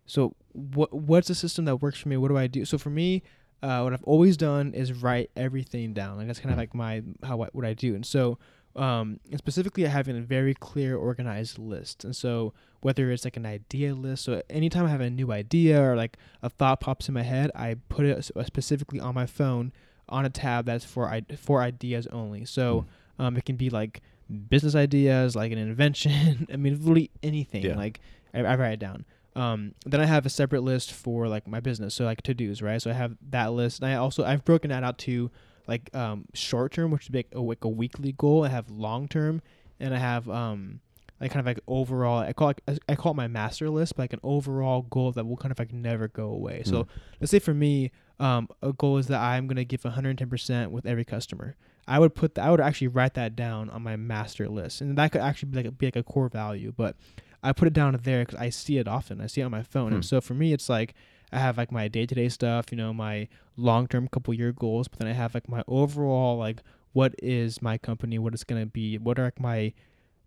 so 0.07 0.35
what 0.53 0.93
what's 0.95 1.31
a 1.31 1.35
system 1.35 1.65
that 1.67 1.77
works 1.77 1.99
for 1.99 2.09
me? 2.09 2.17
What 2.17 2.29
do 2.29 2.39
I 2.39 2.47
do? 2.47 2.65
So 2.65 2.79
for 2.79 2.91
me, 2.91 3.23
uh, 3.63 3.81
what 3.83 3.93
I've 3.93 4.05
always 4.05 4.37
done 4.37 4.73
is 4.73 4.93
write 4.93 5.31
everything 5.37 5.93
down. 5.93 6.17
Like 6.17 6.27
that's 6.27 6.39
kind 6.41 6.51
of 6.51 6.57
Mm. 6.57 6.61
like 6.63 6.75
my 6.75 7.03
how 7.23 7.43
I, 7.43 7.49
what 7.53 7.65
I 7.65 7.75
do. 7.75 7.95
And 7.95 8.05
so 8.07 8.39
um, 8.77 9.21
and 9.31 9.39
specifically 9.39 9.85
having 9.85 10.19
a 10.19 10.21
very 10.21 10.53
clear, 10.53 10.97
organized 10.97 11.59
list. 11.61 12.03
And 12.05 12.15
so 12.17 12.53
whether 12.81 13.11
it's 13.13 13.25
like 13.25 13.37
an 13.37 13.47
idea 13.47 13.95
list, 13.95 14.25
so 14.25 14.43
anytime 14.51 14.85
I 14.87 14.89
have 14.89 15.01
a 15.01 15.09
new 15.11 15.31
idea 15.31 15.81
or 15.81 15.95
like 15.95 16.17
a 16.43 16.51
thought 16.51 16.81
pops 16.81 17.07
in 17.09 17.15
my 17.15 17.23
head, 17.23 17.53
I 17.55 17.77
put 17.89 18.05
it 18.05 18.31
uh, 18.35 18.43
specifically 18.45 18.99
on 18.99 19.15
my 19.15 19.27
phone 19.27 19.73
on 20.09 20.25
a 20.25 20.31
tab 20.31 20.67
that's 20.67 20.85
for 20.85 21.09
I- 21.09 21.23
for 21.37 21.63
ideas 21.63 22.07
only. 22.09 22.45
So 22.45 22.87
um, 23.19 23.37
it 23.37 23.45
can 23.45 23.57
be 23.57 23.71
like 23.71 24.01
business 24.49 24.75
ideas, 24.75 25.37
like 25.37 25.53
an 25.53 25.59
invention. 25.59 26.47
I 26.53 26.57
mean, 26.57 26.79
literally 26.79 27.11
anything. 27.23 27.63
Yeah. 27.65 27.77
Like 27.77 28.01
I, 28.33 28.41
I 28.41 28.57
write 28.57 28.73
it 28.75 28.79
down. 28.81 29.05
Um, 29.37 29.75
then 29.85 30.01
I 30.01 30.07
have 30.07 30.27
a 30.27 30.31
separate 30.31 30.63
list 30.63 30.93
for 30.93 31.27
like 31.29 31.49
my 31.49 31.59
business, 31.61 31.95
so 31.95 32.05
like 32.05 32.23
to 32.23 32.35
dos, 32.35 32.63
right? 32.63 32.81
So 32.81 32.91
I 32.91 32.95
have 32.95 33.17
that 33.31 33.53
list, 33.53 33.81
and 33.83 33.91
I 33.91 33.97
also 33.97 34.25
I've 34.25 34.45
broken 34.45 34.71
that 34.71 34.85
out 34.85 34.99
to 34.99 35.31
like 35.67 35.91
um, 35.95 36.27
short 36.35 36.73
term, 36.73 36.91
which 36.93 37.07
would 37.07 37.13
be 37.13 37.19
like 37.19 37.29
a, 37.35 37.41
like 37.41 37.65
a 37.65 37.69
weekly 37.69 38.13
goal. 38.13 38.45
I 38.45 38.49
have 38.49 38.71
long 38.71 39.09
term, 39.09 39.43
and 39.81 39.93
I 39.95 39.99
have 39.99 40.29
um 40.29 40.81
like 41.21 41.33
kind 41.33 41.41
of 41.41 41.47
like 41.47 41.59
overall. 41.67 42.21
I 42.21 42.33
call 42.33 42.51
it 42.51 42.61
I 42.89 42.95
call 42.95 43.11
it 43.13 43.17
my 43.17 43.27
master 43.27 43.69
list, 43.71 43.97
but 43.97 44.05
like 44.05 44.13
an 44.13 44.21
overall 44.23 44.83
goal 44.83 45.11
that 45.13 45.25
will 45.27 45.37
kind 45.37 45.51
of 45.51 45.59
like 45.59 45.73
never 45.73 46.07
go 46.07 46.29
away. 46.29 46.63
So 46.65 46.85
Mm. 46.85 46.89
let's 47.21 47.31
say 47.33 47.41
for 47.41 47.55
me, 47.55 47.91
um, 48.21 48.49
a 48.63 48.73
goal 48.73 48.99
is 48.99 49.07
that 49.09 49.21
I'm 49.21 49.47
gonna 49.47 49.65
give 49.65 49.83
110% 49.83 50.71
with 50.71 50.87
every 50.87 51.05
customer. 51.05 51.57
I 51.87 51.99
would 51.99 52.15
put 52.15 52.35
that, 52.37 52.45
I 52.47 52.51
would 52.51 52.61
actually 52.61 52.89
write 52.89 53.15
that 53.15 53.37
down 53.37 53.69
on 53.71 53.83
my 53.83 53.97
master 53.97 54.49
list, 54.49 54.81
and 54.81 54.97
that 54.99 55.13
could 55.13 55.21
actually 55.21 55.51
be 55.51 55.57
like 55.59 55.67
a, 55.67 55.71
be 55.73 55.87
like 55.87 55.97
a 55.97 56.03
core 56.03 56.29
value. 56.29 56.73
But 56.77 56.97
I 57.43 57.53
put 57.53 57.69
it 57.69 57.75
down 57.75 57.99
there 58.03 58.25
because 58.25 58.41
I 58.41 58.49
see 58.49 58.79
it 58.79 58.89
often. 58.89 59.21
I 59.21 59.27
see 59.27 59.41
it 59.43 59.45
on 59.45 59.51
my 59.51 59.63
phone, 59.63 59.89
Hmm. 59.91 59.95
and 59.97 60.05
so 60.05 60.21
for 60.21 60.35
me, 60.35 60.53
it's 60.53 60.69
like 60.69 60.95
I 61.33 61.39
have 61.41 61.59
like 61.59 61.71
my 61.73 61.89
day 61.89 62.07
to 62.07 62.15
day 62.15 62.29
stuff, 62.29 62.67
you 62.71 62.77
know, 62.79 62.95
my 62.95 63.29
long 63.57 63.87
term 63.87 64.09
couple 64.09 64.33
year 64.33 64.53
goals, 64.53 64.89
but 64.89 64.99
then 64.99 65.09
I 65.09 65.13
have 65.13 65.35
like 65.35 65.49
my 65.49 65.63
overall 65.69 66.39
like 66.39 66.63
what 66.93 67.15
is 67.23 67.61
my 67.61 67.77
company, 67.77 68.19
what 68.21 68.33
it's 68.35 68.45
gonna 68.45 68.67
be, 68.67 68.97
what 68.99 69.19
are 69.19 69.25
like 69.25 69.41
my 69.41 69.73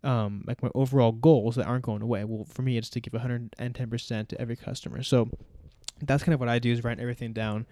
um 0.03 0.43
like 0.45 0.61
my 0.61 0.69
overall 0.75 1.11
goals 1.11 1.55
that 1.55 1.65
aren't 1.65 1.85
going 1.85 2.01
away. 2.03 2.23
Well, 2.23 2.43
for 2.45 2.61
me, 2.61 2.77
it's 2.77 2.89
to 2.91 2.99
give 2.99 3.13
110% 3.13 4.27
to 4.27 4.39
every 4.41 4.55
customer. 4.55 5.01
So 5.01 5.29
that's 6.01 6.23
kind 6.23 6.33
of 6.33 6.39
what 6.39 6.49
I 6.49 6.59
do 6.59 6.71
is 6.71 6.83
write 6.83 6.99
everything 6.99 7.33
down. 7.33 7.65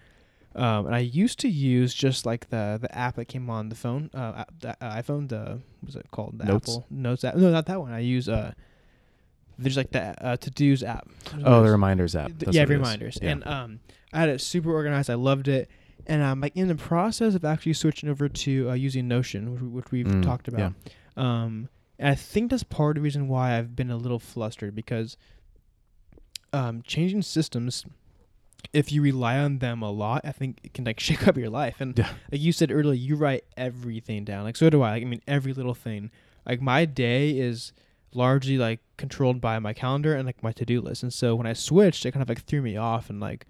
Um, 0.54 0.86
and 0.86 0.94
I 0.94 1.00
used 1.00 1.38
to 1.40 1.48
use 1.48 1.92
just 1.92 2.24
like 2.24 2.48
the 2.48 2.78
the 2.80 2.96
app 2.96 3.16
that 3.16 3.26
came 3.26 3.50
on 3.50 3.68
the 3.68 3.74
phone, 3.74 4.10
uh, 4.14 4.44
the 4.60 4.70
uh, 4.80 4.96
iPhone. 4.96 5.28
The 5.28 5.60
what's 5.80 5.96
it 5.96 6.10
called? 6.10 6.38
The 6.38 6.44
Notes? 6.46 6.70
Apple 6.70 6.86
Notes 6.90 7.24
app. 7.24 7.36
No, 7.36 7.50
not 7.50 7.66
that 7.66 7.80
one. 7.80 7.92
I 7.92 7.98
use 7.98 8.26
uh, 8.28 8.52
there's 9.58 9.76
like 9.76 9.90
the 9.92 10.14
uh, 10.24 10.36
to 10.38 10.50
dos 10.50 10.82
app. 10.82 11.08
Oh, 11.44 11.62
the 11.62 11.70
reminders 11.70 12.16
app. 12.16 12.32
That's 12.38 12.54
yeah, 12.54 12.62
what 12.62 12.70
reminders. 12.70 13.18
Yeah. 13.20 13.30
And 13.30 13.46
um, 13.46 13.80
I 14.12 14.20
had 14.20 14.28
it 14.30 14.40
super 14.40 14.72
organized. 14.72 15.10
I 15.10 15.14
loved 15.14 15.48
it, 15.48 15.68
and 16.06 16.22
I'm 16.22 16.40
like 16.40 16.56
in 16.56 16.68
the 16.68 16.74
process 16.74 17.34
of 17.34 17.44
actually 17.44 17.74
switching 17.74 18.08
over 18.08 18.28
to 18.28 18.70
uh, 18.70 18.74
using 18.74 19.08
Notion, 19.08 19.52
which, 19.52 19.62
which 19.62 19.90
we've 19.92 20.06
Mm, 20.06 20.22
talked 20.24 20.48
about. 20.48 20.72
Yeah. 21.16 21.22
Um, 21.22 21.68
and 21.98 22.08
I 22.08 22.14
think 22.14 22.50
that's 22.50 22.62
part 22.62 22.96
of 22.96 23.02
the 23.02 23.04
reason 23.04 23.28
why 23.28 23.58
I've 23.58 23.74
been 23.76 23.90
a 23.90 23.96
little 23.96 24.18
flustered 24.18 24.74
because 24.74 25.16
um, 26.52 26.82
changing 26.86 27.22
systems, 27.22 27.84
if 28.72 28.90
you 28.92 29.00
rely 29.02 29.38
on 29.38 29.58
them 29.58 29.82
a 29.82 29.90
lot, 29.90 30.22
I 30.24 30.32
think 30.32 30.58
it 30.62 30.74
can 30.74 30.84
like 30.84 31.00
shake 31.06 31.26
up 31.28 31.36
your 31.36 31.50
life. 31.50 31.76
And 31.80 31.98
Yeah. 31.98 32.10
like 32.32 32.40
you 32.40 32.52
said 32.52 32.70
earlier, 32.72 32.94
you 32.94 33.16
write 33.16 33.44
everything 33.56 34.24
down. 34.24 34.44
Like 34.44 34.56
so 34.56 34.68
do 34.70 34.82
I. 34.82 34.90
Like, 34.92 35.02
I 35.02 35.06
mean, 35.06 35.22
every 35.26 35.52
little 35.52 35.74
thing. 35.74 36.10
Like 36.46 36.60
my 36.60 36.84
day 36.84 37.30
is 37.38 37.72
largely 38.14 38.56
like 38.56 38.80
controlled 38.96 39.40
by 39.40 39.58
my 39.58 39.72
calendar 39.72 40.14
and 40.14 40.26
like 40.26 40.42
my 40.42 40.52
to 40.52 40.64
do 40.64 40.80
list. 40.80 41.02
And 41.02 41.12
so 41.12 41.34
when 41.34 41.46
I 41.46 41.52
switched, 41.52 42.06
it 42.06 42.12
kind 42.12 42.22
of 42.22 42.28
like 42.28 42.42
threw 42.44 42.62
me 42.62 42.76
off 42.76 43.10
and 43.10 43.20
like. 43.20 43.46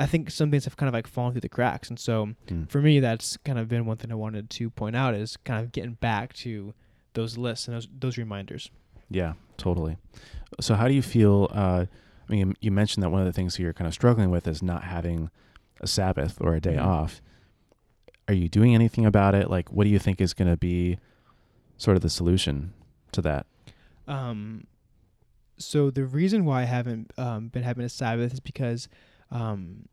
I 0.00 0.06
think 0.06 0.30
some 0.30 0.52
things 0.52 0.64
have 0.64 0.76
kind 0.76 0.86
of 0.86 0.94
like 0.94 1.08
fallen 1.08 1.32
through 1.32 1.40
the 1.40 1.48
cracks, 1.48 1.88
and 1.88 1.98
so 1.98 2.28
Mm. 2.46 2.70
for 2.70 2.80
me, 2.80 3.00
that's 3.00 3.36
kind 3.38 3.58
of 3.58 3.66
been 3.68 3.84
one 3.84 3.96
thing 3.96 4.12
I 4.12 4.14
wanted 4.14 4.48
to 4.48 4.70
point 4.70 4.94
out 4.94 5.12
is 5.16 5.36
kind 5.38 5.60
of 5.64 5.72
getting 5.72 5.94
back 5.94 6.32
to 6.34 6.72
those 7.14 7.36
lists 7.36 7.66
and 7.66 7.76
those 7.76 7.88
those 7.98 8.16
reminders. 8.16 8.70
Yeah, 9.10 9.32
totally. 9.56 9.96
So, 10.60 10.76
how 10.76 10.86
do 10.86 10.94
you 10.94 11.02
feel? 11.02 11.48
Uh, 11.50 11.86
I 12.28 12.32
mean, 12.32 12.54
you 12.60 12.70
mentioned 12.70 13.02
that 13.02 13.10
one 13.10 13.20
of 13.20 13.26
the 13.26 13.32
things 13.32 13.58
you're 13.58 13.72
kind 13.72 13.88
of 13.88 13.94
struggling 13.94 14.30
with 14.30 14.46
is 14.46 14.62
not 14.62 14.84
having 14.84 15.30
a 15.80 15.86
Sabbath 15.86 16.36
or 16.40 16.54
a 16.54 16.60
day 16.60 16.74
Mhm. 16.76 16.84
off. 16.84 17.22
Are 18.26 18.34
you 18.34 18.48
doing 18.48 18.74
anything 18.74 19.06
about 19.06 19.34
it? 19.34 19.48
Like, 19.48 19.72
what 19.72 19.84
do 19.84 19.90
you 19.90 19.98
think 19.98 20.20
is 20.20 20.34
going 20.34 20.50
to 20.50 20.56
be 20.56 20.98
sort 21.78 21.96
of 21.96 22.02
the 22.02 22.10
solution 22.10 22.72
to 23.12 23.22
that? 23.22 23.46
Um, 24.06 24.66
so 25.56 25.90
the 25.90 26.04
reason 26.04 26.44
why 26.44 26.62
I 26.62 26.64
haven't 26.64 27.12
um, 27.16 27.48
been 27.48 27.62
having 27.62 27.84
a 27.84 27.88
Sabbath 27.88 28.32
is 28.34 28.40
because, 28.40 28.88
um, 29.30 29.86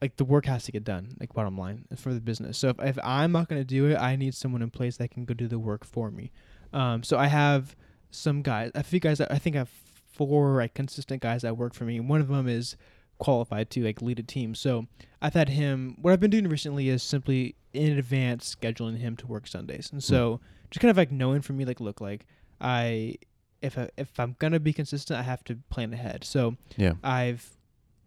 like 0.00 0.16
the 0.16 0.24
work 0.24 0.46
has 0.46 0.62
to 0.64 0.72
get 0.72 0.84
done. 0.84 1.16
Like 1.18 1.32
bottom 1.34 1.58
line 1.58 1.84
for 1.96 2.14
the 2.14 2.20
business. 2.20 2.56
So 2.56 2.68
if 2.68 2.78
if 2.80 2.98
I'm 3.02 3.32
not 3.32 3.48
gonna 3.48 3.64
do 3.64 3.86
it, 3.86 3.96
I 3.96 4.14
need 4.14 4.34
someone 4.34 4.62
in 4.62 4.70
place 4.70 4.96
that 4.98 5.10
can 5.10 5.24
go 5.24 5.34
do 5.34 5.48
the 5.48 5.58
work 5.58 5.84
for 5.84 6.10
me. 6.12 6.30
Um, 6.72 7.02
so 7.02 7.18
I 7.18 7.26
have 7.26 7.74
some 8.12 8.42
guys. 8.42 8.70
I 8.76 8.82
think 8.82 9.02
guys. 9.02 9.18
that- 9.18 9.32
I 9.32 9.38
think 9.38 9.56
I 9.56 9.60
have 9.60 9.70
four 10.18 10.56
like 10.56 10.74
consistent 10.74 11.22
guys 11.22 11.42
that 11.42 11.56
work 11.56 11.74
for 11.74 11.84
me. 11.84 12.00
One 12.00 12.20
of 12.20 12.28
them 12.28 12.48
is 12.48 12.76
qualified 13.18 13.70
to 13.70 13.84
like 13.84 14.02
lead 14.02 14.18
a 14.18 14.22
team. 14.22 14.54
So 14.54 14.86
I've 15.22 15.34
had 15.34 15.48
him. 15.48 15.96
What 16.00 16.12
I've 16.12 16.20
been 16.20 16.30
doing 16.30 16.48
recently 16.48 16.88
is 16.88 17.02
simply 17.02 17.54
in 17.72 17.98
advance 17.98 18.54
scheduling 18.54 18.98
him 18.98 19.16
to 19.16 19.26
work 19.26 19.46
Sundays, 19.46 19.90
and 19.92 20.02
hmm. 20.02 20.06
so 20.06 20.40
just 20.70 20.80
kind 20.80 20.90
of 20.90 20.96
like 20.96 21.12
knowing 21.12 21.40
for 21.40 21.52
me, 21.52 21.64
like 21.64 21.80
look, 21.80 22.00
like 22.00 22.26
I 22.60 23.16
if 23.62 23.78
I, 23.78 23.90
if 23.96 24.18
I'm 24.18 24.36
gonna 24.38 24.60
be 24.60 24.72
consistent, 24.72 25.18
I 25.18 25.22
have 25.22 25.44
to 25.44 25.58
plan 25.70 25.92
ahead. 25.92 26.24
So 26.24 26.56
Yeah. 26.76 26.94
I've 27.02 27.56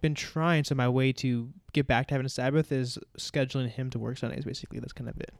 been 0.02 0.16
trying. 0.16 0.64
So 0.64 0.76
my 0.76 0.90
way 0.90 1.14
to 1.14 1.50
get 1.74 1.88
back 1.88 2.08
to 2.08 2.14
having 2.14 2.26
a 2.26 2.30
Sabbath 2.30 2.72
is 2.72 2.98
scheduling 3.18 3.70
him 3.70 3.90
to 3.92 4.00
work 4.00 4.18
Sundays. 4.18 4.46
Basically, 4.46 4.80
that's 4.80 4.94
kind 4.94 5.10
of 5.10 5.18
it. 5.20 5.34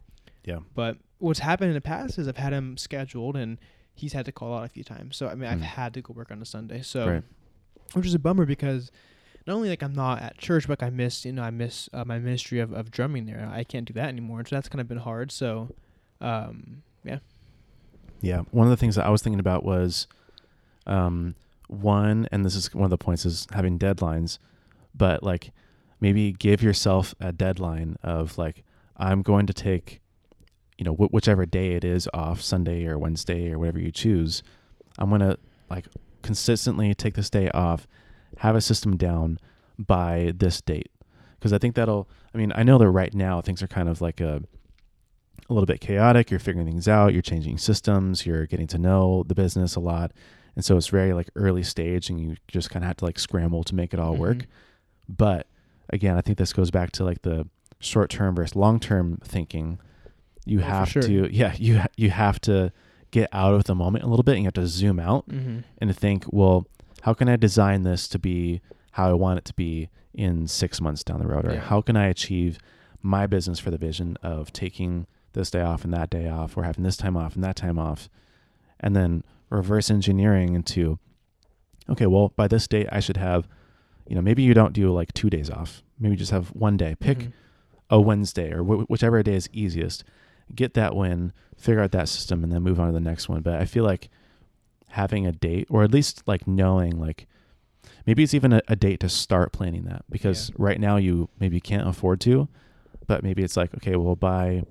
Yeah. 0.44 0.60
But 0.76 0.98
what's 1.20 1.40
happened 1.40 1.70
in 1.70 1.76
the 1.76 1.82
past 1.82 2.18
is 2.18 2.28
I've 2.28 2.38
had 2.38 2.54
him 2.54 2.78
scheduled 2.78 3.36
and 3.36 3.60
he's 4.02 4.14
had 4.14 4.26
to 4.26 4.32
call 4.32 4.58
out 4.58 4.66
a 4.66 4.70
few 4.70 4.84
times. 4.84 5.16
So 5.16 5.28
I 5.28 5.36
mean, 5.36 5.50
I've 5.50 5.60
Mm. 5.60 5.64
had 5.64 5.94
to 5.94 6.02
go 6.02 6.14
work 6.14 6.32
on 6.32 6.42
a 6.42 6.46
Sunday. 6.46 6.82
So 6.82 7.08
Right. 7.08 7.24
which 7.94 8.06
is 8.06 8.14
a 8.14 8.20
bummer 8.20 8.46
because 8.46 8.92
not 9.48 9.56
only 9.56 9.70
like 9.70 9.82
I'm 9.84 9.94
not 9.94 10.22
at 10.22 10.38
church, 10.38 10.68
but 10.68 10.82
like 10.82 10.88
I 10.88 10.90
miss 10.92 11.24
you 11.26 11.32
know 11.32 11.44
I 11.44 11.52
miss 11.52 11.90
uh, 11.94 12.04
my 12.06 12.20
ministry 12.20 12.60
of, 12.60 12.72
of 12.74 12.92
drumming 12.92 13.26
there. 13.26 13.50
I 13.52 13.64
can't 13.64 13.86
do 13.86 13.94
that 13.94 14.08
anymore, 14.10 14.44
so 14.46 14.56
that's 14.56 14.68
kind 14.70 14.82
of 14.82 14.88
been 14.88 14.98
hard. 15.00 15.32
So, 15.32 15.70
um, 16.20 16.84
yeah, 17.04 17.20
Yeah. 18.22 18.42
One 18.52 18.68
of 18.68 18.72
the 18.72 18.78
things 18.78 18.96
that 18.96 19.06
I 19.06 19.10
was 19.10 19.22
thinking 19.22 19.40
about 19.40 19.64
was 19.64 20.08
um, 20.88 21.36
one, 21.68 22.28
and 22.32 22.44
this 22.46 22.56
is 22.56 22.74
one 22.74 22.84
of 22.86 22.90
the 22.90 22.98
points 22.98 23.26
is 23.26 23.48
having 23.52 23.78
deadlines, 23.80 24.38
but 24.96 25.24
like 25.24 25.52
maybe 26.00 26.32
give 26.34 26.62
yourself 26.62 27.14
a 27.20 27.32
deadline 27.32 27.98
of 28.04 28.38
like 28.38 28.64
I'm 28.98 29.22
going 29.22 29.46
to 29.48 29.54
take 29.54 30.02
you 30.82 30.86
know 30.86 30.96
wh- 30.96 31.14
whichever 31.14 31.46
day 31.46 31.74
it 31.74 31.84
is 31.86 32.10
off 32.12 32.42
Sunday 32.42 32.88
or 32.88 32.98
Wednesday 32.98 33.52
or 33.52 33.60
whatever 33.60 33.78
you 33.80 33.92
choose 33.92 34.42
I'm 34.98 35.10
going 35.10 35.22
to 35.22 35.38
like 35.70 35.86
consistently 36.24 36.94
take 36.96 37.14
this 37.14 37.30
day 37.30 37.50
off 37.52 37.88
have 38.38 38.56
a 38.56 38.62
system 38.62 38.98
down 38.98 39.38
by 39.78 40.34
this 40.36 40.60
date. 40.62 40.90
Because 41.38 41.54
I 41.54 41.60
think 41.60 41.76
that'll 41.76 42.10
I 42.34 42.38
mean 42.40 42.52
I 42.56 42.64
know 42.64 42.80
that 42.80 42.90
right 42.90 43.14
now 43.14 43.42
things 43.42 43.62
are 43.62 43.68
kind 43.68 43.88
of 43.88 44.02
like 44.02 44.20
a 44.20 44.42
a 45.50 45.54
little 45.54 45.68
bit 45.68 45.82
chaotic. 45.82 46.32
You're 46.32 46.40
figuring 46.40 46.68
things 46.68 46.88
out. 46.88 47.14
You're 47.14 47.22
changing 47.22 47.58
systems. 47.60 48.26
You're 48.26 48.48
getting 48.48 48.68
to 48.68 48.78
know 48.78 49.24
the 49.28 49.36
business 49.36 49.76
a 49.76 49.80
lot. 49.80 50.12
And 50.56 50.66
so 50.66 50.78
it's 50.78 50.88
very 50.88 51.14
like 51.14 51.30
early 51.36 51.64
stage 51.64 52.10
and 52.10 52.20
you 52.20 52.38
just 52.48 52.70
kind 52.72 52.84
of 52.84 52.88
have 52.88 52.98
to 52.98 53.06
like 53.06 53.20
scramble 53.20 53.64
to 53.66 53.76
make 53.76 53.94
it 53.94 54.00
all 54.00 54.16
work. 54.16 54.38
Mhm. 54.40 54.46
but 55.10 55.48
again 55.90 56.18
i 56.18 56.22
think 56.22 56.38
this 56.38 56.54
goes 56.54 56.72
back 56.72 56.90
to 56.94 57.04
like 57.04 57.22
the 57.24 57.46
short 57.80 58.10
term 58.10 58.34
versus 58.36 58.56
long 58.56 58.80
term 58.80 59.18
thinking 59.24 59.78
you 60.46 60.60
Oh, 60.60 60.64
have 60.64 60.90
sure. 60.90 61.02
to 61.04 61.30
yeah 61.34 61.54
you 61.58 61.82
you 61.98 62.10
have 62.10 62.40
to 62.42 62.72
get 63.12 63.30
out 63.34 63.54
of 63.54 63.66
the 63.66 63.76
moment 63.76 64.04
a 64.04 64.08
little 64.08 64.24
bit 64.24 64.34
and 64.36 64.44
you 64.44 64.48
have 64.48 64.54
to 64.54 64.68
zoom 64.68 65.00
out 65.00 65.28
Mm-hmm. 65.30 65.60
and 65.80 65.88
to 65.90 65.94
think 65.94 66.26
well 66.32 66.66
how 67.02 67.14
can 67.14 67.28
i 67.30 67.36
design 67.36 67.84
this 67.84 68.08
to 68.10 68.20
be 68.20 68.62
how 68.92 69.10
i 69.10 69.14
want 69.14 69.38
it 69.40 69.46
to 69.46 69.54
be 69.54 69.90
in 70.14 70.48
six 70.48 70.80
months 70.82 71.04
down 71.04 71.20
the 71.20 71.28
road 71.28 71.46
or 71.46 71.54
Yeah. 71.54 71.60
how 71.62 71.82
can 71.82 71.96
i 71.96 72.08
achieve 72.08 72.58
my 73.02 73.28
business 73.28 73.60
for 73.60 73.72
the 73.72 73.78
vision 73.78 74.18
of 74.24 74.52
taking 74.54 75.08
this 75.34 75.50
day 75.52 75.62
off 75.62 75.84
and 75.84 75.94
that 75.94 76.10
day 76.10 76.28
off 76.30 76.56
or 76.58 76.64
having 76.64 76.84
this 76.84 76.98
time 76.98 77.16
off 77.18 77.36
and 77.36 77.44
that 77.44 77.56
time 77.56 77.78
off 77.80 78.10
and 78.80 78.96
then 78.96 79.24
reverse 79.50 79.90
engineering 79.92 80.54
into 80.56 80.98
okay 81.90 82.06
well 82.08 82.32
by 82.36 82.48
this 82.48 82.68
date 82.68 82.88
i 82.92 83.00
should 83.00 83.18
have 83.18 83.48
you 84.08 84.16
know 84.16 84.22
maybe 84.22 84.44
you 84.44 84.54
don't 84.54 84.74
do 84.74 84.92
like 84.92 85.14
two 85.14 85.30
days 85.30 85.50
off 85.50 85.82
maybe 86.00 86.14
you 86.14 86.18
just 86.18 86.32
have 86.32 86.50
one 86.50 86.78
day 86.78 86.96
pick 87.00 87.20
Mhm. 87.20 87.32
a 87.90 88.00
wednesday 88.02 88.52
or 88.52 88.64
wh- 88.64 88.90
whichever 88.90 89.22
day 89.24 89.36
is 89.36 89.50
easiest 89.54 90.04
get 90.56 90.74
that 90.76 90.96
win 90.96 91.34
figure 91.58 91.82
out 91.82 91.92
that 91.92 92.10
system 92.10 92.44
and 92.44 92.52
then 92.52 92.62
move 92.64 92.80
on 92.80 92.88
to 92.88 92.94
the 92.94 93.00
next 93.00 93.30
one. 93.30 93.42
But 93.42 93.56
i 93.62 93.66
feel 93.66 93.84
like 93.84 94.10
having 94.90 95.26
a 95.26 95.32
date 95.32 95.68
or 95.70 95.84
at 95.84 95.92
least 95.92 96.24
like 96.28 96.46
knowing 96.48 97.00
like 97.00 97.28
maybe 98.06 98.24
it's 98.24 98.34
even 98.34 98.52
a, 98.54 98.62
a 98.68 98.76
date 98.76 99.00
to 99.00 99.08
start 99.10 99.52
planning 99.54 99.84
that 99.84 100.04
because 100.10 100.52
right 100.58 100.80
now 100.80 100.98
you 100.98 101.30
maybe 101.40 101.60
can't 101.62 101.88
afford 101.88 102.20
to 102.20 102.48
but 103.08 103.24
maybe 103.24 103.42
it's 103.44 103.56
like 103.56 103.74
okay 103.76 103.96
well 103.96 104.16
by 104.18 104.64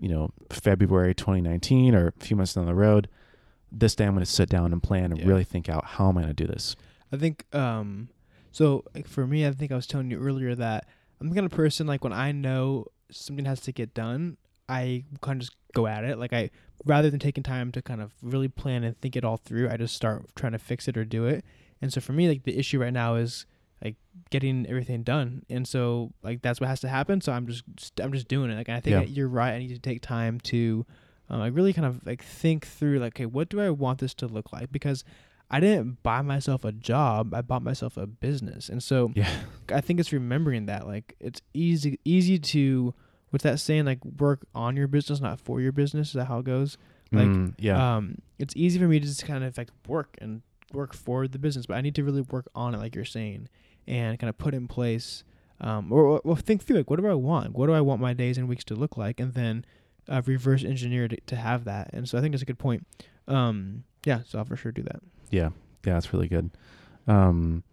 you 0.00 0.08
know 0.08 0.30
february 0.50 1.14
2019 1.14 1.94
or 1.94 2.08
a 2.08 2.12
few 2.24 2.36
months 2.36 2.54
down 2.54 2.66
the 2.66 2.74
road 2.74 3.08
this 3.70 3.94
day 3.94 4.04
i'm 4.06 4.14
going 4.14 4.24
to 4.24 4.30
sit 4.30 4.48
down 4.48 4.72
and 4.72 4.82
plan 4.82 5.12
and 5.12 5.18
Yeah. 5.20 5.26
really 5.28 5.44
think 5.44 5.68
out 5.68 5.84
how 5.84 6.08
am 6.08 6.18
i 6.18 6.22
going 6.22 6.34
to 6.34 6.44
do 6.46 6.52
this? 6.52 6.74
I 7.12 7.16
think 7.16 7.44
um 7.54 8.08
so 8.50 8.82
like 8.94 9.06
for 9.06 9.24
me 9.26 9.46
I 9.46 9.52
think 9.52 9.70
I 9.70 9.76
was 9.76 9.86
telling 9.86 10.10
you 10.10 10.18
earlier 10.18 10.54
that 10.56 10.88
I'm 11.20 11.28
the 11.28 11.34
kind 11.36 11.46
of 11.46 11.52
person 11.52 11.86
like 11.86 12.02
when 12.02 12.12
I 12.12 12.32
know 12.32 12.86
something 13.12 13.44
has 13.44 13.60
to 13.62 13.72
get 13.72 13.94
done, 13.94 14.36
I 14.68 15.04
kind 15.20 15.40
of 15.40 15.46
just 15.48 15.56
go 15.74 15.86
at 15.86 16.04
it. 16.04 16.18
Like 16.18 16.32
I 16.32 16.50
rather 16.84 17.10
than 17.10 17.20
taking 17.20 17.42
time 17.42 17.72
to 17.72 17.82
kind 17.82 18.00
of 18.00 18.12
really 18.22 18.48
plan 18.48 18.84
and 18.84 18.98
think 19.00 19.16
it 19.16 19.24
all 19.24 19.36
through, 19.36 19.68
I 19.70 19.76
just 19.76 19.94
start 19.94 20.26
trying 20.34 20.52
to 20.52 20.58
fix 20.58 20.88
it 20.88 20.96
or 20.96 21.04
do 21.04 21.26
it. 21.26 21.44
And 21.82 21.92
so 21.92 22.00
for 22.00 22.12
me 22.12 22.28
like 22.28 22.44
the 22.44 22.58
issue 22.58 22.80
right 22.80 22.92
now 22.92 23.16
is 23.16 23.46
like 23.82 23.96
getting 24.30 24.66
everything 24.66 25.02
done. 25.02 25.44
And 25.50 25.66
so 25.68 26.12
like 26.22 26.40
that's 26.42 26.60
what 26.60 26.68
has 26.68 26.80
to 26.80 26.88
happen, 26.88 27.20
so 27.20 27.32
I'm 27.32 27.46
just 27.46 27.64
I'm 28.00 28.12
just 28.12 28.28
doing 28.28 28.50
it. 28.50 28.54
Like 28.54 28.68
I 28.68 28.80
think 28.80 28.92
Yeah. 28.94 29.02
you're 29.02 29.28
right. 29.28 29.52
I 29.54 29.58
need 29.58 29.74
to 29.74 29.78
take 29.78 30.00
time 30.00 30.40
to 30.44 30.86
um, 31.28 31.40
like 31.40 31.54
really 31.54 31.72
kind 31.72 31.86
of 31.86 32.04
like 32.06 32.22
think 32.22 32.66
through 32.66 32.98
like 33.00 33.14
okay, 33.16 33.26
what 33.26 33.48
do 33.48 33.60
I 33.60 33.70
want 33.70 33.98
this 33.98 34.14
to 34.14 34.26
look 34.26 34.52
like? 34.52 34.70
Because 34.72 35.04
I 35.50 35.60
didn't 35.60 36.02
buy 36.02 36.22
myself 36.22 36.64
a 36.64 36.72
job. 36.72 37.34
I 37.34 37.42
bought 37.42 37.62
myself 37.62 37.96
a 37.98 38.06
business. 38.06 38.68
And 38.70 38.82
so 38.82 39.12
yeah 39.14 39.28
I 39.70 39.80
think 39.82 40.00
it's 40.00 40.12
remembering 40.12 40.66
that 40.66 40.86
like 40.86 41.16
it's 41.20 41.42
easy 41.52 41.98
easy 42.04 42.38
to 42.38 42.94
what's 43.34 43.42
that 43.42 43.58
saying 43.58 43.84
like 43.84 43.98
work 44.04 44.46
on 44.54 44.76
your 44.76 44.86
business 44.86 45.20
not 45.20 45.40
for 45.40 45.60
your 45.60 45.72
business. 45.72 46.08
Is 46.10 46.14
that 46.14 46.26
how 46.26 46.38
it 46.38 46.44
goes? 46.44 46.78
Like 47.10 47.26
Mm, 47.26 47.54
yeah. 47.58 47.96
um 47.96 48.18
it's 48.38 48.54
easy 48.56 48.78
for 48.78 48.86
me 48.86 49.00
to 49.00 49.06
just 49.06 49.24
kind 49.26 49.42
of 49.42 49.58
like 49.58 49.70
work 49.88 50.16
and 50.20 50.40
work 50.72 50.94
for 50.94 51.26
the 51.26 51.38
business 51.40 51.66
but 51.66 51.74
I 51.76 51.80
need 51.80 51.96
to 51.96 52.04
really 52.04 52.20
work 52.22 52.46
on 52.54 52.74
it 52.74 52.78
like 52.78 52.94
you're 52.94 53.04
saying 53.04 53.48
and 53.88 54.18
kind 54.20 54.28
of 54.28 54.38
put 54.38 54.54
in 54.54 54.68
place 54.68 55.24
um 55.60 55.92
or, 55.92 56.02
or 56.04 56.20
well 56.24 56.36
think 56.36 56.62
through 56.62 56.76
like 56.76 56.88
what 56.90 57.00
do 57.00 57.06
I 57.08 57.14
want? 57.14 57.54
What 57.56 57.66
do 57.66 57.72
I 57.72 57.80
want 57.80 58.00
my 58.00 58.12
days 58.12 58.38
and 58.38 58.48
weeks 58.48 58.62
to 58.64 58.76
look 58.76 58.96
like? 58.96 59.18
And 59.18 59.34
then 59.34 59.64
uh, 60.08 60.22
reverse 60.26 60.62
engineer 60.64 61.08
to, 61.08 61.16
to 61.26 61.34
have 61.36 61.64
that. 61.64 61.90
And 61.92 62.08
so 62.08 62.16
I 62.16 62.20
think 62.20 62.32
that's 62.34 62.42
a 62.42 62.46
good 62.46 62.58
point. 62.60 62.86
Um 63.26 63.82
yeah 64.06 64.20
so 64.26 64.38
I'll 64.38 64.44
for 64.44 64.54
sure 64.56 64.70
do 64.70 64.82
that. 64.82 65.00
Yeah. 65.30 65.50
Yeah 65.84 65.94
that's 65.94 66.12
really 66.12 66.28
good. 66.28 66.50
Um 67.08 67.64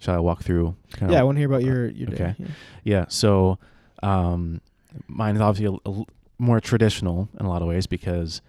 shall 0.00 0.14
i 0.14 0.18
walk 0.18 0.42
through 0.42 0.76
kind 0.92 1.10
yeah 1.12 1.20
I 1.20 1.24
want 1.24 1.36
to 1.36 1.40
hear 1.40 1.48
about 1.48 1.62
your 1.64 1.88
your 1.88 2.06
day. 2.08 2.14
Okay. 2.14 2.34
yeah. 2.38 2.46
Yeah. 2.84 3.04
So, 3.08 3.58
um, 4.02 4.60
mine 5.06 5.34
is 5.36 5.40
obviously 5.40 5.78
a, 5.84 5.90
a 5.90 6.04
more 6.38 6.60
traditional 6.60 7.28
in 7.38 7.46
a 7.46 7.48
lot 7.48 7.62
of 7.62 7.68
ways 7.68 7.86
because 7.86 8.40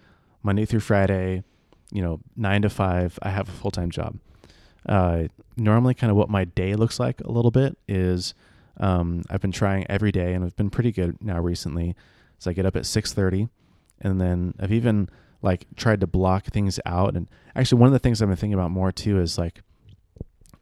Monday 0.42 0.64
through 0.64 0.80
Friday, 0.80 1.42
you 1.92 2.02
know, 2.02 2.20
nine 2.36 2.62
to 2.62 2.70
five, 2.70 3.18
I 3.22 3.30
have 3.30 3.48
a 3.48 3.52
full 3.52 3.70
time 3.70 3.90
job. 3.90 4.18
Uh, 4.86 5.24
normally, 5.56 5.92
kind 5.94 6.10
of 6.10 6.16
what 6.16 6.30
my 6.30 6.44
day 6.44 6.74
looks 6.74 6.98
like 6.98 7.20
a 7.20 7.30
little 7.30 7.50
bit 7.50 7.76
is 7.88 8.32
um, 8.78 9.22
I've 9.28 9.40
been 9.42 9.52
trying 9.52 9.86
every 9.90 10.10
day 10.12 10.32
and 10.32 10.44
I've 10.44 10.56
been 10.56 10.70
pretty 10.70 10.92
good 10.92 11.18
now 11.20 11.40
recently. 11.40 11.94
So 12.38 12.50
I 12.50 12.54
get 12.54 12.64
up 12.64 12.76
at 12.76 12.86
six 12.86 13.12
thirty, 13.12 13.48
and 14.00 14.18
then 14.20 14.54
I've 14.58 14.72
even 14.72 15.10
like 15.42 15.66
tried 15.76 16.00
to 16.00 16.06
block 16.06 16.46
things 16.46 16.80
out. 16.86 17.14
And 17.16 17.28
actually, 17.54 17.80
one 17.80 17.88
of 17.88 17.92
the 17.92 17.98
things 17.98 18.22
I've 18.22 18.28
been 18.28 18.36
thinking 18.36 18.54
about 18.54 18.70
more 18.70 18.90
too 18.92 19.20
is 19.20 19.36
like 19.36 19.60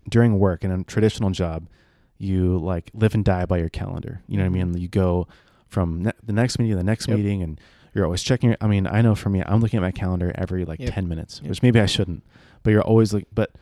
during 0.09 0.39
work 0.39 0.65
in 0.65 0.71
a 0.73 0.83
traditional 0.85 1.31
job, 1.31 1.69
you 2.17 2.59
like 2.59 2.91
live 2.95 3.15
and 3.15 3.25
die 3.25 3.45
by 3.47 3.59
your 3.59 3.69
calendar. 3.69 4.23
You 4.27 4.39
know 4.39 4.45
what 4.45 4.49
I 4.59 4.63
Mhm. 4.63 4.73
mean? 4.73 4.81
You 4.83 4.89
go 4.89 5.29
from 5.69 6.03
ne- 6.05 6.13
the 6.25 6.33
next 6.33 6.59
meeting 6.59 6.73
to 6.73 6.77
the 6.79 6.85
next 6.85 7.09
Yep. 7.09 7.17
meeting, 7.17 7.43
and 7.43 7.61
you're 7.95 8.05
always 8.05 8.23
checking. 8.23 8.51
Your, 8.51 8.57
I 8.61 8.67
mean, 8.67 8.87
I 8.87 9.03
know 9.03 9.15
for 9.15 9.29
me, 9.31 9.43
I'm 9.47 9.61
looking 9.61 9.79
at 9.79 9.83
my 9.83 9.91
calendar 9.93 10.33
every 10.35 10.65
like 10.65 10.81
Yep. 10.81 10.95
ten 10.95 11.09
minutes, 11.09 11.41
Yep. 11.43 11.49
which 11.51 11.63
maybe 11.63 11.81
I 11.81 11.87
shouldn't. 11.87 12.23
But 12.63 12.71
you're 12.73 12.83
always 12.83 13.13
like, 13.15 13.27
but 13.35 13.53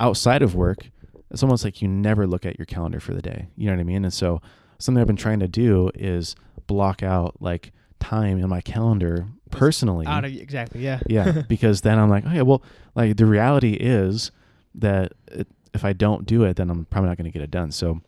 outside 0.00 0.42
of 0.42 0.54
work, 0.54 0.90
it's 1.30 1.42
almost 1.42 1.64
like 1.64 1.80
you 1.82 1.88
never 1.88 2.26
look 2.26 2.44
at 2.46 2.58
your 2.58 2.66
calendar 2.66 3.00
for 3.00 3.14
the 3.14 3.22
day. 3.22 3.48
You 3.56 3.66
know 3.66 3.72
what 3.74 3.80
I 3.80 3.84
mean? 3.84 4.04
And 4.04 4.12
so 4.12 4.40
something 4.78 5.00
I've 5.00 5.06
been 5.06 5.16
trying 5.16 5.40
to 5.40 5.48
do 5.48 5.90
is 5.94 6.34
block 6.66 7.02
out 7.02 7.36
like 7.40 7.72
time 8.00 8.38
in 8.38 8.48
my 8.48 8.60
calendar 8.60 9.26
personally 9.50 10.04
out 10.06 10.24
of 10.24 10.32
exactly 10.34 10.82
yeah 10.82 10.98
yeah 11.08 11.42
because 11.48 11.80
then 11.82 11.98
i'm 11.98 12.10
like 12.10 12.26
okay 12.26 12.42
well 12.42 12.60
like 12.94 13.16
the 13.16 13.24
reality 13.24 13.74
is 13.74 14.30
that 14.74 15.12
it, 15.28 15.46
if 15.72 15.84
i 15.84 15.92
don't 15.92 16.26
do 16.26 16.42
it 16.44 16.56
then 16.56 16.68
i'm 16.70 16.84
probably 16.86 17.08
not 17.08 17.16
going 17.16 17.24
to 17.24 17.30
get 17.30 17.40
it 17.40 17.50
done 17.50 17.70
so 17.70 18.00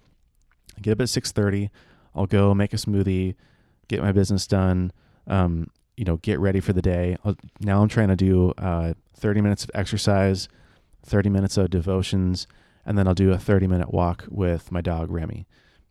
I 0.77 0.81
get 0.83 0.93
up 0.93 1.01
at 1.01 1.07
6.30 1.07 1.71
i'll 2.17 2.27
go 2.27 2.55
make 2.55 2.73
a 2.73 2.77
smoothie 2.77 3.35
get 3.89 4.03
my 4.03 4.11
business 4.13 4.47
done 4.47 4.91
um, 5.29 5.71
you 5.97 6.05
know 6.05 6.17
get 6.19 6.39
ready 6.41 6.61
for 6.61 6.73
the 6.73 6.83
day. 6.83 7.17
I'll, 7.25 7.37
now 7.61 7.83
i'm 7.83 7.89
trying 7.89 8.09
to 8.09 8.17
do 8.17 8.53
uh, 8.59 8.95
30 9.15 9.41
minutes 9.41 9.65
of 9.65 9.71
exercise 9.75 10.49
30 11.05 11.31
minutes 11.31 11.57
of 11.57 11.71
devotions 11.71 12.47
and 12.85 12.97
then 12.99 13.07
i'll 13.07 13.15
do 13.15 13.33
a 13.33 13.39
30 13.39 13.67
minute 13.67 13.93
walk 13.93 14.25
with 14.31 14.71
my 14.73 14.81
dog 14.81 15.11
remy. 15.11 15.47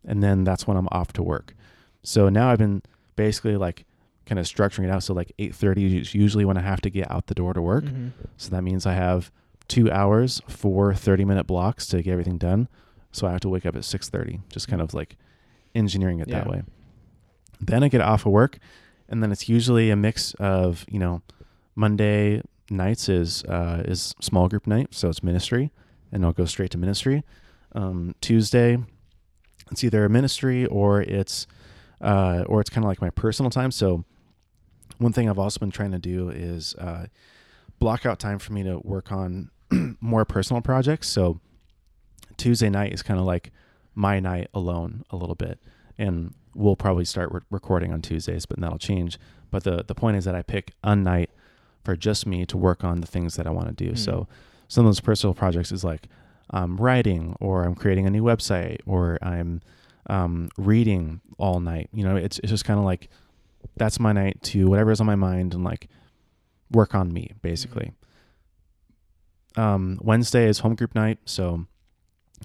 And 0.07 0.21
then 0.23 0.43
that's 0.43 0.67
when 0.67 0.77
i'm 0.77 0.87
off 0.91 1.13
to 1.13 1.23
work. 1.23 1.55
So 2.03 2.29
now 2.29 2.49
i've 2.51 2.59
been 2.59 2.81
basically 3.15 3.55
like 3.57 3.85
kind 4.25 4.39
of 4.39 4.45
structuring 4.45 4.85
it 4.85 4.89
out. 4.89 5.03
So 5.03 5.13
like 5.13 5.31
8.30 5.39 6.01
is 6.01 6.15
usually 6.15 6.45
when 6.45 6.57
i 6.57 6.61
have 6.61 6.81
to 6.81 6.89
get 6.89 7.09
out 7.11 7.27
the 7.27 7.35
door 7.35 7.53
to 7.53 7.61
work. 7.61 7.85
Mhm. 7.85 8.11
so 8.37 8.49
that 8.49 8.63
means 8.63 8.85
I 8.85 8.93
have 8.93 9.31
two 9.67 9.89
hours 9.91 10.41
for 10.47 10.93
30 10.93 11.25
minute 11.25 11.47
blocks 11.47 11.87
to 11.87 12.01
get 12.03 12.11
everything 12.11 12.37
done. 12.37 12.67
So 13.11 13.25
I 13.27 13.31
have 13.31 13.41
to 13.41 13.49
wake 13.49 13.65
up 13.65 13.75
at 13.75 13.83
6:30, 13.83 14.41
just 14.49 14.67
kind 14.67 14.81
of 14.81 14.93
like 14.93 15.17
engineering 15.75 16.19
it 16.19 16.29
that 16.29 16.47
way. 16.47 16.63
Then 17.59 17.83
I 17.83 17.87
get 17.87 18.01
off 18.01 18.25
of 18.25 18.31
work, 18.31 18.57
and 19.07 19.21
then 19.21 19.31
it's 19.31 19.47
usually 19.47 19.89
a 19.91 19.95
mix 19.95 20.33
of 20.35 20.85
you 20.89 20.99
know, 20.99 21.21
Monday 21.75 22.41
nights 22.69 23.09
is 23.09 23.43
uh, 23.43 23.83
is 23.85 24.15
small 24.21 24.47
group 24.47 24.67
night, 24.67 24.87
so 24.91 25.09
it's 25.09 25.23
ministry, 25.23 25.71
and 26.11 26.25
I'll 26.25 26.33
go 26.33 26.45
straight 26.45 26.71
to 26.71 26.77
ministry. 26.77 27.23
Um, 27.73 28.15
Tuesday, 28.21 28.77
it's 29.71 29.83
either 29.83 30.05
a 30.05 30.09
ministry 30.09 30.65
or 30.65 31.01
it's 31.01 31.47
uh, 32.01 32.43
or 32.47 32.61
it's 32.61 32.69
kind 32.69 32.83
of 32.83 32.89
like 32.89 33.01
my 33.01 33.09
personal 33.09 33.49
time. 33.49 33.71
So 33.71 34.05
one 34.97 35.13
thing 35.13 35.29
I've 35.29 35.39
also 35.39 35.59
been 35.59 35.71
trying 35.71 35.91
to 35.91 35.99
do 35.99 36.29
is 36.29 36.75
uh, 36.75 37.07
block 37.79 38.05
out 38.05 38.19
time 38.19 38.39
for 38.39 38.53
me 38.53 38.63
to 38.63 38.79
work 38.79 39.11
on 39.11 39.51
more 39.99 40.25
personal 40.25 40.61
projects. 40.61 41.09
So 41.09 41.39
Tuesday 42.37 42.69
night 42.69 42.93
is 42.93 43.01
kind 43.01 43.19
of 43.19 43.25
like 43.25 43.51
my 43.95 44.19
night 44.19 44.49
alone 44.53 45.03
a 45.09 45.15
little 45.15 45.35
bit, 45.35 45.59
and 45.97 46.33
we'll 46.53 46.75
probably 46.75 47.05
start 47.05 47.31
re- 47.31 47.41
recording 47.49 47.91
on 47.91 48.01
Tuesdays, 48.01 48.45
but 48.45 48.59
that'll 48.59 48.77
change. 48.77 49.17
But 49.51 49.63
the 49.63 49.83
the 49.87 49.95
point 49.95 50.17
is 50.17 50.25
that 50.25 50.35
I 50.35 50.41
pick 50.41 50.73
a 50.83 50.95
night 50.95 51.29
for 51.83 51.95
just 51.95 52.25
me 52.25 52.45
to 52.45 52.57
work 52.57 52.83
on 52.83 53.01
the 53.01 53.07
things 53.07 53.35
that 53.35 53.47
I 53.47 53.51
want 53.51 53.67
to 53.67 53.73
do. 53.73 53.91
Hmm. 53.91 53.95
So 53.95 54.27
some 54.67 54.85
of 54.85 54.89
those 54.89 54.99
personal 54.99 55.33
projects 55.33 55.71
is 55.71 55.83
like 55.83 56.07
I'm 56.49 56.77
writing, 56.77 57.35
or 57.39 57.63
I'm 57.63 57.75
creating 57.75 58.05
a 58.05 58.09
new 58.09 58.23
website, 58.23 58.79
or 58.85 59.17
I'm 59.21 59.61
um, 60.07 60.49
reading 60.57 61.21
all 61.37 61.59
night. 61.59 61.89
You 61.93 62.03
know, 62.03 62.15
it's 62.15 62.39
it's 62.39 62.49
just 62.49 62.65
kind 62.65 62.79
of 62.79 62.85
like 62.85 63.09
that's 63.77 63.99
my 63.99 64.11
night 64.11 64.41
to 64.41 64.69
whatever 64.69 64.91
is 64.91 64.99
on 64.99 65.07
my 65.07 65.15
mind 65.15 65.53
and 65.53 65.63
like 65.63 65.87
work 66.71 66.95
on 66.95 67.11
me 67.13 67.31
basically. 67.41 67.91
Um, 69.55 69.99
Wednesday 70.01 70.47
is 70.47 70.59
home 70.59 70.75
group 70.75 70.95
night, 70.95 71.19
so 71.25 71.65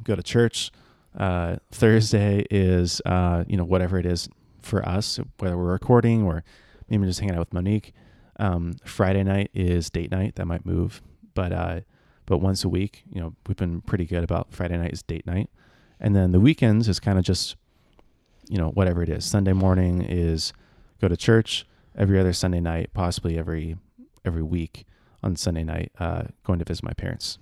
go 0.05 0.15
to 0.15 0.23
church, 0.23 0.71
Uh, 1.17 1.57
Thursday 1.73 2.47
is 2.51 3.01
uh, 3.05 3.45
you 3.47 3.57
know 3.57 3.65
whatever 3.65 3.99
it 3.99 4.07
is 4.07 4.29
for 4.63 4.87
us, 4.87 5.19
whether 5.39 5.57
we're 5.57 5.73
recording 5.73 6.23
or 6.23 6.45
maybe 6.89 7.07
just 7.07 7.21
hanging 7.21 7.35
out 7.35 7.41
with 7.41 7.53
Monique. 7.53 7.93
Um, 8.39 8.75
Friday 8.85 9.23
night 9.23 9.51
is 9.53 9.91
date 9.91 10.11
night. 10.11 10.37
That 10.37 10.47
might 10.47 10.65
move, 10.65 11.03
but 11.35 11.53
uh, 11.53 11.81
but 12.27 12.39
once 12.39 12.65
a 12.65 12.69
week, 12.69 13.03
you 13.13 13.21
know, 13.21 13.35
we've 13.47 13.57
been 13.57 13.81
pretty 13.81 14.07
good 14.07 14.23
about 14.25 14.53
Friday 14.53 14.77
night 14.77 14.93
is 14.93 15.03
date 15.03 15.27
night, 15.27 15.51
and 15.99 16.15
then 16.15 16.31
the 16.31 16.41
weekends 16.41 16.89
is 16.89 17.01
kind 17.01 17.19
of 17.19 17.25
just 17.25 17.57
you 18.49 18.59
know 18.59 18.69
whatever 18.69 19.03
it 19.03 19.09
is. 19.09 19.25
Sunday 19.25 19.53
morning 19.53 20.03
is 20.03 20.53
go 21.01 21.09
to 21.09 21.17
church. 21.17 21.67
Every 21.97 22.21
other 22.21 22.33
Sunday 22.33 22.61
night, 22.61 22.91
possibly 22.95 23.37
every 23.37 23.77
every 24.25 24.43
week 24.43 24.87
on 25.23 25.35
Sunday 25.37 25.65
night, 25.65 25.91
uh, 25.99 26.23
going 26.45 26.61
to 26.61 26.65
visit 26.65 26.85
my 26.85 26.93
parents. 26.93 27.39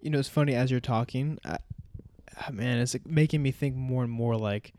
You 0.00 0.10
know, 0.10 0.18
it's 0.18 0.28
funny 0.28 0.54
as 0.54 0.70
you're 0.70 0.80
talking, 0.80 1.38
man, 2.52 2.78
it's 2.78 2.94
like 2.94 3.06
making 3.06 3.42
me 3.42 3.50
think 3.50 3.74
more 3.76 4.02
and 4.02 4.12
more 4.12 4.36
like 4.36 4.72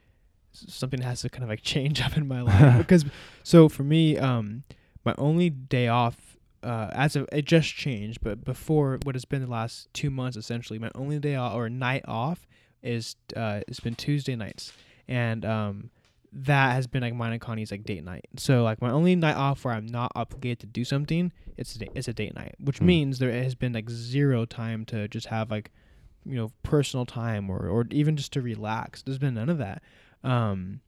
something 0.52 1.02
has 1.02 1.22
to 1.22 1.30
kind 1.30 1.44
of 1.44 1.50
like 1.50 1.62
change 1.64 2.02
up 2.02 2.16
in 2.18 2.28
my 2.28 2.42
life 2.42 2.78
because 2.80 3.06
so 3.44 3.68
for 3.70 3.84
me, 3.84 4.18
um, 4.18 4.64
my 5.04 5.14
only 5.18 5.50
day 5.50 5.88
off, 5.88 6.38
uh, 6.64 6.90
as 6.94 7.16
of 7.16 7.28
it 7.32 7.46
just 7.46 7.74
changed, 7.74 8.20
but 8.22 8.44
before 8.44 8.98
what 9.04 9.16
has 9.16 9.26
been 9.26 9.42
the 9.42 9.50
last 9.52 9.88
two 9.94 10.10
months, 10.10 10.36
essentially, 10.38 10.80
my 10.80 10.90
only 10.96 11.20
day 11.20 11.36
off 11.36 11.54
or 11.54 11.70
night 11.70 12.04
off 12.08 12.48
is 12.82 13.16
uh, 13.36 13.62
it's 13.68 13.80
been 13.80 13.96
Tuesday 13.96 14.36
nights, 14.36 14.72
and 15.08 15.46
um, 15.46 15.90
that 16.34 16.74
has 16.74 16.88
been 16.88 17.02
like 17.02 17.14
mine 17.14 17.32
and 17.34 17.42
Connie's 17.42 17.72
like 17.72 17.84
date 17.84 18.04
night. 18.04 18.26
So 18.38 18.64
like 18.64 18.82
my 18.82 18.90
only 18.92 19.16
night 19.16 19.36
off 19.36 19.64
where 19.64 19.74
I'm 19.74 19.86
not 19.86 20.12
obligated 20.16 20.60
to 20.62 20.68
do 20.68 20.84
something, 20.84 21.32
it's 21.58 21.80
a 21.80 21.86
it's 21.98 22.08
a 22.08 22.14
date 22.14 22.34
night, 22.36 22.56
which 22.60 22.80
Hmm. 22.80 22.86
means 22.88 23.20
there 23.20 23.32
has 23.32 23.54
been 23.56 23.74
like 23.74 23.90
zero 23.90 24.46
time 24.46 24.86
to 24.86 25.08
just 25.08 25.28
have 25.28 25.52
like 25.52 25.72
you 26.26 26.36
know 26.36 26.52
personal 26.64 27.06
time 27.06 27.50
or 27.50 27.68
or 27.68 27.86
even 27.92 28.16
just 28.16 28.34
to 28.34 28.42
relax. 28.42 29.02
There's 29.02 29.18
been 29.18 29.36
none 29.36 29.50
of 29.50 29.58
that. 29.60 29.82
Um, 30.24 30.82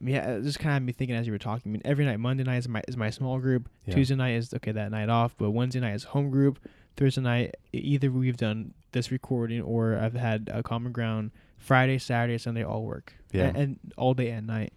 yeah, 0.00 0.36
it 0.36 0.42
just 0.42 0.58
kind 0.58 0.70
of 0.70 0.74
had 0.74 0.82
me 0.82 0.92
thinking 0.92 1.16
as 1.16 1.26
you 1.26 1.32
were 1.32 1.38
talking. 1.38 1.70
I 1.70 1.72
mean, 1.72 1.82
every 1.84 2.04
night, 2.04 2.18
Monday 2.18 2.44
night 2.44 2.58
is 2.58 2.68
my 2.68 2.82
is 2.88 2.96
my 2.96 3.10
small 3.10 3.38
group. 3.38 3.68
Yeah. 3.84 3.94
Tuesday 3.94 4.14
night 4.14 4.34
is 4.36 4.54
okay 4.54 4.72
that 4.72 4.90
night 4.90 5.08
off, 5.08 5.34
but 5.36 5.50
Wednesday 5.50 5.80
night 5.80 5.94
is 5.94 6.04
home 6.04 6.30
group. 6.30 6.58
Thursday 6.96 7.20
night, 7.20 7.54
either 7.72 8.10
we've 8.10 8.36
done 8.36 8.74
this 8.92 9.10
recording 9.10 9.60
or 9.62 9.96
I've 9.96 10.14
had 10.14 10.50
a 10.52 10.62
common 10.62 10.92
ground. 10.92 11.30
Friday, 11.58 11.98
Saturday, 11.98 12.38
Sunday, 12.38 12.64
all 12.64 12.82
work. 12.84 13.12
Yeah. 13.32 13.48
and, 13.48 13.56
and 13.56 13.78
all 13.96 14.14
day 14.14 14.30
and 14.30 14.46
night. 14.46 14.72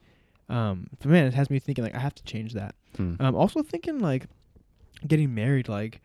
Um, 0.50 0.88
but 1.00 1.08
man, 1.08 1.26
it 1.26 1.34
has 1.34 1.50
me 1.50 1.60
thinking 1.60 1.84
like 1.84 1.96
I 1.96 2.00
have 2.00 2.16
to 2.16 2.24
change 2.24 2.54
that. 2.54 2.76
Hmm. 2.98 3.16
Um, 3.20 3.36
also 3.36 3.64
thinking 3.64 4.00
like 4.00 4.28
getting 5.08 5.34
married, 5.34 5.70
like, 5.70 6.02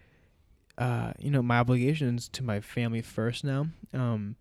uh, 0.78 1.12
you 1.18 1.30
know, 1.30 1.42
my 1.42 1.58
obligations 1.58 2.28
to 2.28 2.42
my 2.44 2.60
family 2.60 3.02
first 3.02 3.44
now. 3.44 3.66
Um, 3.92 4.36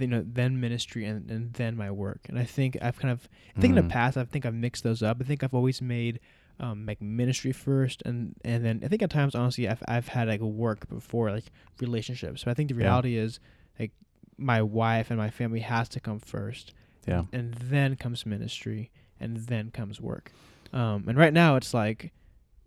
you 0.00 0.08
know, 0.08 0.24
then 0.26 0.58
ministry 0.60 1.04
and, 1.04 1.30
and 1.30 1.52
then 1.54 1.76
my 1.76 1.90
work. 1.92 2.22
And 2.28 2.38
I 2.38 2.44
think 2.44 2.76
I've 2.82 2.98
kind 2.98 3.12
of, 3.12 3.28
I 3.56 3.60
think 3.60 3.76
in 3.76 3.84
Mm. 3.84 3.86
the 3.86 3.92
past, 3.92 4.16
I 4.16 4.24
think 4.24 4.44
I've 4.44 4.54
mixed 4.54 4.82
those 4.82 5.00
up. 5.02 5.18
I 5.20 5.24
think 5.24 5.44
I've 5.44 5.54
always 5.54 5.80
made, 5.80 6.18
um, 6.58 6.86
like 6.86 7.00
ministry 7.00 7.52
first, 7.52 8.02
and 8.04 8.34
and 8.44 8.64
then 8.64 8.80
I 8.82 8.88
think 8.88 9.02
at 9.02 9.10
times, 9.10 9.34
honestly, 9.36 9.68
I've 9.68 9.82
I've 9.86 10.08
had 10.08 10.26
like 10.26 10.40
work 10.40 10.88
before 10.88 11.30
like 11.30 11.44
relationships. 11.80 12.42
But 12.44 12.50
I 12.50 12.54
think 12.54 12.70
the 12.70 12.74
Yeah. 12.74 12.80
reality 12.84 13.16
is 13.16 13.38
like 13.78 13.92
my 14.38 14.60
wife 14.62 15.10
and 15.10 15.18
my 15.18 15.30
family 15.30 15.60
has 15.60 15.88
to 15.90 16.00
come 16.00 16.18
first 16.18 16.72
Yeah. 17.06 17.24
and 17.32 17.54
then 17.54 17.94
comes 17.96 18.24
ministry 18.26 18.90
and 19.20 19.36
then 19.36 19.70
comes 19.70 20.00
work 20.00 20.32
um 20.72 21.04
and 21.08 21.16
right 21.16 21.32
now 21.32 21.56
it's 21.56 21.72
like 21.72 22.12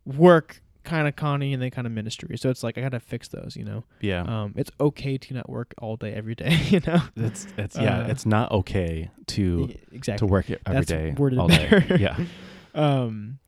work 0.05 0.61
kind 0.89 1.07
of 1.07 1.15
connie 1.15 1.53
and 1.53 1.61
then 1.61 1.69
kind 1.71 1.85
of 1.87 1.93
ministry 1.93 2.37
so 2.37 2.49
it's 2.49 2.63
like 2.63 2.77
i 2.77 2.81
gotta 2.81 2.99
fix 2.99 3.27
those 3.27 3.55
you 3.55 3.63
know 3.63 3.83
Yeah. 4.01 4.21
um 4.23 4.53
it's 4.57 4.71
okay 4.79 5.17
to 5.17 5.33
not 5.33 5.47
work 5.49 5.73
all 5.81 5.95
day 5.97 6.13
every 6.13 6.35
day 6.35 6.55
you 6.69 6.79
know 6.87 7.01
It's 7.15 7.47
it's 7.57 7.77
yeah, 7.77 7.99
uh, 7.99 8.07
it's 8.07 8.25
not 8.25 8.51
okay 8.51 9.09
to 9.27 9.69
exactly 9.91 10.27
to 10.27 10.31
work 10.31 10.49
it 10.49 10.61
every 10.65 10.81
That's 10.81 10.87
day 10.87 11.15
all 11.37 11.47
day. 11.47 11.97
Yeah. 11.99 12.17
um 12.75 13.39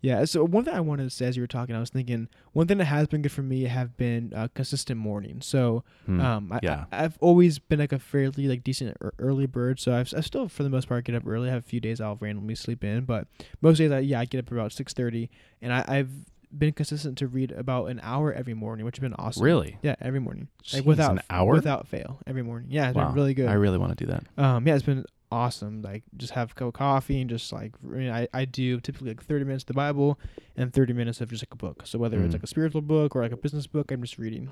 yeah 0.00 0.24
so 0.26 0.44
one 0.44 0.64
thing 0.64 0.74
i 0.74 0.80
wanted 0.80 1.04
to 1.04 1.10
say 1.10 1.24
as 1.26 1.34
you 1.36 1.42
were 1.42 1.46
talking 1.46 1.74
i 1.74 1.80
was 1.80 1.88
thinking 1.88 2.28
one 2.52 2.66
thing 2.66 2.76
that 2.76 2.84
has 2.84 3.06
been 3.08 3.22
good 3.22 3.32
for 3.32 3.42
me 3.42 3.62
have 3.64 3.96
been 3.96 4.32
uh, 4.36 4.48
consistent 4.54 5.00
mornings 5.00 5.46
so 5.46 5.82
Hmm. 6.06 6.20
um 6.20 6.52
I, 6.52 6.60
yeah. 6.62 6.84
I, 6.92 6.96
have 7.02 7.16
always 7.20 7.58
been 7.58 7.78
like 7.78 7.92
a 7.92 7.98
fairly 7.98 8.46
like 8.46 8.62
decent 8.62 8.96
early 9.18 9.46
bird 9.46 9.80
so 9.80 9.94
I've, 9.94 10.12
I 10.14 10.20
still 10.20 10.46
for 10.48 10.62
the 10.62 10.68
most 10.68 10.88
part 10.88 11.04
get 11.06 11.14
up 11.14 11.26
early 11.26 11.48
i 11.48 11.52
have 11.52 11.62
a 11.64 11.66
few 11.66 11.80
days 11.80 12.00
i'll 12.02 12.16
randomly 12.20 12.54
sleep 12.54 12.84
in 12.84 13.04
but 13.06 13.26
most 13.62 13.78
days 13.78 13.90
I, 13.90 14.00
yeah 14.00 14.20
i 14.20 14.26
get 14.26 14.40
up 14.40 14.52
about 14.52 14.72
6.30 14.72 15.30
and 15.62 15.72
I, 15.72 15.84
i've 15.88 16.10
been 16.58 16.72
consistent 16.72 17.18
to 17.18 17.26
read 17.26 17.52
about 17.52 17.86
an 17.86 18.00
hour 18.02 18.32
every 18.32 18.54
morning 18.54 18.84
which 18.86 18.96
has 18.96 19.00
been 19.02 19.14
awesome 19.14 19.42
Really? 19.42 19.78
yeah 19.82 19.96
every 20.00 20.20
morning 20.20 20.48
like 20.72 20.84
without 20.84 21.12
an 21.12 21.20
hour? 21.30 21.52
without 21.52 21.88
fail 21.88 22.20
every 22.26 22.42
morning 22.42 22.68
yeah 22.70 22.88
it's 22.88 22.96
Wow. 22.96 23.06
been 23.06 23.14
really 23.14 23.34
good 23.34 23.48
I 23.48 23.54
really 23.54 23.78
want 23.78 23.96
to 23.96 24.04
do 24.06 24.12
that. 24.12 24.24
um, 24.42 24.66
yeah, 24.66 24.74
it's 24.74 24.84
been 24.84 25.04
awesome. 25.32 25.82
Like, 25.82 26.04
just 26.16 26.32
have 26.34 26.52
a 26.52 26.54
cup 26.54 26.68
of 26.68 26.74
coffee 26.74 27.20
and 27.20 27.28
just 27.28 27.52
like 27.52 27.72
I, 27.84 27.86
mean, 27.88 28.10
I, 28.10 28.28
I 28.32 28.44
do 28.44 28.78
typically 28.80 29.08
like 29.08 29.22
thirty 29.22 29.44
minutes 29.44 29.64
of 29.64 29.68
the 29.68 29.74
Bible 29.74 30.18
and 30.56 30.72
thirty 30.72 30.92
minutes 30.92 31.20
of 31.20 31.28
just 31.28 31.42
like 31.42 31.52
a 31.52 31.56
book. 31.56 31.82
So 31.86 31.98
whether 31.98 32.18
Mm. 32.18 32.26
it's 32.26 32.34
like 32.34 32.44
a 32.44 32.46
spiritual 32.46 32.82
book 32.82 33.16
or 33.16 33.22
like 33.22 33.32
a 33.32 33.36
business 33.36 33.66
book, 33.66 33.90
I'm 33.90 34.00
just 34.00 34.16
reading, 34.18 34.50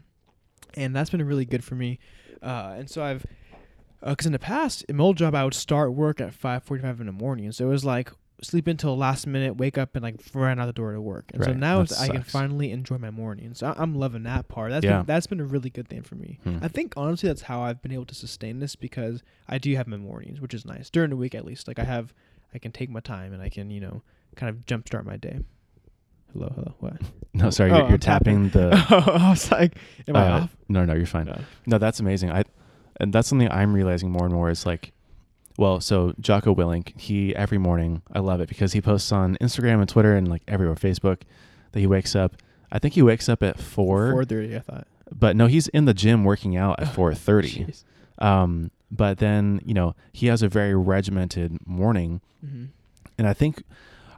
and 0.74 0.94
that's 0.96 1.10
been 1.10 1.22
really 1.24 1.44
good 1.44 1.62
for 1.62 1.76
me. 1.76 2.00
Uh, 2.42 2.74
and 2.76 2.90
so 2.90 3.04
I've, 3.04 3.24
because 4.04 4.26
in 4.26 4.32
the 4.32 4.38
past, 4.40 4.82
in 4.88 4.96
my 4.96 5.04
old 5.04 5.16
job, 5.16 5.34
I 5.36 5.44
would 5.44 5.54
start 5.54 5.92
work 5.94 6.20
at 6.20 6.34
five 6.34 6.64
forty-five 6.64 6.98
in 7.00 7.06
the 7.06 7.12
morning. 7.12 7.52
So 7.52 7.66
it 7.66 7.70
was 7.70 7.84
like 7.84 8.10
sleep 8.42 8.66
until 8.66 8.96
last 8.96 9.26
minute, 9.26 9.56
wake 9.56 9.78
up 9.78 9.94
and 9.96 10.02
like 10.02 10.16
run 10.34 10.58
out 10.58 10.66
the 10.66 10.72
door 10.72 10.92
to 10.92 11.00
work. 11.00 11.26
And 11.32 11.42
so 11.44 11.52
now 11.52 11.84
I 12.00 12.08
can 12.08 12.22
finally 12.22 12.70
enjoy 12.72 12.98
my 12.98 13.10
mornings. 13.10 13.58
So 13.58 13.68
I, 13.68 13.74
I'm 13.80 13.94
loving 13.94 14.24
that 14.24 14.48
part. 14.48 14.70
That's 14.70 14.84
Yeah. 14.84 14.98
been, 14.98 15.06
that's 15.06 15.26
been 15.26 15.40
a 15.40 15.44
really 15.44 15.70
good 15.70 15.88
thing 15.88 16.02
for 16.02 16.16
me. 16.16 16.38
Hmm. 16.44 16.58
I 16.60 16.68
think 16.68 16.94
honestly 16.96 17.28
that's 17.28 17.42
how 17.42 17.62
I've 17.62 17.80
been 17.82 17.92
able 17.92 18.06
to 18.06 18.14
sustain 18.14 18.58
this 18.60 18.74
because 18.76 19.22
I 19.48 19.58
do 19.58 19.74
have 19.76 19.86
my 19.86 19.96
mornings, 19.96 20.40
which 20.40 20.54
is 20.54 20.64
nice 20.64 20.90
during 20.90 21.10
the 21.10 21.16
week 21.16 21.34
at 21.34 21.44
least. 21.44 21.68
Like 21.68 21.78
I 21.78 21.84
have, 21.84 22.12
I 22.54 22.58
can 22.58 22.72
take 22.72 22.90
my 22.90 23.00
time 23.00 23.32
and 23.32 23.40
I 23.42 23.48
can 23.48 23.70
you 23.70 23.80
know 23.80 24.02
kind 24.36 24.50
of 24.50 24.66
jumpstart 24.66 25.04
my 25.04 25.16
day. 25.16 25.38
Hello, 26.32 26.50
hello, 26.54 26.74
what? 26.80 26.94
No, 27.34 27.48
sorry, 27.48 27.70
Oh, 27.70 27.78
you're, 27.78 27.88
you're 27.90 27.98
tapping. 27.98 28.50
tapping, 28.50 28.70
the. 28.70 28.76
I 29.20 29.30
was 29.30 29.50
like, 29.50 29.76
am 30.06 30.16
I 30.16 30.26
uh, 30.28 30.40
off? 30.42 30.56
No, 30.68 30.84
no, 30.84 30.92
you're 30.92 31.06
fine. 31.06 31.24
No. 31.26 31.38
No, 31.66 31.78
that's 31.78 31.98
amazing. 31.98 32.30
I 32.30 32.44
and 33.00 33.10
that's 33.10 33.26
something 33.28 33.50
I'm 33.50 33.72
realizing 33.72 34.10
more 34.10 34.26
and 34.26 34.34
more 34.34 34.50
is 34.50 34.66
like 34.66 34.92
well, 35.58 35.80
so 35.80 36.14
Jocko 36.20 36.54
Willink, 36.54 36.98
he 36.98 37.34
every 37.36 37.58
morning, 37.58 38.02
I 38.12 38.18
love 38.20 38.40
it 38.40 38.48
because 38.48 38.72
he 38.72 38.80
posts 38.80 39.12
on 39.12 39.36
Instagram 39.40 39.80
and 39.80 39.88
Twitter 39.88 40.14
and 40.16 40.28
like 40.28 40.42
everywhere, 40.48 40.76
Facebook, 40.76 41.22
that 41.72 41.80
he 41.80 41.86
wakes 41.86 42.14
up. 42.16 42.36
I 42.70 42.78
think 42.78 42.94
he 42.94 43.02
wakes 43.02 43.28
up 43.28 43.42
at 43.42 43.58
four, 43.60 44.12
Four 44.12 44.24
thirty, 44.24 44.56
I 44.56 44.60
thought. 44.60 44.86
but 45.14 45.36
no, 45.36 45.46
he's 45.46 45.68
in 45.68 45.84
the 45.84 45.94
gym 45.94 46.24
working 46.24 46.56
out 46.56 46.80
at 46.80 46.94
four 46.94 47.14
thirty. 47.14 47.66
Um, 48.18 48.70
but 48.90 49.18
then 49.18 49.60
you 49.64 49.74
know 49.74 49.94
he 50.12 50.26
has 50.28 50.42
a 50.42 50.48
very 50.48 50.74
regimented 50.74 51.58
morning, 51.66 52.20
Mhm. 52.44 52.68
and 53.18 53.26
I 53.26 53.32
think, 53.34 53.62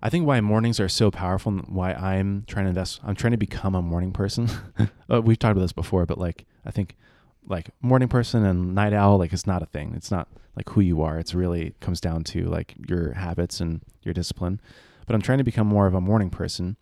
I 0.03 0.11
think 0.11 0.27
why 0.27 0.41
mornings 0.41 0.79
are 0.81 0.89
so 0.89 1.11
powerful 1.11 1.53
and 1.53 1.65
why 1.69 1.93
I'm 1.95 2.45
trying 2.47 2.67
to 2.67 2.69
invest, 2.71 3.01
I'm 3.05 3.15
trying 3.15 3.33
to 3.33 3.37
become 3.37 3.75
a 3.75 3.83
morning 3.83 4.13
person. 4.13 4.49
uh, 5.11 5.21
we've 5.23 5.39
talked 5.39 5.53
about 5.53 5.63
this 5.63 5.73
before, 5.73 6.07
but 6.07 6.19
like 6.19 6.45
I 6.67 6.71
think, 6.71 6.97
like 7.47 7.71
morning 7.83 8.09
person 8.09 8.45
and 8.45 8.75
night 8.75 8.93
owl, 8.93 9.19
like 9.19 9.33
it's 9.33 9.47
not 9.47 9.63
a 9.63 9.67
thing. 9.67 9.93
It's 9.97 10.11
not 10.11 10.29
like 10.57 10.69
who 10.71 10.81
you 10.81 11.03
are. 11.03 11.19
It's 11.19 11.35
really 11.35 11.75
comes 11.81 12.01
down 12.01 12.25
to 12.25 12.45
like 12.45 12.75
your 12.89 13.13
habits 13.13 13.61
and 13.61 13.81
your 14.03 14.15
discipline. 14.15 14.61
But 15.07 15.15
I'm 15.15 15.23
trying 15.23 15.39
to 15.39 15.45
become 15.45 15.67
more 15.67 15.87
of 15.87 15.95
a 15.95 16.01
morning 16.01 16.31
person 16.31 16.77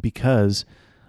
because 0.00 0.64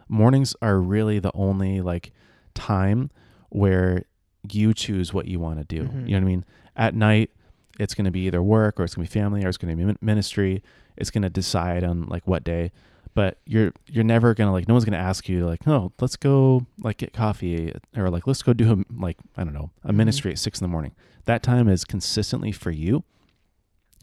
mornings 0.08 0.56
are 0.62 0.80
really 0.80 1.20
the 1.20 1.32
only 1.34 1.82
like 1.82 2.12
time 2.54 3.10
where 3.50 4.04
you 4.52 4.74
choose 4.74 5.14
what 5.14 5.28
you 5.28 5.40
want 5.40 5.60
to 5.60 5.66
do. 5.66 5.84
Mhm. 5.90 6.08
You 6.08 6.12
know 6.12 6.18
what 6.18 6.22
I 6.22 6.26
mean? 6.26 6.46
At 6.76 6.96
night, 6.96 7.32
it's 7.80 7.94
going 7.94 8.06
to 8.06 8.12
be 8.12 8.22
either 8.22 8.42
work 8.44 8.80
or 8.80 8.84
it's 8.84 8.96
going 8.96 9.06
to 9.08 9.12
be 9.14 9.20
family 9.20 9.44
or 9.44 9.50
it's 9.50 9.58
going 9.58 9.76
to 9.76 9.86
be 9.86 9.98
ministry. 10.02 10.62
It's 10.98 11.10
going 11.12 11.22
to 11.24 11.30
decide 11.30 11.84
on 11.84 12.04
like 12.04 12.28
what 12.28 12.44
day. 12.44 12.72
But 13.20 13.38
you're 13.46 13.74
you're 13.88 14.06
never 14.06 14.34
gonna 14.34 14.54
like 14.54 14.70
no 14.70 14.76
one's 14.76 14.86
gonna 14.86 14.96
ask 15.12 15.28
you 15.28 15.46
like 15.46 15.68
oh 15.68 15.92
let's 16.00 16.16
go 16.16 16.66
like 16.80 16.96
get 17.00 17.12
coffee 17.12 17.74
or 17.98 18.10
like 18.10 18.26
let's 18.28 18.42
go 18.42 18.54
do 18.54 18.72
a 18.72 18.78
like 19.02 19.18
I 19.36 19.44
don't 19.44 19.54
know 19.54 19.72
a 19.84 19.92
Mhm. 19.92 19.96
ministry 19.98 20.32
at 20.32 20.40
six 20.40 20.62
in 20.62 20.64
the 20.64 20.70
morning. 20.72 20.94
That 21.26 21.44
time 21.44 21.68
is 21.68 21.84
consistently 21.84 22.54
for 22.54 22.72
you. 22.72 23.04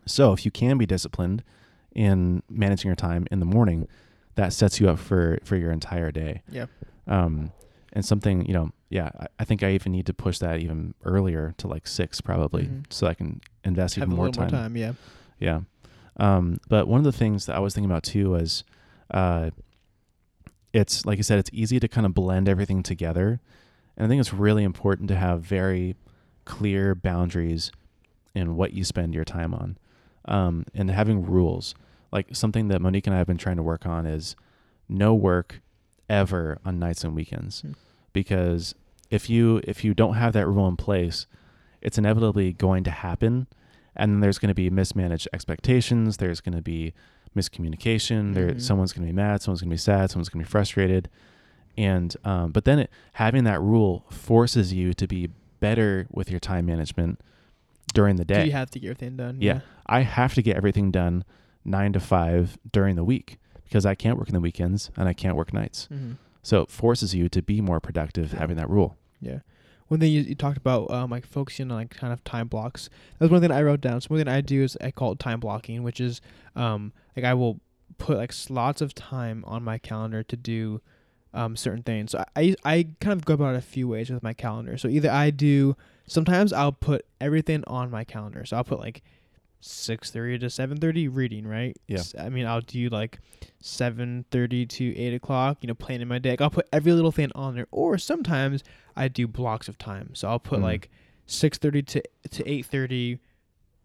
So 0.06 0.34
if 0.34 0.44
you 0.44 0.50
can 0.50 0.76
be 0.76 0.84
disciplined 0.84 1.42
in 1.94 2.42
managing 2.50 2.90
your 2.90 2.94
time 2.96 3.26
in 3.30 3.40
the 3.40 3.46
morning, 3.46 3.88
that 4.34 4.52
sets 4.52 4.80
you 4.80 4.88
up 4.90 4.98
for 4.98 5.38
for 5.44 5.56
your 5.56 5.70
entire 5.72 6.10
day. 6.12 6.42
Yeah. 6.50 6.66
Um, 7.06 7.52
and 7.94 8.04
something 8.04 8.44
you 8.44 8.52
know, 8.52 8.70
yeah, 8.90 9.08
I, 9.18 9.26
I 9.38 9.44
think 9.44 9.62
I 9.62 9.70
even 9.72 9.92
need 9.92 10.04
to 10.06 10.12
push 10.14 10.38
that 10.40 10.60
even 10.60 10.92
earlier 11.04 11.54
to 11.56 11.66
like 11.68 11.86
six 11.86 12.20
probably, 12.20 12.64
Mhm. 12.64 12.84
so 12.92 13.06
I 13.06 13.14
can 13.14 13.40
invest 13.64 13.94
Have 13.94 14.08
even 14.08 14.16
more 14.16 14.28
time. 14.28 14.42
more 14.42 14.50
time. 14.60 14.76
Yeah. 14.76 14.92
Yeah. 15.40 15.60
Um, 16.18 16.60
but 16.68 16.86
one 16.86 16.98
of 16.98 17.04
the 17.04 17.12
things 17.12 17.46
that 17.46 17.56
I 17.56 17.60
was 17.60 17.72
thinking 17.74 17.90
about 17.90 18.02
too 18.02 18.30
was, 18.30 18.62
uh, 19.10 19.50
it's 20.72 21.06
like 21.06 21.18
I 21.18 21.22
said, 21.22 21.38
it's 21.38 21.50
easy 21.52 21.80
to 21.80 21.88
kind 21.88 22.06
of 22.06 22.14
blend 22.14 22.48
everything 22.48 22.82
together, 22.82 23.40
and 23.96 24.04
I 24.04 24.08
think 24.08 24.20
it's 24.20 24.32
really 24.32 24.64
important 24.64 25.08
to 25.08 25.16
have 25.16 25.42
very 25.42 25.96
clear 26.44 26.94
boundaries 26.94 27.72
in 28.34 28.56
what 28.56 28.72
you 28.72 28.84
spend 28.84 29.14
your 29.14 29.24
time 29.24 29.54
on, 29.54 29.78
um, 30.26 30.64
and 30.74 30.90
having 30.90 31.24
rules. 31.24 31.74
Like 32.12 32.34
something 32.36 32.68
that 32.68 32.80
Monique 32.80 33.06
and 33.06 33.14
I 33.14 33.18
have 33.18 33.26
been 33.26 33.38
trying 33.38 33.56
to 33.56 33.62
work 33.62 33.86
on 33.86 34.06
is 34.06 34.36
no 34.88 35.14
work 35.14 35.60
ever 36.08 36.58
on 36.64 36.78
nights 36.78 37.04
and 37.04 37.14
weekends, 37.14 37.62
Hmm. 37.62 37.72
because 38.12 38.74
if 39.10 39.30
you 39.30 39.60
if 39.64 39.84
you 39.84 39.94
don't 39.94 40.14
have 40.14 40.32
that 40.34 40.46
rule 40.46 40.68
in 40.68 40.76
place, 40.76 41.26
it's 41.80 41.98
inevitably 41.98 42.52
going 42.52 42.84
to 42.84 42.90
happen. 42.90 43.46
And 43.98 44.12
then 44.12 44.20
there's 44.20 44.38
going 44.38 44.48
to 44.48 44.54
be 44.54 44.68
mismanaged 44.68 45.26
expectations. 45.32 46.18
There's 46.18 46.42
going 46.42 46.54
to 46.54 46.60
be 46.62 46.92
miscommunication. 47.36 48.34
There, 48.34 48.50
Mhm. 48.52 48.60
someone's 48.60 48.92
going 48.92 49.06
to 49.06 49.12
be 49.12 49.16
mad. 49.16 49.42
Someone's 49.42 49.60
going 49.60 49.70
to 49.70 49.74
be 49.74 49.78
sad. 49.78 50.10
Someone's 50.10 50.28
going 50.28 50.42
to 50.42 50.48
be 50.48 50.50
frustrated. 50.50 51.08
And 51.78 52.16
um, 52.24 52.52
but 52.52 52.64
then 52.64 52.78
it, 52.78 52.90
having 53.14 53.44
that 53.44 53.60
rule 53.60 54.04
forces 54.10 54.72
you 54.72 54.94
to 54.94 55.06
be 55.06 55.28
better 55.60 56.06
with 56.10 56.30
your 56.30 56.40
time 56.40 56.66
management 56.66 57.20
during 57.94 58.16
the 58.16 58.24
Do 58.24 58.34
day. 58.34 58.46
you 58.46 58.52
have 58.52 58.70
to 58.70 58.80
get 58.80 58.88
everything 58.90 59.16
done? 59.16 59.36
Yeah. 59.40 59.60
I 59.86 60.00
have 60.00 60.34
to 60.34 60.42
get 60.42 60.56
everything 60.56 60.90
done 60.90 61.24
nine 61.64 61.92
to 61.92 62.00
five 62.00 62.56
during 62.72 62.96
the 62.96 63.04
week 63.04 63.38
because 63.64 63.84
I 63.84 63.94
can't 63.94 64.18
work 64.18 64.28
in 64.28 64.34
the 64.34 64.40
weekends 64.40 64.90
and 64.96 65.08
I 65.08 65.12
can't 65.12 65.36
work 65.36 65.52
nights. 65.52 65.88
Mm-hmm. 65.92 66.12
So 66.42 66.62
it 66.62 66.70
forces 66.70 67.14
you 67.14 67.28
to 67.28 67.42
be 67.42 67.60
more 67.60 67.80
productive 67.80 68.32
Yeah. 68.32 68.38
having 68.38 68.56
that 68.56 68.70
rule. 68.70 68.96
Yeah. 69.20 69.40
One 69.88 70.00
thing 70.00 70.12
you, 70.12 70.22
you 70.22 70.34
talked 70.34 70.56
about, 70.56 70.90
um, 70.90 71.10
like 71.10 71.26
focusing 71.26 71.70
on 71.70 71.76
like 71.76 71.90
kind 71.90 72.12
of 72.12 72.22
time 72.24 72.48
blocks. 72.48 72.90
That's 73.18 73.30
one 73.30 73.40
thing 73.40 73.52
I 73.52 73.62
wrote 73.62 73.80
down. 73.80 74.00
So 74.00 74.16
I 74.16 74.40
do 74.40 74.62
is 74.62 74.76
I 74.80 74.90
call 74.90 75.12
it 75.12 75.18
time 75.18 75.40
blocking, 75.40 75.82
which 75.82 76.00
is 76.00 76.20
um, 76.54 76.92
like 77.16 77.24
I 77.24 77.34
will 77.34 77.60
put 77.98 78.16
like 78.16 78.32
slots 78.32 78.80
of 78.80 78.94
time 78.94 79.44
on 79.46 79.62
my 79.62 79.78
calendar 79.78 80.22
to 80.22 80.36
do 80.36 80.80
um, 81.34 81.56
certain 81.56 81.82
things. 81.82 82.12
So 82.12 82.24
I, 82.34 82.42
I 82.64 82.74
I 82.76 82.88
kind 83.00 83.18
of 83.18 83.24
go 83.24 83.34
about 83.34 83.54
it 83.54 83.58
a 83.58 83.62
few 83.62 83.86
ways 83.88 84.10
with 84.10 84.22
my 84.22 84.32
calendar. 84.32 84.76
So 84.78 84.88
either 84.88 85.10
I 85.10 85.30
do 85.30 85.76
sometimes 86.06 86.52
I'll 86.52 86.72
put 86.72 87.04
everything 87.20 87.62
on 87.66 87.90
my 87.90 88.04
calendar. 88.04 88.44
So 88.44 88.56
I'll 88.56 88.64
put 88.64 88.80
like 88.80 89.02
six 89.60 90.10
thirty 90.10 90.38
to 90.38 90.50
seven 90.50 90.76
thirty 90.78 91.08
reading, 91.08 91.46
right? 91.46 91.76
Yeah. 91.88 92.02
I 92.18 92.28
mean 92.28 92.46
I'll 92.46 92.60
do 92.60 92.88
like 92.88 93.18
seven 93.60 94.24
thirty 94.30 94.66
to 94.66 94.96
eight 94.96 95.14
o'clock, 95.14 95.58
you 95.60 95.66
know, 95.68 95.74
planning 95.74 96.08
my 96.08 96.18
day. 96.18 96.36
I'll 96.40 96.50
put 96.50 96.68
every 96.72 96.92
little 96.92 97.12
thing 97.12 97.30
on 97.34 97.54
there. 97.54 97.66
Or 97.70 97.98
sometimes 97.98 98.62
I 98.96 99.08
do 99.08 99.26
blocks 99.26 99.68
of 99.68 99.78
time. 99.78 100.10
So 100.14 100.28
I'll 100.28 100.38
put 100.38 100.60
Mm. 100.60 100.64
like 100.64 100.90
six 101.26 101.58
thirty 101.58 101.82
to 101.82 102.02
to 102.30 102.48
eight 102.50 102.66
thirty. 102.66 103.18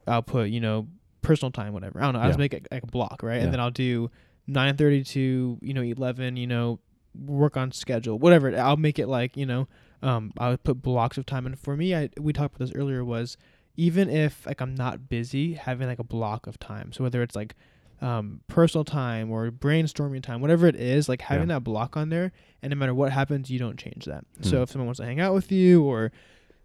I'll 0.08 0.24
put 0.24 0.50
you 0.50 0.60
know 0.60 0.88
personal 1.22 1.52
time, 1.52 1.74
whatever. 1.74 2.00
I 2.00 2.04
don't 2.04 2.14
know. 2.14 2.20
I'll 2.20 2.30
just 2.30 2.40
make 2.40 2.54
it 2.54 2.68
like 2.72 2.84
a 2.84 2.88
block, 2.88 3.22
right? 3.24 3.38
Yeah. 3.38 3.44
And 3.44 3.54
then 3.54 3.60
I'll 3.60 3.72
do 3.72 4.12
nine 4.48 4.76
thirty 4.78 5.04
to 5.04 5.58
you 5.62 5.74
know 5.74 5.82
eleven. 5.82 6.36
You 6.38 6.48
know, 6.48 6.80
work 7.26 7.58
on 7.58 7.72
schedule, 7.72 8.18
whatever. 8.20 8.56
I'll 8.58 8.78
make 8.78 9.00
it 9.00 9.08
like 9.08 9.38
you 9.38 9.46
know. 9.46 9.68
Um, 10.04 10.34
I 10.40 10.50
would 10.50 10.64
put 10.64 10.82
blocks 10.82 11.20
of 11.20 11.28
time, 11.28 11.46
and 11.46 11.58
for 11.60 11.78
me, 11.78 11.94
I 11.94 12.10
we 12.20 12.34
talked 12.34 12.56
about 12.56 12.66
this 12.66 12.76
earlier. 12.76 13.06
Was 13.06 13.38
even 13.78 14.10
if 14.10 14.46
like 14.46 14.62
I'm 14.62 14.76
not 14.76 15.10
busy, 15.10 15.54
having 15.54 15.88
like 15.88 16.00
a 16.00 16.04
block 16.04 16.48
of 16.48 16.60
time. 16.60 16.92
So 16.94 17.04
whether 17.04 17.22
it's 17.22 17.36
like 17.36 17.56
um, 18.02 18.42
personal 18.48 18.84
time 18.84 19.30
or 19.32 19.52
brainstorming 19.52 20.24
time, 20.24 20.42
whatever 20.42 20.68
it 20.68 20.76
is, 20.76 21.08
like 21.08 21.22
having 21.22 21.50
Yeah. 21.50 21.56
that 21.56 21.64
block 21.64 21.96
on 21.96 22.10
there, 22.10 22.32
and 22.62 22.72
no 22.72 22.76
matter 22.76 22.94
what 22.96 23.12
happens, 23.12 23.50
you 23.52 23.60
don't 23.60 23.78
change 23.78 24.06
that. 24.06 24.26
Hmm. 24.38 24.44
So 24.50 24.62
if 24.64 24.72
someone 24.72 24.88
wants 24.88 25.00
to 25.00 25.06
hang 25.06 25.20
out 25.20 25.34
with 25.34 25.52
you, 25.52 25.84
or 25.84 26.12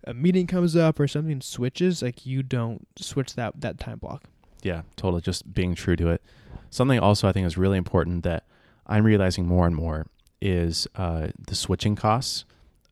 a 0.04 0.14
meeting 0.14 0.46
comes 0.46 0.74
up, 0.76 0.98
or 0.98 1.07
something 1.07 1.40
switches, 1.40 2.00
like 2.02 2.24
you 2.26 2.42
don't 2.42 2.86
switch 2.96 3.34
that 3.34 3.61
that 3.61 3.78
time 3.78 3.98
block. 3.98 4.24
Yeah, 4.62 4.82
totally. 4.96 5.20
Just 5.20 5.52
being 5.52 5.74
true 5.74 5.96
to 5.96 6.09
it. 6.09 6.22
Something 6.70 6.98
also 6.98 7.28
I 7.28 7.32
think 7.32 7.46
is 7.46 7.57
really 7.59 7.78
important 7.78 8.24
that 8.24 8.44
I'm 8.86 9.04
realizing 9.04 9.46
more 9.46 9.66
and 9.66 9.76
more 9.76 10.07
is 10.40 10.86
uh, 10.96 11.28
the 11.46 11.54
switching 11.54 11.96
costs 11.96 12.44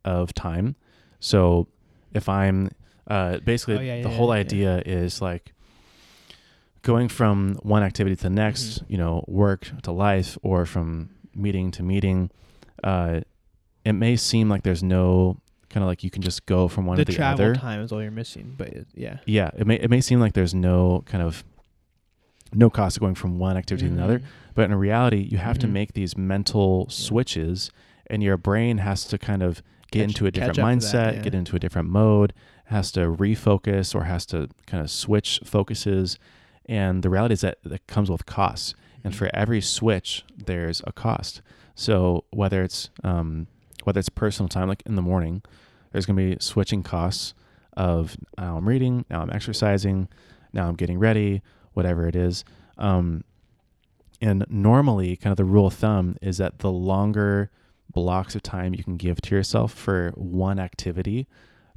of 0.05 0.35
time. 0.35 0.77
So 1.21 1.67
if 2.12 2.29
I'm 2.29 2.71
uh, 3.07 3.39
basically 3.39 3.77
Oh, 3.77 3.81
yeah, 3.81 4.03
the 4.03 4.09
yeah, 4.09 4.17
whole 4.17 4.29
yeah. 4.35 4.41
idea 4.41 4.83
is 4.87 5.21
like 5.23 5.53
going 6.83 7.09
from 7.09 7.55
one 7.63 7.83
activity 7.83 8.15
to 8.17 8.23
the 8.25 8.31
next, 8.31 8.81
Mhm. 8.85 8.91
you 8.91 8.99
know, 8.99 9.25
work 9.27 9.71
to 9.83 9.93
life, 9.93 10.37
or 10.43 10.67
from 10.67 11.11
meeting 11.35 11.71
to 11.73 11.83
meeting. 11.83 12.31
Uh, 12.83 13.21
it 13.85 13.93
may 13.93 14.17
seem 14.17 14.49
like 14.49 14.63
there's 14.63 14.83
no 14.83 15.39
kind 15.71 15.83
of 15.83 15.89
like 15.89 16.05
you 16.05 16.11
can 16.11 16.23
just 16.23 16.47
go 16.47 16.69
from 16.69 16.87
one 16.87 16.97
the 16.97 17.05
to 17.05 17.11
the 17.13 17.17
travel 17.17 17.45
other. 17.47 17.55
time 17.55 17.81
is 17.81 17.91
all 17.91 18.01
you're 18.03 18.11
missing, 18.11 18.55
but 18.57 18.69
it, 18.69 18.87
yeah. 18.95 19.19
Yeah, 19.27 19.51
it 19.57 19.67
may 19.67 19.77
it 19.77 19.91
may 19.91 20.01
seem 20.01 20.21
like 20.21 20.35
there's 20.35 20.55
no 20.55 21.03
kind 21.07 21.23
of 21.23 21.43
no 22.53 22.71
cost 22.71 22.97
of 22.97 23.01
going 23.01 23.17
from 23.17 23.39
one 23.39 23.57
activity 23.57 23.89
to 23.89 23.93
another, 23.93 24.23
but 24.55 24.71
in 24.71 24.75
reality, 24.77 25.27
you 25.31 25.39
have 25.39 25.59
to 25.59 25.67
Mhm. 25.67 25.73
make 25.73 25.93
these 25.95 26.17
mental 26.17 26.87
Yeah. 26.89 26.93
switches, 26.95 27.71
and 28.09 28.23
your 28.23 28.37
brain 28.37 28.79
has 28.79 29.05
to 29.07 29.19
kind 29.19 29.43
of 29.43 29.61
get 29.91 30.01
Catch- 30.01 30.09
into 30.11 30.27
a 30.27 30.31
different 30.31 30.59
mindset, 30.59 30.93
that, 30.93 31.15
yeah. 31.17 31.23
get 31.23 31.35
into 31.35 31.57
a 31.57 31.59
different 31.59 31.89
mode, 31.89 32.33
has 32.67 32.91
to 32.93 33.01
refocus 33.01 33.95
or 33.95 34.05
has 34.05 34.25
to 34.27 34.49
kind 34.67 34.83
of 34.83 34.91
switch 34.91 35.41
focuses. 35.45 36.19
And 36.67 37.03
the 37.03 37.11
reality 37.11 37.35
is 37.35 37.41
that 37.43 37.59
that 37.65 37.87
comes 37.87 38.11
with 38.11 38.25
costs, 38.27 38.75
and 39.03 39.12
Mhm. 39.12 39.17
for 39.17 39.31
every 39.35 39.61
switch, 39.61 40.25
there's 40.35 40.81
a 40.87 40.93
cost. 40.93 41.43
So 41.75 42.25
whether 42.31 42.62
it's 42.62 42.91
um, 43.03 43.47
whether 43.85 43.99
it's 43.99 44.09
personal 44.09 44.49
time, 44.49 44.69
like 44.69 44.83
in 44.87 44.95
the 44.95 45.03
morning, 45.03 45.43
there's 45.93 46.07
going 46.07 46.17
to 46.17 46.37
be 46.37 46.41
switching 46.41 46.83
costs 46.83 47.35
of 47.77 48.17
now 48.39 48.57
I'm 48.57 48.67
reading, 48.67 49.05
now 49.11 49.21
I'm 49.21 49.31
exercising, 49.31 50.09
now 50.55 50.69
I'm 50.69 50.75
getting 50.77 50.99
ready, 50.99 51.43
whatever 51.75 52.09
it 52.09 52.17
is. 52.17 52.45
Um, 52.79 53.25
and 54.23 54.47
normally, 54.49 55.17
kind 55.17 55.33
of 55.33 55.37
the 55.37 55.45
rule 55.45 55.67
of 55.67 55.75
thumb 55.75 56.17
is 56.23 56.39
that 56.39 56.61
the 56.61 56.71
longer 56.73 57.51
blocks 57.93 58.35
of 58.35 58.43
time 58.43 58.73
you 58.75 58.83
can 58.83 58.97
give 58.97 59.21
to 59.23 59.35
yourself 59.35 59.73
for 59.73 60.12
one 60.15 60.59
activity, 60.59 61.27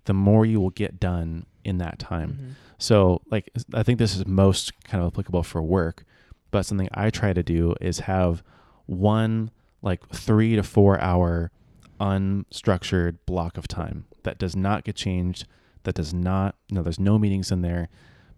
the 0.08 0.14
more 0.14 0.46
you 0.46 0.60
will 0.60 0.72
get 0.72 1.00
done 1.00 1.46
in 1.64 1.78
that 1.78 2.00
time. 2.00 2.32
Mhm. 2.42 2.52
So, 2.80 3.22
like, 3.30 3.50
I 3.74 3.84
think 3.84 4.00
this 4.00 4.16
is 4.16 4.26
most 4.26 4.72
kind 4.84 5.02
of 5.04 5.08
applicable 5.12 5.44
for 5.44 5.62
work, 5.62 6.04
but 6.52 6.66
something 6.66 6.90
I 6.94 7.10
try 7.10 7.34
to 7.34 7.44
do 7.44 7.76
is 7.80 8.00
have 8.02 8.42
one 8.86 9.52
like 9.82 10.08
three 10.10 10.56
to 10.56 10.64
four 10.64 11.00
hour 11.02 11.52
unstructured 12.00 13.18
block 13.26 13.58
of 13.58 13.68
time 13.68 14.06
that 14.24 14.38
does 14.38 14.56
not 14.56 14.84
get 14.84 14.96
changed, 14.96 15.46
that 15.84 15.96
does 15.96 16.14
not, 16.14 16.56
you 16.70 16.76
know, 16.76 16.84
there's 16.84 17.00
no 17.00 17.18
meetings 17.18 17.52
in 17.52 17.62
there 17.62 17.90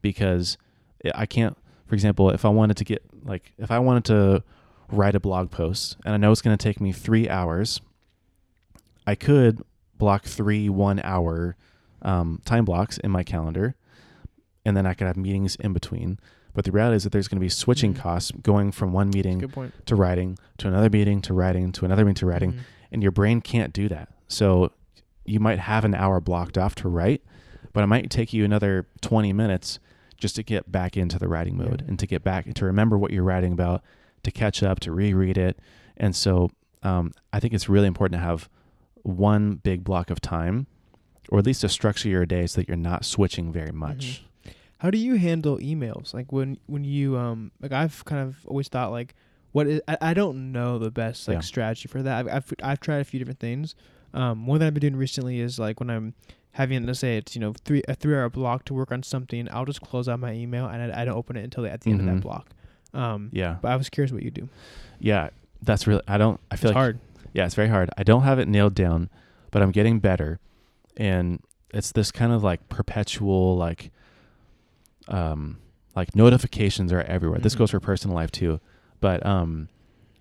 because 0.01 0.57
I 1.15 1.26
can't, 1.26 1.57
for 1.86 1.95
example, 1.95 2.30
if 2.30 2.45
I 2.45 2.49
wanted 2.49 2.78
to 2.78 2.84
get, 2.84 3.03
like, 3.24 3.53
if 3.57 3.72
I 3.72 3.80
wanted 3.80 4.05
to 4.05 4.43
write 4.91 5.15
a 5.15 5.20
blog 5.20 5.51
post 5.51 5.97
and 6.05 6.13
I 6.13 6.17
know 6.17 6.32
it's 6.32 6.41
going 6.41 6.57
to 6.57 6.61
take 6.63 6.82
me 6.82 6.91
three 6.91 7.30
hours, 7.30 7.82
I 9.05 9.15
could 9.15 9.61
block 10.00 10.24
three 10.26 10.68
one 10.70 11.00
hour 11.04 11.56
um, 12.02 12.41
time 12.45 12.66
blocks 12.66 12.97
in 12.97 13.12
my 13.12 13.24
calendar 13.24 13.76
and 14.66 14.76
then 14.76 14.86
I 14.86 14.93
could 14.93 15.06
have 15.08 15.18
meetings 15.18 15.56
in 15.58 15.74
between. 15.74 16.20
But 16.54 16.66
the 16.66 16.72
reality 16.72 16.95
is 16.97 17.04
that 17.04 17.12
there's 17.12 17.28
going 17.28 17.38
to 17.39 17.43
be 17.45 17.50
switching 17.50 17.93
Mhm. 17.93 17.97
costs 18.00 18.32
going 18.32 18.72
from 18.72 18.91
one 18.91 19.10
meeting 19.10 19.52
to 19.86 19.95
writing 19.95 20.38
to 20.58 20.68
another 20.68 20.89
meeting 20.89 21.22
to 21.22 21.34
writing 21.34 21.72
to 21.74 21.86
another 21.86 22.04
meeting 22.04 22.16
to 22.16 22.26
writing, 22.26 22.54
Mhm. 22.54 22.58
and 22.91 23.02
your 23.04 23.12
brain 23.12 23.39
can't 23.41 23.72
do 23.74 23.88
that. 23.89 24.10
So 24.28 24.72
you 25.26 25.39
might 25.39 25.60
have 25.60 25.86
an 25.86 25.93
hour 25.93 26.20
blocked 26.20 26.58
off 26.58 26.74
to 26.76 26.89
write, 26.89 27.22
but 27.74 27.84
it 27.84 27.88
might 27.88 28.10
take 28.10 28.34
you 28.34 28.43
another 28.43 28.88
20 29.02 29.32
minutes 29.32 29.80
just 30.18 30.36
to 30.38 30.43
get 30.43 30.72
back 30.72 30.97
into 30.97 31.18
the 31.20 31.28
writing 31.28 31.56
mode 31.58 31.82
Yeah. 31.82 31.88
and 31.89 32.00
to 32.00 32.08
get 32.08 32.24
back 32.24 32.52
to 32.54 32.66
remember 32.66 32.97
what 32.97 33.12
you're 33.12 33.24
writing 33.24 33.54
about, 33.54 33.82
to 34.24 34.32
catch 34.32 34.62
up, 34.64 34.80
to 34.82 34.91
reread 34.91 35.38
it. 35.38 35.60
And 35.97 36.16
so 36.16 36.50
um, 36.82 37.12
I 37.34 37.39
think 37.41 37.54
it's 37.54 37.68
really 37.70 37.88
important 37.88 38.20
to 38.22 38.26
have 38.26 38.47
one 39.04 39.56
big 39.56 39.84
block 39.84 40.10
of 40.10 40.22
time, 40.22 40.68
or 41.30 41.39
at 41.39 41.45
least 41.45 41.62
to 41.62 41.70
structure 41.70 42.10
your 42.10 42.26
day 42.26 42.47
so 42.47 42.62
that 42.62 42.68
you're 42.68 42.78
not 42.78 43.06
switching 43.06 43.52
very 43.52 43.72
much. 43.72 44.24
How 44.80 44.89
do 44.89 44.97
you 44.97 45.16
handle 45.16 45.58
emails? 45.58 46.14
Like 46.14 46.32
when 46.32 46.58
when 46.68 46.84
you 46.84 47.18
um 47.18 47.52
like 47.62 47.72
I've 47.74 48.04
kind 48.06 48.22
of 48.28 48.45
always 48.47 48.68
thought 48.70 48.91
like 48.91 49.14
what 49.52 49.68
is 49.68 49.82
I, 49.88 49.97
I 50.02 50.14
don't 50.14 50.52
know 50.52 50.80
the 50.80 50.91
best 50.91 51.28
like 51.28 51.36
Yeah. 51.36 51.41
strategy 51.41 51.88
for 51.89 52.02
that. 52.02 52.20
I've, 52.20 52.28
I've 52.34 52.54
I've 52.64 52.80
tried 52.80 53.00
a 53.00 53.04
few 53.04 53.20
different 53.20 53.39
things. 53.39 53.76
Um, 54.14 54.47
one 54.47 54.60
that 54.60 54.68
I've 54.68 54.74
been 54.74 54.82
doing 54.82 54.95
recently 54.95 55.39
is 55.39 55.60
like 55.60 55.80
when 55.80 55.89
I'm 55.89 56.14
having 56.54 56.86
let's 56.86 57.00
say 57.00 57.18
it's 57.18 57.36
you 57.36 57.41
know 57.41 57.54
three 57.66 57.84
a 57.88 57.93
three 57.95 58.16
hour 58.16 58.30
block 58.30 58.64
to 58.66 58.74
work 58.74 58.91
on 58.91 59.04
something, 59.04 59.47
I'll 59.52 59.66
just 59.66 59.82
close 59.82 60.08
out 60.08 60.20
my 60.20 60.32
email 60.34 60.66
and 60.68 60.93
I, 60.93 61.02
I 61.02 61.06
don't 61.06 61.16
open 61.18 61.36
it 61.36 61.43
until 61.43 61.66
at 61.66 61.82
the 61.82 61.91
end 61.91 62.00
of 62.00 62.06
that 62.08 62.22
block. 62.22 62.50
Um, 62.93 63.30
Yeah. 63.34 63.58
but 63.62 63.72
I 63.72 63.76
was 63.76 63.89
curious 63.89 64.12
what 64.12 64.24
you 64.24 64.32
do. 64.32 64.47
Yeah. 65.00 65.30
That's 65.62 65.86
really, 65.88 66.02
I 66.08 66.18
don't, 66.18 66.39
I 66.50 66.56
feel 66.56 66.70
It's 66.72 66.76
like 66.76 66.82
hard. 66.82 67.00
Yeah, 67.34 67.46
it's 67.46 67.56
very 67.56 67.70
hard. 67.70 67.90
I 67.98 68.04
don't 68.04 68.24
have 68.24 68.40
it 68.40 68.48
nailed 68.48 68.76
down, 68.76 69.10
but 69.52 69.62
I'm 69.62 69.72
getting 69.72 70.00
better. 70.00 70.40
And 70.98 71.42
it's 71.74 71.92
this 71.92 72.12
kind 72.12 72.32
of 72.32 72.44
like 72.44 72.68
perpetual 72.70 73.56
like 73.58 73.92
um 75.08 75.58
like 75.96 76.16
notifications 76.16 76.92
are 76.94 77.02
everywhere. 77.02 77.40
This 77.40 77.56
Mhm. 77.56 77.60
goes 77.60 77.72
for 77.72 77.80
personal 77.80 78.16
life 78.16 78.32
too. 78.32 78.60
But 79.00 79.26
um 79.26 79.70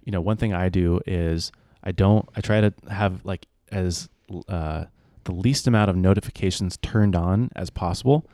you 0.05 0.13
know, 0.13 0.21
one 0.21 0.37
thing 0.39 0.55
I 0.55 0.69
do 0.69 1.01
is 1.07 1.53
I 1.85 1.93
don't 1.93 2.29
I 2.37 2.41
try 2.41 2.61
to 2.61 2.73
have 2.91 3.25
like 3.25 3.47
as 3.71 4.09
uh 4.49 4.85
the 5.25 5.33
least 5.33 5.67
amount 5.67 5.91
of 5.91 5.97
notifications 5.97 6.79
turned 6.79 7.15
on 7.15 7.51
as 7.55 7.71
possible 7.71 8.27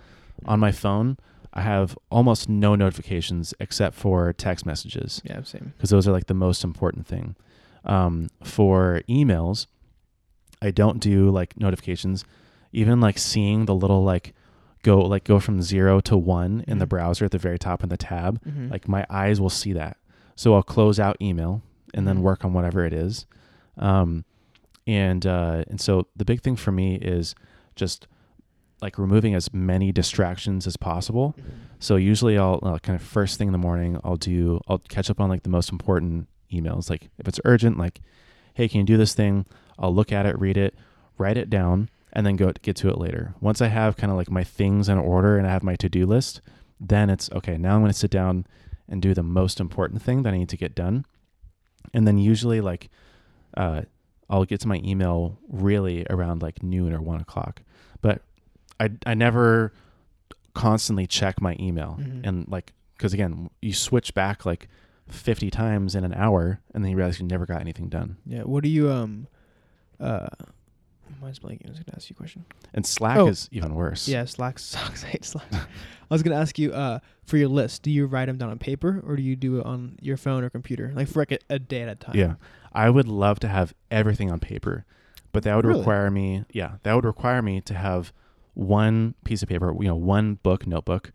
on 0.44 0.60
my 0.60 0.70
phone. 0.72 1.16
I 1.52 1.60
have 1.62 1.96
almost 2.10 2.48
no 2.48 2.74
notifications 2.74 3.54
except 3.60 3.94
for 3.96 4.32
text 4.32 4.66
messages 4.66 5.22
Yeah, 5.24 5.42
same. 5.42 5.72
because 5.76 5.90
those 5.90 6.06
are 6.08 6.12
like 6.12 6.26
the 6.26 6.34
most 6.34 6.64
important 6.64 7.06
thing. 7.06 7.36
Um, 7.84 8.28
for 8.42 9.02
emails, 9.08 9.66
I 10.62 10.70
don't 10.70 11.00
do 11.00 11.30
like 11.30 11.58
notifications. 11.58 12.24
Even 12.72 13.00
like 13.00 13.18
seeing 13.18 13.66
the 13.66 13.74
little 13.74 14.02
like 14.02 14.34
go 14.82 15.00
like 15.00 15.24
go 15.24 15.38
from 15.40 15.62
zero 15.62 16.00
to 16.00 16.16
one 16.16 16.64
in 16.66 16.78
the 16.78 16.86
Mhm. 16.86 16.90
browser 16.90 17.24
at 17.24 17.30
the 17.30 17.38
very 17.38 17.58
top 17.58 17.82
in 17.82 17.88
the 17.88 17.96
tab, 17.96 18.42
Mm-hmm. 18.44 18.68
like 18.70 18.88
my 18.88 19.06
eyes 19.08 19.40
will 19.40 19.50
see 19.50 19.72
that. 19.74 19.96
So 20.36 20.54
I'll 20.54 20.62
close 20.62 20.98
out 20.98 21.16
email 21.22 21.62
and 21.94 22.06
then 22.08 22.18
Mhm. 22.18 22.22
work 22.22 22.44
on 22.44 22.52
whatever 22.52 22.84
it 22.84 22.92
is. 22.92 23.26
Um, 23.78 24.24
and 24.86 25.24
uh, 25.26 25.64
and 25.68 25.80
so 25.80 26.06
the 26.16 26.24
big 26.24 26.40
thing 26.42 26.56
for 26.56 26.72
me 26.72 26.96
is 26.96 27.34
just 27.76 28.06
like 28.82 28.98
removing 28.98 29.34
as 29.34 29.52
many 29.54 29.92
distractions 29.92 30.66
as 30.66 30.76
possible. 30.76 31.34
So 31.78 31.96
usually 31.96 32.36
I'll 32.36 32.60
uh, 32.62 32.78
kind 32.80 32.96
of 32.96 33.02
first 33.02 33.38
thing 33.38 33.48
in 33.48 33.52
the 33.52 33.58
morning 33.58 33.98
I'll 34.04 34.16
do 34.16 34.60
I'll 34.68 34.78
catch 34.78 35.08
up 35.08 35.20
on 35.20 35.28
like 35.30 35.42
the 35.44 35.48
most 35.48 35.70
important 35.72 36.28
emails. 36.60 36.88
Like 36.90 37.08
if 37.18 37.26
it's 37.28 37.40
urgent, 37.44 37.78
like, 37.78 38.00
hey, 38.54 38.68
can 38.68 38.78
you 38.80 38.86
do 38.86 38.96
this 38.96 39.14
thing? 39.14 39.46
I'll 39.78 39.94
look 39.94 40.12
at 40.12 40.26
it, 40.26 40.38
read 40.38 40.56
it, 40.56 40.74
write 41.18 41.36
it 41.36 41.50
down, 41.50 41.88
and 42.12 42.24
then 42.26 42.36
go 42.36 42.52
get 42.62 42.76
to 42.76 42.88
it 42.88 42.98
later. 42.98 43.34
Once 43.40 43.60
I 43.60 43.66
have 43.68 43.96
kind 43.96 44.10
of 44.10 44.16
like 44.16 44.30
my 44.30 44.44
things 44.44 44.88
in 44.88 44.98
order 44.98 45.36
and 45.36 45.46
I 45.46 45.50
have 45.50 45.62
my 45.64 45.76
to 45.76 45.88
do 45.88 46.06
list, 46.06 46.40
then 46.80 47.10
it's 47.10 47.30
okay. 47.32 47.56
Now 47.58 47.74
I'm 47.74 47.80
going 47.80 47.92
to 47.92 47.98
sit 47.98 48.10
down 48.10 48.46
and 48.88 49.00
do 49.02 49.14
the 49.14 49.22
most 49.22 49.60
important 49.60 50.02
thing 50.02 50.22
that 50.22 50.34
I 50.34 50.38
need 50.38 50.48
to 50.50 50.56
get 50.56 50.74
done. 50.74 51.04
And 51.92 52.06
then 52.06 52.18
usually 52.18 52.60
like 52.60 52.88
uh, 53.56 53.82
I'll 54.30 54.44
get 54.44 54.60
to 54.60 54.68
my 54.68 54.80
email 54.84 55.38
really 55.48 56.06
around 56.10 56.42
like 56.42 56.62
noon 56.62 56.92
or 56.92 57.00
one 57.00 57.20
o'clock. 57.20 57.62
But 58.00 58.22
I 58.80 58.90
I 59.06 59.14
never 59.14 59.72
constantly 60.54 61.06
check 61.06 61.40
my 61.40 61.56
email 61.58 61.98
Mhm. 62.00 62.20
and 62.26 62.48
like 62.48 62.72
because 62.96 63.12
again 63.12 63.50
you 63.60 63.72
switch 63.72 64.14
back 64.14 64.46
like 64.46 64.68
50 65.08 65.50
times 65.50 65.94
in 65.94 66.04
an 66.04 66.14
hour 66.14 66.60
and 66.72 66.82
then 66.84 66.90
you 66.90 66.96
realize 66.96 67.20
you 67.20 67.26
never 67.26 67.46
got 67.46 67.60
anything 67.60 67.88
done 67.88 68.16
Yeah. 68.26 68.42
What 68.42 68.62
do 68.62 68.68
you 68.70 68.90
um 68.90 69.26
uh 70.00 70.26
mine's 71.20 71.38
blanking. 71.38 71.66
I 71.66 71.70
was 71.70 71.78
gonna 71.78 71.94
ask 71.96 72.08
you 72.10 72.14
a 72.14 72.18
question. 72.18 72.44
and 72.72 72.84
slack 72.86 73.18
Oh, 73.18 73.28
is 73.28 73.48
even 73.52 73.74
worse 73.74 74.08
Yeah, 74.08 74.24
Slack 74.24 74.58
sucks. 74.58 75.04
I 75.04 75.08
hate 75.08 75.24
Slack. 75.24 75.44
I 75.52 75.66
was 76.08 76.22
gonna 76.22 76.40
ask 76.40 76.58
you 76.58 76.72
uh 76.72 76.98
for 77.24 77.36
your 77.36 77.48
list, 77.48 77.82
do 77.82 77.90
you 77.90 78.06
write 78.06 78.26
them 78.26 78.38
down 78.38 78.50
on 78.50 78.58
paper 78.58 79.02
or 79.06 79.16
do 79.16 79.22
you 79.22 79.36
do 79.36 79.58
it 79.60 79.66
on 79.66 79.96
your 80.00 80.16
phone 80.16 80.42
or 80.44 80.50
computer? 80.50 80.92
Like 80.94 81.08
for 81.08 81.20
like 81.20 81.32
a, 81.32 81.38
a 81.50 81.58
day 81.58 81.82
at 81.82 81.88
a 81.88 81.94
time. 81.94 82.16
yeah 82.16 82.34
i 82.72 82.90
would 82.90 83.06
love 83.06 83.38
to 83.40 83.48
have 83.48 83.72
everything 83.90 84.32
on 84.32 84.40
paper 84.40 84.84
but 85.32 85.42
that 85.44 85.54
would 85.54 85.64
Really? 85.64 85.78
require 85.80 86.10
me 86.10 86.44
yeah 86.52 86.72
that 86.82 86.94
would 86.94 87.04
require 87.04 87.40
me 87.42 87.60
to 87.62 87.74
have 87.74 88.12
one 88.54 89.14
piece 89.24 89.42
of 89.42 89.48
paper 89.48 89.72
you 89.80 89.86
know 89.88 89.94
one 89.96 90.34
book 90.42 90.66
notebook 90.66 91.12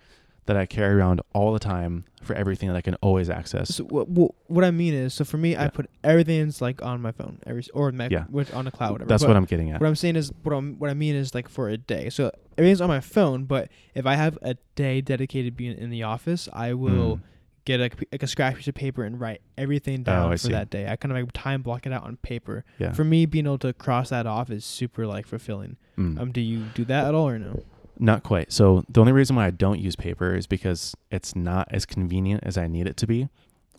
that 0.49 0.57
i 0.57 0.65
carry 0.65 0.95
around 0.95 1.21
all 1.33 1.53
the 1.53 1.59
time 1.59 2.03
for 2.23 2.33
everything 2.35 2.67
that 2.69 2.75
i 2.75 2.81
can 2.81 2.95
always 2.95 3.29
access 3.29 3.75
So 3.75 3.83
what, 3.85 4.09
what 4.09 4.31
what 4.47 4.63
I 4.65 4.71
mean 4.71 4.93
is, 4.93 5.13
so 5.13 5.23
for 5.23 5.37
me, 5.37 5.55
I 5.55 5.67
put 5.69 5.85
everything's 6.03 6.59
like 6.61 6.81
on 6.81 7.01
my 7.01 7.11
phone, 7.19 7.39
every 7.45 7.63
or 7.73 7.91
Mac, 7.91 8.09
Yeah. 8.11 8.25
which 8.29 8.51
on 8.53 8.65
the 8.65 8.71
cloud, 8.71 8.91
whatever. 8.93 9.07
that's 9.09 9.23
But 9.23 9.29
what 9.29 9.37
i'm 9.37 9.45
getting 9.45 9.69
at 9.71 9.79
What 9.79 9.87
I'm 9.87 9.95
saying 9.95 10.15
is, 10.17 10.31
what 10.43 10.53
I'm 10.53 10.77
what 10.79 10.89
I 10.89 10.95
mean 10.95 11.15
is 11.15 11.33
like 11.33 11.47
for 11.47 11.69
a 11.69 11.77
day. 11.77 12.09
So 12.09 12.31
everything's 12.57 12.81
on 12.81 12.89
my 12.89 12.99
phone, 12.99 13.45
but 13.45 13.69
if 13.95 14.05
I 14.05 14.15
have 14.15 14.37
a 14.41 14.55
day 14.75 14.99
dedicated 15.01 15.55
being 15.55 15.77
in 15.77 15.89
the 15.91 16.03
office, 16.03 16.49
I 16.51 16.73
will 16.73 17.17
Mm. 17.17 17.21
get 17.65 17.79
a 17.79 17.89
like 18.11 18.23
a 18.23 18.27
scratch 18.27 18.55
piece 18.57 18.67
of 18.67 18.75
paper 18.75 19.03
and 19.03 19.19
write 19.19 19.41
everything 19.57 20.03
down 20.03 20.27
Oh, 20.27 20.31
for 20.31 20.37
see. 20.37 20.51
that 20.51 20.69
day. 20.71 20.83
I 20.91 20.95
kind 20.95 21.11
of 21.11 21.17
like 21.23 21.31
time 21.33 21.61
block 21.61 21.85
it 21.85 21.93
out 21.93 22.03
on 22.03 22.17
paper. 22.17 22.65
yeah 22.79 22.91
For 22.93 23.03
me, 23.03 23.25
being 23.27 23.45
able 23.45 23.59
to 23.59 23.71
cross 23.73 24.09
that 24.09 24.25
off 24.25 24.49
is 24.49 24.65
super 24.65 25.05
like 25.07 25.25
fulfilling. 25.27 25.77
Mm. 25.97 26.19
Um, 26.19 26.31
do 26.31 26.41
you 26.41 26.59
do 26.73 26.83
that 26.85 27.05
at 27.05 27.13
all 27.15 27.27
or 27.29 27.37
no? 27.39 27.63
Not 27.99 28.23
quite. 28.23 28.51
So 28.53 28.85
the 28.89 29.01
only 29.01 29.11
reason 29.11 29.35
why 29.35 29.45
I 29.45 29.51
don't 29.51 29.79
use 29.79 29.95
paper 29.95 30.33
is 30.35 30.47
because 30.47 30.95
it's 31.11 31.35
not 31.35 31.67
as 31.71 31.85
convenient 31.85 32.43
as 32.45 32.57
I 32.57 32.67
need 32.67 32.87
it 32.87 32.95
to 32.97 33.07
be. 33.07 33.27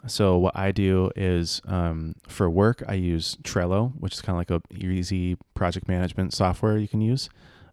So 0.07 0.37
what 0.39 0.57
I 0.57 0.73
do 0.73 1.11
is 1.17 1.61
um, 1.67 2.15
for 2.29 2.49
work 2.49 2.83
I 2.87 2.95
use 2.95 3.37
Trello, 3.43 3.93
which 3.99 4.15
is 4.15 4.21
kind 4.23 4.35
of 4.35 4.39
like 4.39 4.51
a 4.51 4.75
easy 4.85 5.37
project 5.55 5.89
management 5.89 6.33
software 6.35 6.79
you 6.79 6.89
can 6.89 7.01
use. 7.01 7.29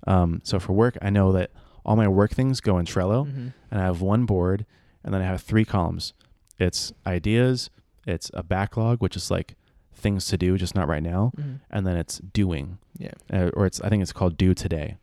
Um, 0.05 0.41
so 0.43 0.59
for 0.59 0.73
work, 0.73 0.97
I 1.01 1.09
know 1.09 1.31
that 1.33 1.51
all 1.85 1.95
my 1.95 2.07
work 2.07 2.31
things 2.33 2.59
go 2.61 2.77
in 2.79 2.85
Trello, 2.85 3.25
Mhm. 3.25 3.53
and 3.71 3.81
I 3.81 3.85
have 3.85 4.01
one 4.01 4.25
board, 4.25 4.65
and 5.03 5.13
then 5.13 5.21
I 5.21 5.25
have 5.25 5.41
three 5.41 5.63
columns. 5.65 6.13
It's 6.59 6.91
ideas, 7.05 7.69
it's 8.05 8.29
a 8.33 8.43
backlog, 8.43 9.01
which 9.01 9.15
is 9.15 9.31
like 9.31 9.55
things 9.93 10.27
to 10.27 10.37
do, 10.37 10.57
just 10.57 10.75
not 10.75 10.87
right 10.87 11.03
now, 11.03 11.31
Mhm. 11.37 11.59
and 11.69 11.87
then 11.87 11.95
it's 11.97 12.19
doing 12.19 12.77
Yeah. 12.97 13.11
uh, 13.31 13.49
or 13.53 13.65
it's 13.65 13.79
I 13.81 13.89
think 13.89 14.01
it's 14.01 14.13
called 14.13 14.37
do 14.37 14.53
today. 14.53 14.97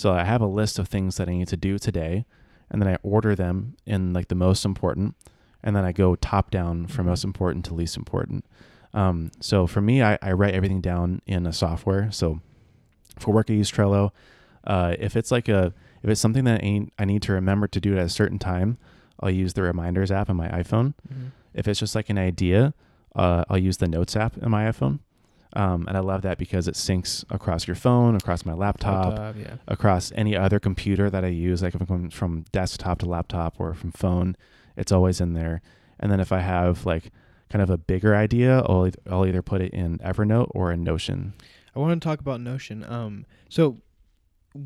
So 0.00 0.14
I 0.14 0.24
have 0.24 0.40
a 0.40 0.46
list 0.46 0.78
of 0.78 0.88
things 0.88 1.16
that 1.16 1.28
I 1.28 1.32
need 1.32 1.48
to 1.48 1.58
do 1.58 1.78
today, 1.78 2.24
and 2.70 2.80
then 2.80 2.88
I 2.88 2.96
order 3.02 3.34
them 3.36 3.76
in 3.84 4.14
like 4.14 4.28
the 4.28 4.34
most 4.34 4.64
important, 4.64 5.14
and 5.62 5.76
then 5.76 5.84
I 5.84 5.92
go 5.92 6.16
top 6.16 6.50
down 6.50 6.86
from 6.86 7.04
most 7.04 7.22
important 7.22 7.66
to 7.66 7.74
least 7.74 7.98
important. 7.98 8.46
Um, 8.94 9.30
so 9.40 9.66
for 9.66 9.82
me, 9.82 10.02
I, 10.02 10.16
I 10.22 10.32
write 10.32 10.54
everything 10.54 10.80
down 10.80 11.20
in 11.26 11.46
a 11.46 11.52
software. 11.52 12.10
So 12.12 12.40
for 13.18 13.34
work, 13.34 13.50
I 13.50 13.52
use 13.52 13.70
Trello. 13.70 14.12
Uh, 14.64 14.94
if 14.98 15.16
it's 15.16 15.30
like 15.30 15.50
a 15.50 15.74
if 16.02 16.08
it's 16.08 16.20
something 16.22 16.44
that 16.44 16.62
I 16.62 16.64
need, 16.64 16.90
I 16.98 17.04
need 17.04 17.20
to 17.24 17.32
remember 17.34 17.68
to 17.68 17.78
do 17.78 17.98
at 17.98 18.06
a 18.06 18.08
certain 18.08 18.38
time, 18.38 18.78
I'll 19.20 19.28
use 19.30 19.52
the 19.52 19.60
reminders 19.60 20.10
app 20.10 20.30
on 20.30 20.36
my 20.36 20.48
iPhone. 20.48 20.94
Mhm. 21.12 21.32
If 21.52 21.68
it's 21.68 21.78
just 21.78 21.94
like 21.94 22.08
an 22.08 22.16
idea, 22.16 22.72
uh, 23.14 23.44
I'll 23.50 23.58
use 23.58 23.76
the 23.76 23.86
Notes 23.86 24.16
app 24.16 24.38
in 24.38 24.50
my 24.50 24.64
iPhone. 24.64 25.00
Um, 25.54 25.86
and 25.88 25.96
I 25.96 26.00
love 26.00 26.22
that 26.22 26.38
because 26.38 26.68
it 26.68 26.74
syncs 26.74 27.24
across 27.30 27.66
your 27.66 27.74
phone, 27.74 28.14
across 28.14 28.44
my 28.44 28.52
laptop, 28.52 29.18
Laptop, 29.18 29.36
yeah. 29.36 29.56
across 29.66 30.12
any 30.14 30.36
other 30.36 30.60
computer 30.60 31.10
that 31.10 31.24
I 31.24 31.28
use. 31.28 31.62
Like 31.62 31.74
if 31.74 31.80
I'm 31.80 31.86
going 31.86 32.10
from 32.10 32.44
desktop 32.52 33.00
to 33.00 33.06
laptop 33.06 33.56
or 33.58 33.74
from 33.74 33.90
phone, 33.92 34.36
it's 34.76 34.92
always 34.92 35.20
in 35.20 35.32
there. 35.32 35.60
And 35.98 36.10
then 36.12 36.20
if 36.20 36.30
I 36.32 36.38
have 36.40 36.86
like 36.86 37.10
kind 37.50 37.62
of 37.62 37.70
a 37.70 37.76
bigger 37.76 38.14
idea, 38.14 38.60
I'll, 38.60 38.88
I'll 39.10 39.26
either 39.26 39.42
put 39.42 39.60
it 39.60 39.72
in 39.74 39.98
Evernote 39.98 40.50
or 40.54 40.70
in 40.70 40.84
Notion. 40.84 41.34
I 41.74 41.80
want 41.80 42.00
to 42.00 42.08
talk 42.08 42.20
about 42.20 42.40
Notion. 42.40 42.84
Um, 42.84 43.26
so 43.48 43.78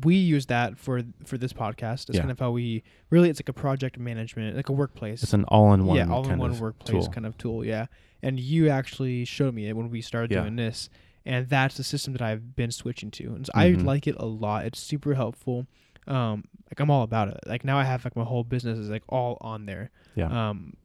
we 0.03 0.15
use 0.15 0.47
that 0.47 0.77
for 0.79 1.03
for 1.25 1.37
this 1.37 1.53
podcast. 1.53 2.09
It's 2.09 2.15
Yeah. 2.15 2.21
kind 2.21 2.31
of 2.31 2.39
how 2.39 2.51
we 2.51 2.83
really. 3.11 3.29
It's 3.29 3.39
like 3.39 3.49
a 3.49 3.53
project 3.53 3.99
management, 3.99 4.55
like 4.55 4.69
a 4.69 4.71
workplace. 4.71 5.21
It's 5.21 5.33
an 5.33 5.43
all-in-one 5.45 5.95
yeah, 5.97 6.09
all 6.09 6.23
in 6.23 6.29
kind 6.29 6.39
one 6.39 6.49
of 6.51 6.59
workplace 6.61 7.05
tool. 7.05 7.13
kind 7.13 7.25
of 7.27 7.37
tool. 7.37 7.63
Yeah, 7.63 7.85
and 8.25 8.39
you 8.39 8.69
actually 8.69 9.23
showed 9.25 9.53
me 9.53 9.67
it 9.69 9.75
when 9.77 9.89
we 9.89 10.01
started 10.01 10.31
Yeah. 10.31 10.41
doing 10.41 10.55
this, 10.57 10.89
and 11.25 11.47
that's 11.47 11.77
the 11.77 11.83
system 11.83 12.13
that 12.13 12.21
I've 12.21 12.55
been 12.55 12.71
switching 12.71 13.11
to, 13.11 13.23
and 13.35 13.45
so 13.45 13.51
I 13.55 13.71
Mhm. 13.71 13.83
like 13.85 14.07
it 14.07 14.15
a 14.19 14.25
lot. 14.25 14.65
It's 14.65 14.79
super 14.79 15.13
helpful. 15.15 15.67
Um, 16.07 16.43
like 16.69 16.79
I'm 16.79 16.89
all 16.91 17.03
about 17.03 17.29
it. 17.29 17.39
Like 17.47 17.63
now 17.63 17.77
I 17.77 17.83
have 17.83 18.03
like 18.05 18.15
my 18.15 18.23
whole 18.23 18.43
business 18.43 18.77
is 18.77 18.89
like 18.89 19.03
all 19.09 19.37
on 19.41 19.65
there. 19.65 19.91
Yeah. 20.15 20.49
Um, 20.49 20.75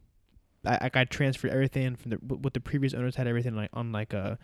I 0.64 0.78
like 0.82 0.96
I 0.96 1.04
transferred 1.04 1.50
everything 1.50 1.96
from 1.96 2.10
the 2.10 2.16
what 2.16 2.54
the 2.54 2.60
previous 2.60 2.94
owners 2.94 3.16
had 3.16 3.26
everything 3.26 3.54
like 3.56 3.70
on 3.72 3.92
like 3.92 4.12
a 4.12 4.38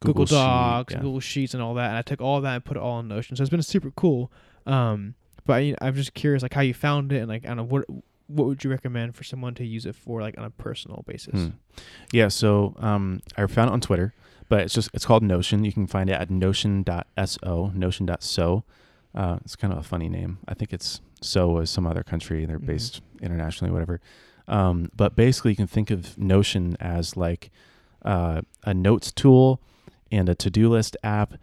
Google, 0.00 0.26
Sheet, 0.26 0.34
Docs, 0.34 0.94
yeah. 0.94 1.00
Google 1.00 1.20
Sheets, 1.20 1.54
and 1.54 1.62
all 1.62 1.74
that. 1.74 1.88
And 1.88 1.96
I 1.96 2.02
took 2.02 2.20
all 2.20 2.40
that 2.40 2.54
and 2.56 2.64
put 2.64 2.76
it 2.76 2.80
all 2.82 3.00
in 3.00 3.08
Notion. 3.08 3.36
So 3.36 3.42
it's 3.42 3.50
been 3.50 3.62
super 3.62 3.90
cool. 3.92 4.32
Um, 4.66 5.14
but 5.46 5.64
you 5.64 5.76
I'm 5.80 5.94
just 5.94 6.14
curious, 6.14 6.42
like 6.42 6.54
how 6.54 6.60
you 6.62 6.74
found 6.74 7.12
it, 7.12 7.18
and 7.18 7.28
like 7.28 7.44
I 7.44 7.48
don't 7.48 7.56
know 7.58 7.64
what 7.64 7.84
what 8.32 8.46
would 8.46 8.64
you 8.64 8.70
recommend 8.70 9.14
for 9.14 9.24
someone 9.24 9.54
to 9.54 9.64
use 9.64 9.86
it 9.86 9.94
for, 9.94 10.20
like 10.20 10.36
on 10.38 10.44
a 10.44 10.50
personal 10.50 11.04
basis. 11.06 11.32
Hmm. 11.34 11.48
Yeah, 12.12 12.28
so 12.28 12.74
um, 12.78 13.20
I 13.36 13.46
found 13.46 13.70
it 13.70 13.72
on 13.72 13.80
Twitter, 13.80 14.14
but 14.48 14.60
it's 14.60 14.74
just 14.74 14.90
it's 14.94 15.04
called 15.06 15.22
Notion. 15.22 15.64
You 15.64 15.72
can 15.72 15.86
find 15.86 16.08
it 16.10 16.14
at 16.14 16.30
notion.so, 16.30 17.72
notion.so. 17.74 18.64
Uh, 19.14 19.38
it's 19.44 19.56
kind 19.56 19.72
of 19.72 19.78
a 19.78 19.82
funny 19.82 20.08
name. 20.08 20.38
I 20.48 20.54
think 20.54 20.72
it's 20.72 21.00
so 21.20 21.58
is 21.58 21.70
some 21.70 21.86
other 21.86 22.02
country. 22.02 22.44
They're 22.46 22.58
Mhm. 22.58 22.66
based 22.66 23.02
internationally, 23.20 23.70
whatever. 23.72 24.00
Um, 24.48 24.90
but 24.96 25.14
basically, 25.16 25.52
you 25.52 25.56
can 25.56 25.66
think 25.66 25.90
of 25.90 26.16
Notion 26.18 26.76
as 26.80 27.16
like 27.16 27.50
uh, 28.04 28.40
a 28.64 28.74
notes 28.74 29.12
tool 29.12 29.60
and 30.10 30.28
a 30.28 30.34
to-do 30.34 30.68
list 30.68 30.96
app 31.04 31.34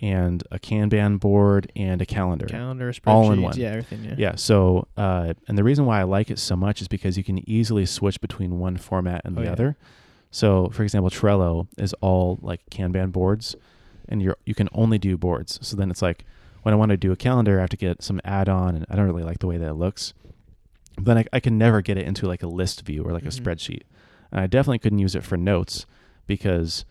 and 0.00 0.42
a 0.50 0.58
Kanban 0.58 1.18
board 1.20 1.70
and 1.76 2.02
a 2.02 2.06
calendar. 2.06 2.46
Calendar, 2.46 2.92
spreadsheets, 2.92 3.00
All 3.06 3.32
in 3.32 3.42
one. 3.42 3.56
yeah, 3.58 3.68
everything. 3.70 4.04
Yeah. 4.04 4.14
Yeah. 4.18 4.34
So, 4.36 4.86
uh, 4.96 5.34
and 5.48 5.56
the 5.56 5.64
reason 5.64 5.86
why 5.86 6.00
I 6.00 6.02
like 6.02 6.30
it 6.30 6.38
so 6.38 6.56
much 6.56 6.80
is 6.82 6.88
because 6.88 7.16
you 7.16 7.24
can 7.24 7.48
easily 7.48 7.86
switch 7.86 8.20
between 8.20 8.58
one 8.58 8.76
format 8.76 9.22
and 9.24 9.36
Oh, 9.36 9.40
the 9.40 9.46
yeah. 9.46 9.52
other. 9.52 9.76
So, 10.30 10.68
for 10.70 10.82
example, 10.82 11.10
Trello 11.10 11.68
is 11.78 11.94
all 12.00 12.38
like 12.42 12.60
Kanban 12.70 13.12
boards, 13.12 13.54
and 14.08 14.20
you're 14.20 14.36
you 14.44 14.54
can 14.54 14.68
only 14.72 14.98
do 14.98 15.16
boards. 15.16 15.58
So 15.62 15.76
then 15.76 15.90
it's 15.90 16.02
like 16.02 16.24
when 16.62 16.74
I 16.74 16.76
want 16.76 16.90
to 16.90 16.96
do 16.96 17.12
a 17.12 17.16
calendar, 17.16 17.58
I 17.58 17.60
have 17.62 17.70
to 17.70 17.76
get 17.76 18.02
some 18.02 18.20
add-on, 18.24 18.74
and 18.74 18.86
I 18.90 18.96
don't 18.96 19.06
really 19.06 19.22
like 19.22 19.38
the 19.38 19.46
way 19.46 19.56
that 19.58 19.68
it 19.68 19.74
looks. 19.74 20.12
But 20.96 21.04
then 21.06 21.18
I, 21.18 21.24
I 21.32 21.40
can 21.40 21.56
never 21.56 21.82
get 21.82 21.96
it 21.98 22.06
into 22.06 22.26
like 22.26 22.42
a 22.42 22.46
list 22.48 22.82
view 22.84 23.02
or 23.04 23.12
like 23.12 23.24
Mhm. 23.24 23.38
a 23.38 23.40
spreadsheet. 23.42 23.82
And 24.32 24.40
I 24.40 24.46
definitely 24.48 24.78
couldn't 24.80 24.98
use 24.98 25.14
it 25.14 25.22
for 25.24 25.36
notes 25.36 25.86
because 26.26 26.84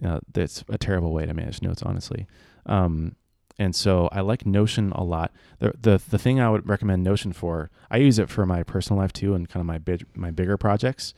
you 0.00 0.08
know, 0.08 0.20
that's 0.32 0.64
a 0.68 0.78
terrible 0.78 1.12
way 1.12 1.26
to 1.26 1.34
manage 1.34 1.60
notes, 1.62 1.82
honestly. 1.82 2.26
Um, 2.70 3.16
and 3.58 3.74
so 3.76 4.08
I 4.10 4.20
like 4.22 4.46
Notion 4.46 4.90
a 4.92 5.04
lot. 5.04 5.32
The, 5.58 5.72
the 5.78 6.00
the 6.08 6.18
thing 6.18 6.40
I 6.40 6.48
would 6.48 6.66
recommend 6.66 7.02
Notion 7.04 7.32
for, 7.34 7.68
I 7.90 7.98
use 7.98 8.18
it 8.18 8.30
for 8.30 8.46
my 8.46 8.62
personal 8.62 9.02
life 9.02 9.12
too, 9.12 9.34
and 9.34 9.46
kind 9.48 9.60
of 9.60 9.66
my 9.66 9.76
big 9.78 10.06
my 10.14 10.30
bigger 10.30 10.56
projects. 10.56 11.12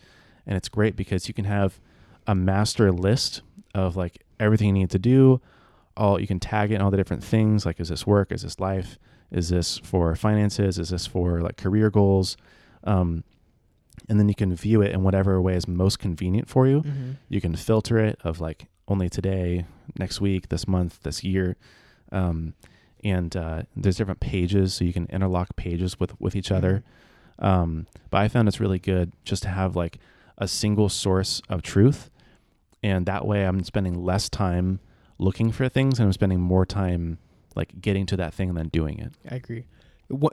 And 0.46 0.56
it's 0.56 0.68
great 0.68 0.96
because 0.96 1.28
you 1.28 1.34
can 1.34 1.44
have 1.44 1.78
a 2.26 2.34
master 2.34 2.90
list 2.90 3.42
of 3.74 3.94
like 3.96 4.24
everything 4.40 4.66
you 4.68 4.72
need 4.72 4.90
to 4.90 4.98
do. 4.98 5.40
All 5.96 6.18
you 6.20 6.26
can 6.26 6.40
tag 6.40 6.72
it 6.72 6.76
in 6.76 6.80
all 6.80 6.90
the 6.90 6.96
different 6.96 7.22
things. 7.22 7.64
Like, 7.64 7.78
is 7.78 7.90
this 7.90 8.06
work? 8.06 8.32
Is 8.32 8.42
this 8.42 8.58
life? 8.58 8.98
Is 9.30 9.50
this 9.50 9.78
for 9.78 10.14
finances? 10.16 10.78
Is 10.78 10.88
this 10.90 11.06
for 11.06 11.40
like 11.42 11.56
career 11.56 11.90
goals? 11.90 12.36
Um, 12.82 13.22
and 14.08 14.18
then 14.18 14.28
you 14.28 14.34
can 14.34 14.52
view 14.56 14.82
it 14.82 14.90
in 14.92 15.04
whatever 15.04 15.40
way 15.40 15.54
is 15.54 15.68
most 15.68 16.00
convenient 16.00 16.48
for 16.48 16.66
you 16.66 16.80
Mhm. 16.82 17.16
you 17.28 17.40
can 17.40 17.54
filter 17.54 17.98
it 17.98 18.18
of 18.24 18.40
like 18.40 18.66
only 18.88 19.08
today 19.08 19.64
next 19.98 20.20
week 20.20 20.48
this 20.48 20.66
month 20.66 21.00
this 21.02 21.22
year 21.24 21.56
um, 22.10 22.54
and 23.04 23.36
uh, 23.36 23.62
there's 23.76 23.96
different 23.96 24.20
pages 24.20 24.74
so 24.74 24.84
you 24.84 24.92
can 24.92 25.06
interlock 25.06 25.54
pages 25.56 25.98
with 25.98 26.18
with 26.20 26.36
each 26.36 26.50
other 26.50 26.82
um, 27.38 27.86
but 28.10 28.18
i 28.18 28.28
found 28.28 28.48
it's 28.48 28.60
really 28.60 28.78
good 28.78 29.12
just 29.24 29.42
to 29.42 29.48
have 29.48 29.76
like 29.76 29.98
a 30.38 30.48
single 30.48 30.88
source 30.88 31.40
of 31.48 31.62
truth 31.62 32.10
and 32.82 33.06
that 33.06 33.26
way 33.26 33.44
i'm 33.44 33.62
spending 33.62 34.02
less 34.04 34.28
time 34.28 34.80
looking 35.18 35.52
for 35.52 35.68
things 35.68 35.98
and 35.98 36.06
i'm 36.06 36.12
spending 36.12 36.40
more 36.40 36.66
time 36.66 37.18
like 37.56 37.80
getting 37.80 38.06
to 38.06 38.16
that 38.16 38.34
thing 38.34 38.48
and 38.48 38.58
then 38.58 38.68
doing 38.68 38.98
it. 38.98 39.12
I 39.30 39.36
agree. 39.36 39.64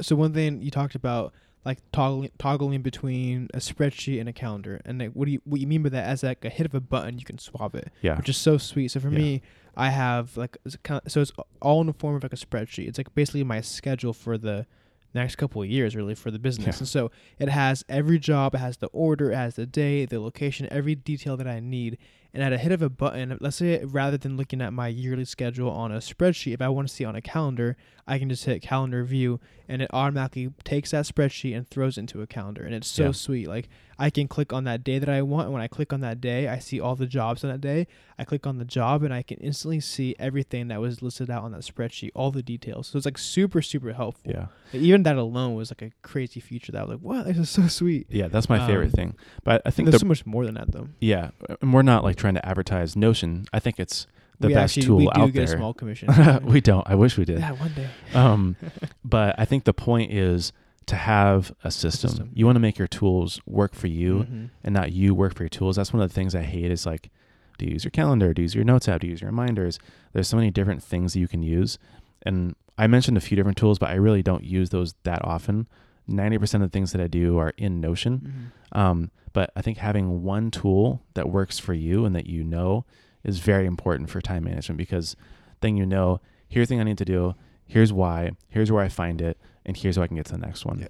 So 0.02 0.16
one 0.16 0.34
thing 0.34 0.62
you 0.62 0.72
talked 0.72 0.96
about, 0.96 1.34
like 1.66 1.80
toggling, 1.92 2.32
toggling 2.38 2.82
between 2.82 3.48
a 3.54 3.58
spreadsheet 3.58 4.20
and 4.20 4.30
a 4.30 4.34
calendar, 4.34 4.82
and 4.86 5.00
like, 5.00 5.12
what 5.14 5.26
do 5.26 5.32
you 5.32 5.42
what 5.44 5.60
you 5.60 5.68
mean 5.68 5.84
by 5.84 5.90
that? 5.90 6.06
As 6.06 6.24
like 6.24 6.44
a 6.46 6.50
hit 6.50 6.66
of 6.66 6.74
a 6.74 6.80
button, 6.80 7.20
you 7.20 7.26
can 7.26 7.38
swap 7.38 7.76
it, 7.76 7.92
Yeah. 8.02 8.16
which 8.18 8.30
is 8.30 8.38
so 8.38 8.58
sweet. 8.58 8.90
So 8.92 9.00
for 9.00 9.10
Yeah. 9.10 9.18
me, 9.18 9.42
I 9.76 9.90
have 9.90 10.38
like 10.38 10.58
it's 10.66 10.78
kind 10.84 11.02
of, 11.06 11.12
so 11.12 11.22
it's 11.22 11.32
all 11.62 11.82
in 11.82 11.88
the 11.88 11.94
form 11.94 12.16
of 12.16 12.24
like 12.24 12.34
a 12.34 12.38
spreadsheet. 12.38 12.88
It's 12.88 12.98
like 12.98 13.14
basically 13.14 13.44
my 13.44 13.62
schedule 13.62 14.14
for 14.14 14.38
the 14.38 14.66
next 15.14 15.36
couple 15.38 15.62
of 15.62 15.68
years, 15.68 15.96
really, 15.96 16.16
for 16.16 16.32
the 16.32 16.40
business. 16.40 16.76
Yeah. 16.78 16.80
And 16.80 16.88
so 16.88 17.12
it 17.40 17.50
has 17.50 17.84
every 17.90 18.20
job, 18.20 18.56
it 18.56 18.60
has 18.60 18.78
the 18.78 18.88
order, 18.88 19.32
it 19.32 19.36
has 19.36 19.56
the 19.56 19.66
day, 19.66 20.06
the 20.06 20.20
location, 20.20 20.68
every 20.72 20.96
detail 20.96 21.36
that 21.38 21.48
I 21.48 21.60
need. 21.60 21.98
And 22.34 22.44
at 22.44 22.54
a 22.54 22.58
hit 22.60 22.72
of 22.72 22.82
a 22.84 22.90
button, 22.90 23.36
let's 23.42 23.56
say 23.58 23.84
rather 23.84 24.16
than 24.18 24.38
looking 24.38 24.62
at 24.62 24.72
my 24.72 24.88
yearly 24.88 25.26
schedule 25.26 25.72
on 25.72 25.92
a 25.92 25.98
spreadsheet, 25.98 26.54
if 26.54 26.62
I 26.62 26.70
want 26.70 26.88
to 26.88 26.94
see 26.94 27.04
on 27.04 27.16
a 27.16 27.22
calendar, 27.22 27.76
I 28.08 28.20
can 28.20 28.30
just 28.30 28.46
hit 28.46 28.62
calendar 28.62 29.04
view 29.04 29.40
and 29.68 29.82
it 29.82 29.90
automatically 29.92 30.52
takes 30.64 30.92
that 30.92 31.06
spreadsheet 31.06 31.58
and 31.58 31.68
throws 31.68 31.98
it 31.98 32.02
into 32.02 32.22
a 32.22 32.28
calendar. 32.28 32.64
And 32.64 32.76
it's 32.76 32.88
so 32.88 33.06
Yeah. 33.06 33.12
sweet. 33.14 33.48
Like 33.48 33.68
I 34.02 34.10
can 34.10 34.28
click 34.30 34.54
on 34.54 34.64
that 34.64 34.84
day 34.84 34.98
that 34.98 35.10
I 35.10 35.22
want. 35.22 35.46
And 35.48 35.54
when 35.54 35.62
I 35.62 35.68
click 35.68 35.92
on 35.92 36.00
that 36.02 36.22
day, 36.22 36.48
I 36.48 36.58
see 36.60 36.80
all 36.80 36.96
the 36.96 37.06
jobs 37.06 37.44
on 37.44 37.50
that 37.52 37.60
day. 37.60 37.86
I 38.18 38.24
click 38.24 38.48
on 38.48 38.58
the 38.58 38.64
job 38.66 39.04
and 39.04 39.14
I 39.14 39.22
can 39.24 39.38
instantly 39.40 39.82
see 39.82 40.16
everything 40.18 40.70
that 40.70 40.80
was 40.80 41.02
listed 41.02 41.30
out 41.30 41.44
on 41.44 41.52
that 41.52 41.62
spreadsheet, 41.62 42.12
all 42.16 42.32
the 42.32 42.42
details. 42.42 42.88
So 42.88 42.98
it's 42.98 43.06
like 43.06 43.18
super, 43.18 43.62
super 43.62 43.92
helpful. 43.94 44.32
Yeah. 44.32 44.48
Even 44.74 45.04
that 45.04 45.18
alone 45.18 45.54
was 45.56 45.70
like 45.70 45.82
a 45.82 45.92
crazy 46.02 46.40
feature 46.40 46.72
that 46.72 46.80
I 46.80 46.84
was 46.86 46.92
like, 46.92 47.02
wow, 47.02 47.24
this 47.24 47.38
is 47.38 47.50
so 47.50 47.68
sweet. 47.68 48.08
Yeah, 48.10 48.30
that's 48.30 48.48
my 48.48 48.66
favorite 48.66 48.86
Um, 48.86 48.92
thing. 48.92 49.16
But 49.44 49.62
I 49.66 49.72
think 49.72 49.88
There's 49.88 49.96
the 50.02 50.06
so 50.06 50.08
much 50.08 50.26
more 50.26 50.46
than 50.46 50.56
that 50.56 50.72
though. 50.72 50.88
yeah, 51.02 51.32
and 51.62 51.74
we're 51.74 51.82
not 51.82 52.04
like 52.06 52.16
trying 52.16 52.36
to 52.36 52.46
advertise 52.48 52.96
Notion. 52.96 53.46
I 53.52 53.60
think 53.60 53.80
it's 53.80 54.08
the 54.40 54.48
we 54.48 54.54
best 54.54 54.78
actually, 54.78 54.88
tool 54.88 54.98
we 55.00 55.06
do 55.08 55.12
out 55.22 55.34
get 55.34 55.46
there. 55.48 55.56
a 55.56 55.58
small 55.60 55.74
commission. 55.74 56.08
we 56.46 56.62
don't. 56.62 56.88
I 56.90 56.96
wish 56.96 57.18
we 57.18 57.26
did. 57.26 57.40
yeah, 57.40 57.52
one 57.52 57.74
day. 57.74 57.90
Um, 58.14 58.56
but 59.04 59.36
I 59.38 59.44
think 59.44 59.66
the 59.66 59.74
point 59.74 60.14
is 60.14 60.54
to 60.90 60.96
have 60.96 61.52
a 61.64 61.72
system. 61.72 62.10
System. 62.10 62.32
You 62.34 62.46
want 62.46 62.56
to 62.58 62.60
make 62.62 62.78
your 62.78 62.88
tools 62.88 63.40
work 63.46 63.74
for 63.74 63.88
you 63.88 64.26
Mhm. 64.30 64.50
and 64.64 64.74
not 64.74 64.92
you 64.92 65.16
work 65.16 65.36
for 65.36 65.44
your 65.44 65.50
tools. 65.50 65.76
That's 65.78 65.94
one 65.94 66.02
of 66.04 66.10
the 66.10 66.14
things 66.14 66.36
I 66.36 66.44
hate 66.44 66.72
is 66.72 66.86
like, 66.86 67.10
do 67.58 67.66
you 67.66 67.72
use 67.74 67.84
your 67.84 67.92
calendar? 67.92 68.34
Do 68.34 68.42
you 68.42 68.46
use 68.46 68.56
your 68.56 68.64
notes 68.64 68.88
app? 68.88 69.02
Do 69.02 69.08
you 69.08 69.12
use 69.12 69.22
your 69.22 69.30
reminders? 69.32 69.80
There's 70.14 70.28
so 70.28 70.38
many 70.38 70.50
different 70.52 70.82
things 70.84 71.14
that 71.14 71.20
you 71.20 71.28
can 71.28 71.44
use. 71.44 71.78
And 72.24 72.56
I 72.78 72.88
mentioned 72.88 73.18
a 73.18 73.22
few 73.22 73.36
different 73.36 73.58
tools, 73.58 73.78
but 73.80 73.90
I 73.90 73.96
really 73.96 74.24
don't 74.24 74.44
use 74.44 74.70
those 74.70 74.96
that 75.04 75.24
often. 75.26 75.68
90% 76.08 76.64
of 76.64 76.72
the 76.72 76.74
things 76.76 76.92
that 76.94 77.02
I 77.02 77.08
do 77.08 77.38
are 77.38 77.54
in 77.58 77.80
Notion. 77.82 78.52
Mhm. 78.74 78.78
Um, 78.78 79.12
but 79.34 79.52
I 79.56 79.62
think 79.62 79.78
having 79.78 80.24
one 80.24 80.50
tool 80.52 81.02
that 81.14 81.30
works 81.30 81.60
for 81.60 81.74
you 81.74 82.06
and 82.06 82.16
that 82.16 82.26
you 82.28 82.44
know 82.44 82.86
is 83.24 83.40
very 83.40 83.66
important 83.66 84.10
for 84.10 84.22
time 84.22 84.46
management 84.46 84.78
because 84.78 85.16
then 85.62 85.76
you 85.78 85.86
know, 85.86 86.20
here's 86.48 86.68
the 86.70 86.74
thing 86.76 86.80
I 86.82 86.84
need 86.86 86.98
to 86.98 87.06
do, 87.06 87.36
here's 87.68 87.94
why, 87.94 88.32
here's 88.48 88.72
where 88.72 88.84
I 88.84 88.88
find 88.88 89.22
it, 89.22 89.38
and 89.66 89.76
here's 89.78 89.96
how 89.98 90.04
I 90.04 90.08
can 90.08 90.16
get 90.18 90.26
to 90.28 90.34
the 90.34 90.38
next 90.40 90.66
one. 90.66 90.80
Yeah. 90.80 90.88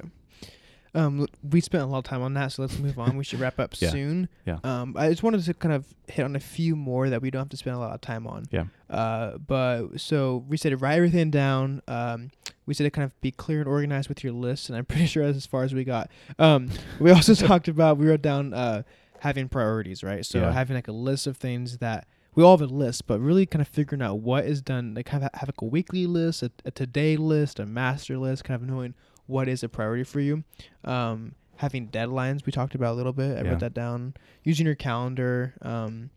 Um, 0.96 1.28
we 1.48 1.62
spent 1.62 1.84
a 1.84 1.86
lot 1.86 2.00
of 2.00 2.04
time 2.06 2.24
on 2.24 2.34
that, 2.34 2.52
so 2.52 2.64
let's 2.64 2.80
move 2.80 2.98
on. 2.98 3.16
We 3.16 3.24
should 3.24 3.40
wrap 3.40 3.60
up 3.60 3.76
Yeah. 3.80 3.90
soon. 3.92 4.28
Yeah. 4.48 4.58
Um, 4.64 4.96
I 4.98 5.10
just 5.10 5.22
wanted 5.22 5.44
to 5.46 5.54
kind 5.54 5.74
of 5.74 5.86
hit 6.08 6.24
on 6.26 6.36
a 6.36 6.40
few 6.40 6.76
more 6.76 7.10
that 7.12 7.22
we 7.22 7.30
don't 7.30 7.42
have 7.42 7.50
to 7.50 7.58
spend 7.58 7.76
a 7.76 7.80
lot 7.80 7.94
of 7.94 8.02
time 8.02 8.26
on. 8.26 8.46
Yeah. 8.50 8.64
Uh, 8.90 9.38
but 9.38 10.00
so 10.00 10.44
we 10.48 10.58
said 10.58 10.70
to 10.70 10.78
write 10.78 10.96
everything 10.96 11.30
down. 11.30 11.84
Um, 11.88 12.32
we 12.66 12.74
said 12.74 12.86
to 12.86 12.90
kind 12.90 13.06
of 13.06 13.20
be 13.22 13.30
clear 13.32 13.60
and 13.60 13.68
organized 13.68 14.10
with 14.10 14.24
your 14.24 14.34
list, 14.34 14.68
and 14.70 14.76
I'm 14.78 14.86
pretty 14.92 15.06
sure 15.06 15.24
that's 15.26 15.38
as 15.38 15.46
far 15.46 15.64
as 15.64 15.76
we 15.76 15.84
got. 15.84 16.10
Um, 16.40 16.72
we 17.00 17.12
also 17.12 17.36
talked 17.36 17.68
about 17.68 17.98
we 17.98 18.08
wrote 18.08 18.24
down 18.24 18.54
uh 18.56 18.82
having 19.20 19.48
priorities, 19.48 20.04
right? 20.04 20.26
So 20.26 20.40
Yeah. 20.40 20.52
having 20.52 20.76
like 20.76 20.88
a 20.88 20.92
list 20.94 21.28
of 21.28 21.38
things 21.38 21.78
that 21.80 22.08
we 22.36 22.44
all 22.44 22.58
have 22.58 22.70
a 22.70 22.74
list, 22.74 23.08
but 23.08 23.20
really 23.20 23.46
kind 23.46 23.62
of 23.62 23.68
figuring 23.68 24.02
out 24.02 24.20
what 24.20 24.46
is 24.46 24.62
done. 24.62 24.94
Like 24.94 25.10
have 25.10 25.22
have 25.22 25.50
like 25.50 25.62
a 25.62 25.66
weekly 25.66 26.06
list, 26.08 26.44
a, 26.44 26.52
a 26.66 26.72
today 26.72 27.18
list, 27.18 27.60
a 27.60 27.66
master 27.66 28.18
list, 28.18 28.44
kind 28.44 28.62
of 28.62 28.68
knowing 28.68 28.94
what 29.26 29.48
is 29.48 29.64
a 29.64 29.70
priority 29.70 30.04
for 30.04 30.20
you. 30.20 30.44
Um, 30.84 31.36
having 31.58 31.90
deadlines 31.90 32.46
we 32.46 32.52
talked 32.52 32.76
about 32.76 32.94
a 32.94 32.98
little 32.98 33.14
bit. 33.14 33.38
I 33.38 33.42
Yeah. 33.44 33.50
wrote 33.52 33.60
that 33.60 33.74
down. 33.74 34.14
Using 34.44 34.66
your 34.66 34.76
calendar. 34.76 35.54
Um, 35.62 36.10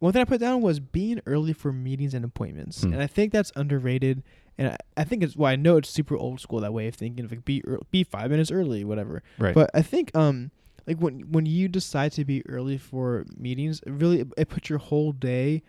one 0.00 0.12
thing 0.12 0.22
I 0.22 0.24
put 0.24 0.40
down 0.40 0.60
was 0.62 0.78
being 0.80 1.20
early 1.26 1.52
for 1.52 1.72
meetings 1.72 2.14
and 2.14 2.24
appointments, 2.24 2.82
Hmm. 2.84 2.92
and 2.92 3.02
I 3.02 3.06
think 3.08 3.32
that's 3.32 3.50
underrated. 3.56 4.22
And 4.56 4.68
I, 4.68 4.76
I 4.96 5.04
think 5.04 5.22
it's 5.22 5.36
well, 5.36 5.50
I 5.50 5.56
know 5.56 5.76
it's 5.76 5.88
super 5.88 6.16
old 6.16 6.40
school 6.40 6.60
that 6.60 6.72
way 6.72 6.88
of 6.88 6.94
thinking 6.94 7.24
of 7.24 7.30
like 7.30 7.44
be 7.44 7.62
ear 7.66 7.78
be 7.90 8.02
five 8.04 8.30
minutes 8.30 8.50
early, 8.50 8.84
whatever. 8.84 9.22
Right. 9.38 9.54
But 9.54 9.70
I 9.74 9.82
think 9.82 10.14
um 10.16 10.50
like 10.88 10.98
when 10.98 11.20
when 11.30 11.44
you 11.44 11.68
decide 11.68 12.12
to 12.12 12.24
be 12.24 12.44
early 12.48 12.78
for 12.78 13.26
meetings, 13.36 13.80
it 13.86 13.90
really 13.90 14.20
it, 14.20 14.28
it 14.38 14.48
puts 14.48 14.70
your 14.70 14.78
whole 14.78 15.12
day 15.12 15.62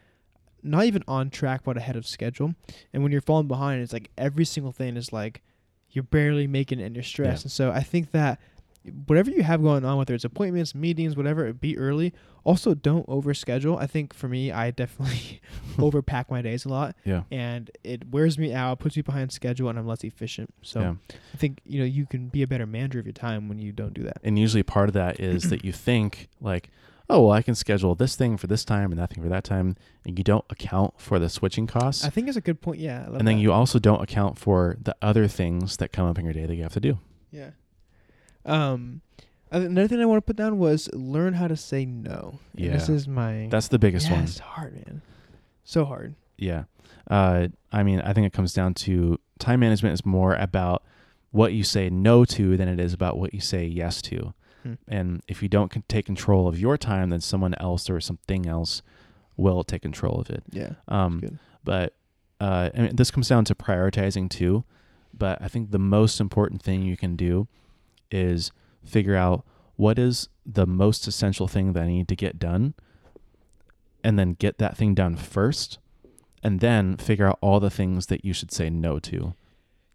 not 0.63 0.86
even 0.86 1.03
on 1.07 1.30
track 1.30 1.61
but 1.63 1.78
ahead 1.78 1.95
of 1.95 2.07
schedule. 2.07 2.55
And 2.93 3.03
when 3.03 3.11
you're 3.11 3.22
falling 3.22 3.47
behind, 3.47 3.82
it's 3.82 3.93
like 3.93 4.09
every 4.17 4.45
single 4.45 4.72
thing 4.72 4.97
is 4.97 5.11
like 5.11 5.41
you're 5.91 6.03
barely 6.03 6.47
making 6.47 6.80
it 6.80 6.86
and 6.86 6.95
you're 6.95 7.03
stressed. 7.03 7.43
Yeah. 7.43 7.45
And 7.45 7.51
so 7.51 7.72
I 7.72 7.82
think 7.84 8.11
that 8.11 8.39
whatever 9.08 9.30
you 9.30 9.44
have 9.44 9.62
going 9.62 9.84
on, 9.84 9.98
whether 9.98 10.14
it's 10.14 10.24
appointments, 10.24 10.74
meetings, 10.74 11.16
whatever, 11.16 11.52
be 11.54 11.78
early. 11.78 12.14
Also, 12.44 12.74
don't 12.74 13.06
overschedule. 13.08 13.80
I 13.80 13.86
think 13.86 14.14
for 14.14 14.28
me, 14.28 14.52
I 14.52 14.72
definitely 14.72 15.42
overpack 15.78 16.30
my 16.30 16.42
days 16.42 16.66
a 16.66 16.70
lot, 16.70 16.96
yeah. 17.04 17.24
and 17.32 17.70
it 17.84 18.08
wears 18.10 18.38
me 18.38 18.54
out, 18.54 18.80
puts 18.80 18.96
me 18.96 19.02
behind 19.02 19.32
schedule, 19.32 19.70
and 19.70 19.78
I'm 19.78 19.86
less 19.86 20.04
efficient. 20.04 20.54
So 20.62 20.80
yeah. 20.80 20.94
I 21.34 21.38
think 21.38 21.60
you 21.66 21.80
know 21.80 21.86
you 21.86 22.06
can 22.06 22.28
be 22.28 22.42
a 22.42 22.48
better 22.48 22.66
manager 22.66 23.00
of 23.00 23.06
your 23.06 23.14
time 23.14 23.50
when 23.50 23.60
you 23.60 23.72
don't 23.72 23.94
do 23.94 24.04
that. 24.04 24.18
And 24.24 24.40
usually 24.40 24.64
part 24.64 24.90
of 24.90 24.94
that 24.94 25.20
is 25.20 25.50
that 25.50 25.66
you 25.66 25.72
think 25.74 26.30
like, 26.40 26.70
oh, 27.10 27.24
well, 27.24 27.32
I 27.32 27.42
can 27.42 27.56
schedule 27.56 27.96
this 27.96 28.16
thing 28.16 28.38
for 28.38 28.48
this 28.48 28.64
time 28.64 28.92
and 28.92 29.00
that 29.00 29.12
thing 29.12 29.24
for 29.24 29.30
that 29.30 29.44
time, 29.44 29.76
and 30.06 30.18
you 30.18 30.24
don't 30.24 30.46
account 30.50 31.00
for 31.00 31.20
the 31.20 31.30
switching 31.30 31.68
costs. 31.68 32.06
I 32.06 32.10
think 32.10 32.28
it's 32.28 32.38
a 32.38 32.42
good 32.42 32.62
point. 32.62 32.80
Yeah, 32.80 33.06
and 33.06 33.28
then 33.28 33.36
that. 33.36 33.42
you 33.42 33.52
also 33.52 33.80
don't 33.80 34.02
account 34.02 34.38
for 34.38 34.78
the 34.82 34.96
other 35.02 35.28
things 35.28 35.78
that 35.78 35.92
come 35.92 36.08
up 36.08 36.18
in 36.18 36.24
your 36.24 36.34
day 36.34 36.46
that 36.46 36.56
you 36.56 36.64
have 36.64 36.74
to 36.74 36.80
do. 36.80 37.00
Yeah. 37.32 37.52
Um, 38.46 39.02
another 39.52 39.88
thing 39.88 40.02
I 40.02 40.06
want 40.06 40.18
to 40.18 40.26
put 40.26 40.36
down 40.36 40.58
was 40.58 40.90
learn 40.94 41.34
how 41.34 41.48
to 41.48 41.58
say 41.58 41.86
no. 41.86 42.40
And 42.58 42.74
This 42.74 42.90
is 42.90 43.08
my. 43.08 43.48
That's 43.50 43.68
the 43.68 43.80
biggest 43.80 44.08
yeah, 44.08 44.14
one. 44.14 44.24
It's 44.24 44.40
hard, 44.40 44.74
man. 44.74 45.02
So 45.64 45.86
hard. 45.86 46.16
Yeah. 46.38 46.64
Uh, 47.10 47.48
I 47.72 47.84
mean, 47.84 48.02
I 48.02 48.14
think 48.14 48.28
it 48.28 48.34
comes 48.34 48.54
down 48.54 48.74
to 48.76 49.20
time 49.40 49.60
management 49.60 49.94
is 49.94 50.06
more 50.06 50.36
about 50.36 50.84
what 51.32 51.54
you 51.54 51.64
say 51.64 51.90
no 51.90 52.26
to 52.26 52.58
than 52.58 52.68
it 52.68 52.80
is 52.80 52.94
about 52.94 53.18
what 53.18 53.34
you 53.34 53.40
say 53.40 53.66
yes 53.66 54.02
to. 54.04 54.34
Hmm. 54.64 54.74
And 54.88 55.24
if 55.28 55.42
you 55.42 55.50
don't 55.50 55.72
take 55.88 56.06
control 56.06 56.48
of 56.48 56.60
your 56.60 56.78
time, 56.78 57.10
then 57.10 57.22
someone 57.22 57.56
else 57.60 57.90
or 57.90 58.00
something 58.02 58.48
else 58.48 58.82
will 59.38 59.64
take 59.64 59.82
control 59.82 60.20
of 60.20 60.30
it. 60.30 60.44
Yeah. 60.52 60.74
Um, 60.88 61.40
but 61.64 61.94
uh, 62.42 62.70
I 62.74 62.82
mean, 62.82 62.96
this 62.96 63.12
comes 63.12 63.28
down 63.28 63.46
to 63.46 63.56
prioritizing 63.56 64.30
too. 64.30 64.64
But 65.14 65.42
I 65.42 65.48
think 65.48 65.72
the 65.72 65.80
most 65.80 66.20
important 66.20 66.62
thing 66.62 66.84
you 66.84 66.96
can 66.96 67.16
do 67.16 67.48
is 68.12 68.51
figure 68.84 69.16
out 69.16 69.45
what 69.76 69.97
is 69.99 70.30
the 70.45 70.66
most 70.66 71.07
essential 71.07 71.47
thing 71.47 71.74
that 71.74 71.84
I 71.84 71.88
need 71.88 72.07
to 72.10 72.16
get 72.16 72.39
done, 72.39 72.74
and 74.03 74.18
then 74.18 74.34
get 74.34 74.57
that 74.57 74.78
thing 74.78 74.93
done 74.93 75.16
first, 75.16 75.78
and 76.43 76.60
then 76.60 76.97
figure 76.97 77.28
out 77.28 77.38
all 77.41 77.60
the 77.60 77.70
things 77.70 78.07
that 78.07 78.24
you 78.26 78.34
should 78.34 78.51
say 78.51 78.70
no 78.70 78.99
to. 78.99 79.34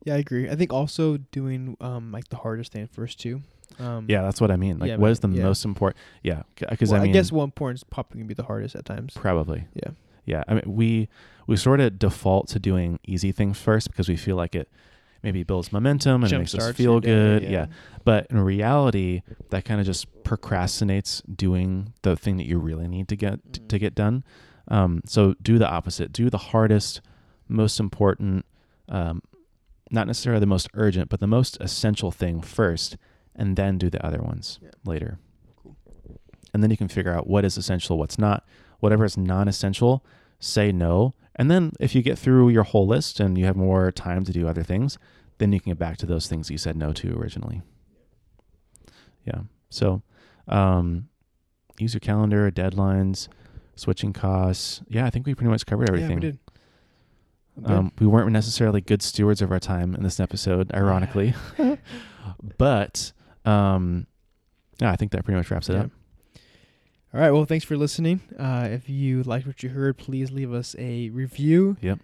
Yeah, 0.05 0.15
I 0.15 0.19
agree. 0.19 0.49
I 0.51 0.55
think 0.57 0.73
also 0.73 1.17
doing 1.17 1.77
um 1.81 2.13
like 2.13 2.29
the 2.29 2.37
hardest 2.37 2.73
thing 2.73 2.87
first 2.87 3.19
too. 3.21 3.43
Um, 3.79 4.05
Yeah, 4.09 4.23
that's 4.23 4.41
what 4.41 4.51
I 4.51 4.57
mean. 4.57 4.79
Like, 4.79 4.89
Yeah, 4.91 4.97
what 4.97 5.11
is 5.11 5.21
the 5.21 5.29
yeah. 5.29 5.43
most 5.43 5.65
important? 5.65 5.99
Yeah, 6.23 6.43
because 6.57 6.91
well, 6.91 7.01
I 7.01 7.03
I, 7.03 7.05
mean, 7.05 7.13
guess 7.15 7.33
one 7.33 7.51
point 7.51 7.77
is 7.79 7.85
probably 7.85 8.19
gonna 8.21 8.29
be 8.29 8.35
the 8.35 8.45
hardest 8.45 8.77
at 8.77 8.85
times. 8.85 9.15
probably. 9.15 9.67
Yeah. 9.75 9.93
Yeah, 10.27 10.43
I 10.49 10.55
mean, 10.55 10.63
we 10.67 11.09
we 11.47 11.57
sort 11.57 11.81
of 11.81 11.99
default 11.99 12.49
to 12.49 12.59
doing 12.59 12.99
easy 13.07 13.33
things 13.33 13.59
first 13.59 13.91
because 13.91 14.09
we 14.09 14.17
feel 14.17 14.37
like 14.37 14.55
it 14.55 14.69
maybe 15.25 15.43
builds 15.43 15.73
momentum 15.73 16.23
and 16.23 16.33
it 16.33 16.39
makes 16.39 16.55
us 16.55 16.77
feel 16.77 16.93
your 16.93 17.01
day, 17.01 17.09
good. 17.09 17.43
yeah. 17.45 17.51
yeah. 17.51 17.67
But 18.05 18.27
in 18.31 18.39
reality, 18.41 19.23
that 19.51 19.65
kind 19.65 19.81
of 19.81 19.87
just 19.87 20.07
procrastinates 20.23 21.23
doing 21.35 21.93
the 22.03 22.15
thing 22.17 22.37
that 22.37 22.47
you 22.47 22.59
really 22.59 22.87
need 22.87 23.09
to 23.09 23.17
get 23.17 23.43
Mm. 23.53 23.69
to 23.69 23.79
get 23.79 23.95
done. 23.95 24.23
Um, 24.69 25.03
so 25.07 25.35
do 25.43 25.59
the 25.59 25.69
opposite. 25.69 26.13
Do 26.13 26.31
the 26.31 26.39
hardest, 26.39 27.01
most 27.49 27.81
important, 27.81 28.45
um, 28.89 29.21
not 29.91 30.07
necessarily 30.07 30.41
the 30.41 30.47
most 30.47 30.69
urgent, 30.75 31.09
but 31.09 31.21
the 31.21 31.27
most 31.27 31.59
essential 31.61 32.11
thing 32.11 32.41
first, 32.41 32.97
and 33.35 33.57
then 33.57 33.79
do 33.79 33.91
the 33.91 34.05
other 34.07 34.23
ones 34.23 34.59
Yeah. 34.63 34.71
later. 34.85 35.19
Cool. 35.63 35.77
And 36.53 36.63
then 36.63 36.71
you 36.71 36.77
can 36.77 36.89
figure 36.89 37.13
out 37.13 37.27
what 37.27 37.45
is 37.45 37.57
essential, 37.57 37.99
what's 37.99 38.19
not. 38.19 38.45
Whatever 38.81 39.05
is 39.05 39.17
non-essential, 39.17 40.05
say 40.45 40.73
no. 40.73 41.15
And 41.37 41.51
then 41.51 41.73
if 41.81 41.95
you 41.95 42.03
get 42.03 42.19
through 42.19 42.51
your 42.51 42.63
whole 42.63 42.87
list 42.87 43.19
and 43.21 43.37
you 43.37 43.45
have 43.47 43.57
more 43.57 43.91
time 43.91 44.25
to 44.25 44.33
do 44.33 44.47
other 44.47 44.63
things, 44.63 44.99
then 45.39 45.53
you 45.53 45.61
can 45.61 45.71
get 45.73 45.79
back 45.79 45.97
to 45.99 46.07
those 46.07 46.29
things 46.29 46.51
you 46.51 46.59
said 46.59 46.77
no 46.77 46.93
to 46.93 47.19
originally. 47.19 47.63
Yeah. 49.25 49.41
So, 49.71 50.03
um, 50.47 51.09
use 51.79 51.95
your 51.95 52.01
calendar, 52.01 52.51
deadlines, 52.51 53.29
switching 53.75 54.13
costs. 54.13 54.83
Yeah, 54.89 55.07
I 55.07 55.11
think 55.11 55.27
we 55.27 55.35
pretty 55.35 55.51
much 55.51 55.67
covered 55.67 55.89
everything. 55.89 56.11
Yeah, 56.11 56.15
we 56.17 56.21
did. 56.21 56.39
Um, 57.65 57.93
we 58.01 58.07
weren't 58.07 58.31
necessarily 58.33 58.81
good 58.81 59.01
stewards 59.03 59.41
of 59.41 59.51
our 59.53 59.61
time 59.61 59.95
in 59.95 60.03
this 60.03 60.19
episode, 60.19 60.73
ironically, 60.75 61.35
but 62.59 63.13
um, 63.45 64.07
yeah, 64.81 64.91
I 64.91 64.97
think 64.97 65.13
that 65.13 65.25
pretty 65.25 65.37
much 65.37 65.51
wraps 65.53 65.69
it 65.69 65.75
Yeah. 65.75 65.81
up. 65.83 65.91
All 67.15 67.21
right. 67.21 67.31
Well, 67.31 67.45
thanks 67.45 67.65
for 67.65 67.77
listening. 67.77 68.21
Uh, 68.37 68.67
if 68.73 68.89
you 68.91 69.23
liked 69.23 69.47
what 69.47 69.63
you 69.63 69.69
heard, 69.69 69.97
please 69.97 70.33
leave 70.33 70.53
us 70.53 70.75
a 70.79 71.11
review. 71.11 71.77
Yep. 71.81 72.01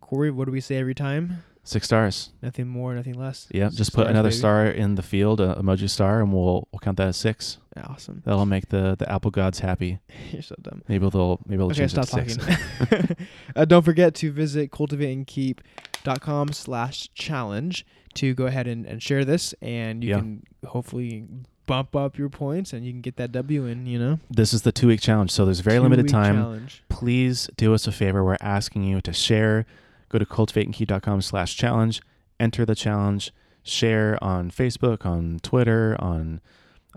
Corey, 0.00 0.30
what 0.30 0.46
do 0.46 0.52
we 0.52 0.60
say 0.62 0.76
every 0.76 0.94
time? 0.94 1.42
Six 1.66 1.86
stars. 1.86 2.30
Nothing 2.42 2.68
more, 2.68 2.94
nothing 2.94 3.14
less. 3.14 3.46
Yeah, 3.50 3.68
just 3.70 3.92
put 3.94 4.02
stars, 4.02 4.10
another 4.10 4.28
baby. 4.28 4.38
star 4.38 4.66
in 4.66 4.94
the 4.96 5.02
field, 5.02 5.40
a 5.40 5.54
emoji 5.54 5.88
star, 5.88 6.20
and 6.20 6.30
we'll 6.32 6.68
we'll 6.72 6.80
count 6.80 6.98
that 6.98 7.08
as 7.08 7.16
six. 7.16 7.56
Awesome. 7.76 8.22
That'll 8.24 8.44
make 8.46 8.68
the 8.68 8.96
the 8.98 9.10
Apple 9.10 9.30
gods 9.30 9.60
happy. 9.60 9.98
You're 10.30 10.42
so 10.42 10.56
dumb. 10.60 10.82
Maybe 10.88 11.08
they'll 11.08 11.40
maybe 11.46 11.56
they'll 11.58 11.66
Okay, 11.68 11.76
change 11.86 11.94
it 11.96 12.04
stop 12.06 12.24
to 12.24 12.30
six. 12.30 12.36
talking. 12.36 13.16
uh, 13.56 13.64
don't 13.64 13.82
forget 13.82 14.14
to 14.16 14.30
visit 14.30 14.70
cultivateandkeep.com 14.72 16.52
slash 16.52 17.08
challenge 17.14 17.86
to 18.14 18.34
go 18.34 18.44
ahead 18.46 18.66
and, 18.66 18.84
and 18.86 19.02
share 19.02 19.24
this, 19.24 19.54
and 19.62 20.04
you 20.04 20.10
Yeah. 20.10 20.18
can 20.18 20.42
hopefully 20.66 21.26
bump 21.66 21.94
up 21.96 22.18
your 22.18 22.28
points, 22.28 22.72
and 22.72 22.84
you 22.84 22.92
can 22.92 23.00
get 23.00 23.16
that 23.16 23.32
W 23.32 23.64
in. 23.66 23.86
You 23.86 23.98
know, 23.98 24.20
This 24.30 24.52
is 24.52 24.62
the 24.62 24.72
two 24.72 24.88
week 24.88 25.00
challenge, 25.00 25.30
so 25.30 25.44
there's 25.44 25.60
very 25.60 25.78
limited 25.78 26.08
Two-week 26.08 26.12
time. 26.24 26.36
Challenge. 26.36 26.84
Please 26.88 27.48
do 27.56 27.74
us 27.74 27.86
a 27.86 27.92
favor. 27.92 28.24
We're 28.24 28.36
asking 28.40 28.84
you 28.84 29.00
to 29.02 29.12
share. 29.12 29.66
Go 30.08 30.18
to 30.18 30.26
cultivateandkeep.com 30.26 31.22
slash 31.22 31.56
challenge. 31.56 32.00
Enter 32.38 32.64
the 32.64 32.74
challenge. 32.74 33.32
Share 33.62 34.22
on 34.22 34.50
Facebook, 34.50 35.06
on 35.06 35.40
Twitter, 35.42 35.96
on 35.98 36.40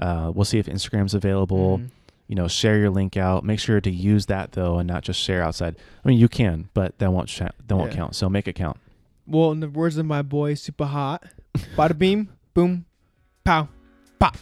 uh, 0.02 0.32
we'll 0.36 0.46
see 0.46 0.60
if 0.60 0.68
Instagram's 0.68 1.14
available. 1.16 1.80
Mhm. 1.80 1.90
You 2.28 2.36
know, 2.36 2.48
share 2.50 2.78
your 2.78 2.90
link 2.90 3.16
out. 3.18 3.46
Make 3.46 3.60
sure 3.60 3.80
to 3.80 3.90
use 3.90 4.26
that 4.26 4.52
though, 4.52 4.78
and 4.80 4.88
not 4.88 5.04
just 5.04 5.20
share 5.20 5.42
outside. 5.42 5.78
I 6.04 6.08
mean, 6.10 6.20
you 6.20 6.28
can, 6.28 6.70
but 6.74 7.00
that 7.00 7.12
won't 7.12 7.30
sh- 7.30 7.40
that 7.40 7.76
won't 7.76 7.92
Yeah. 7.92 7.98
count. 7.98 8.16
So 8.16 8.30
make 8.30 8.48
it 8.50 8.54
count. 8.54 8.78
Well, 9.26 9.52
in 9.52 9.62
the 9.62 9.70
words 9.70 9.98
of 9.98 10.06
my 10.06 10.22
boy, 10.22 10.54
super 10.56 10.86
hot, 10.86 11.24
bada 11.76 11.98
beam, 11.98 12.30
boom, 12.54 12.86
pow, 13.46 13.70
pop. 14.20 14.38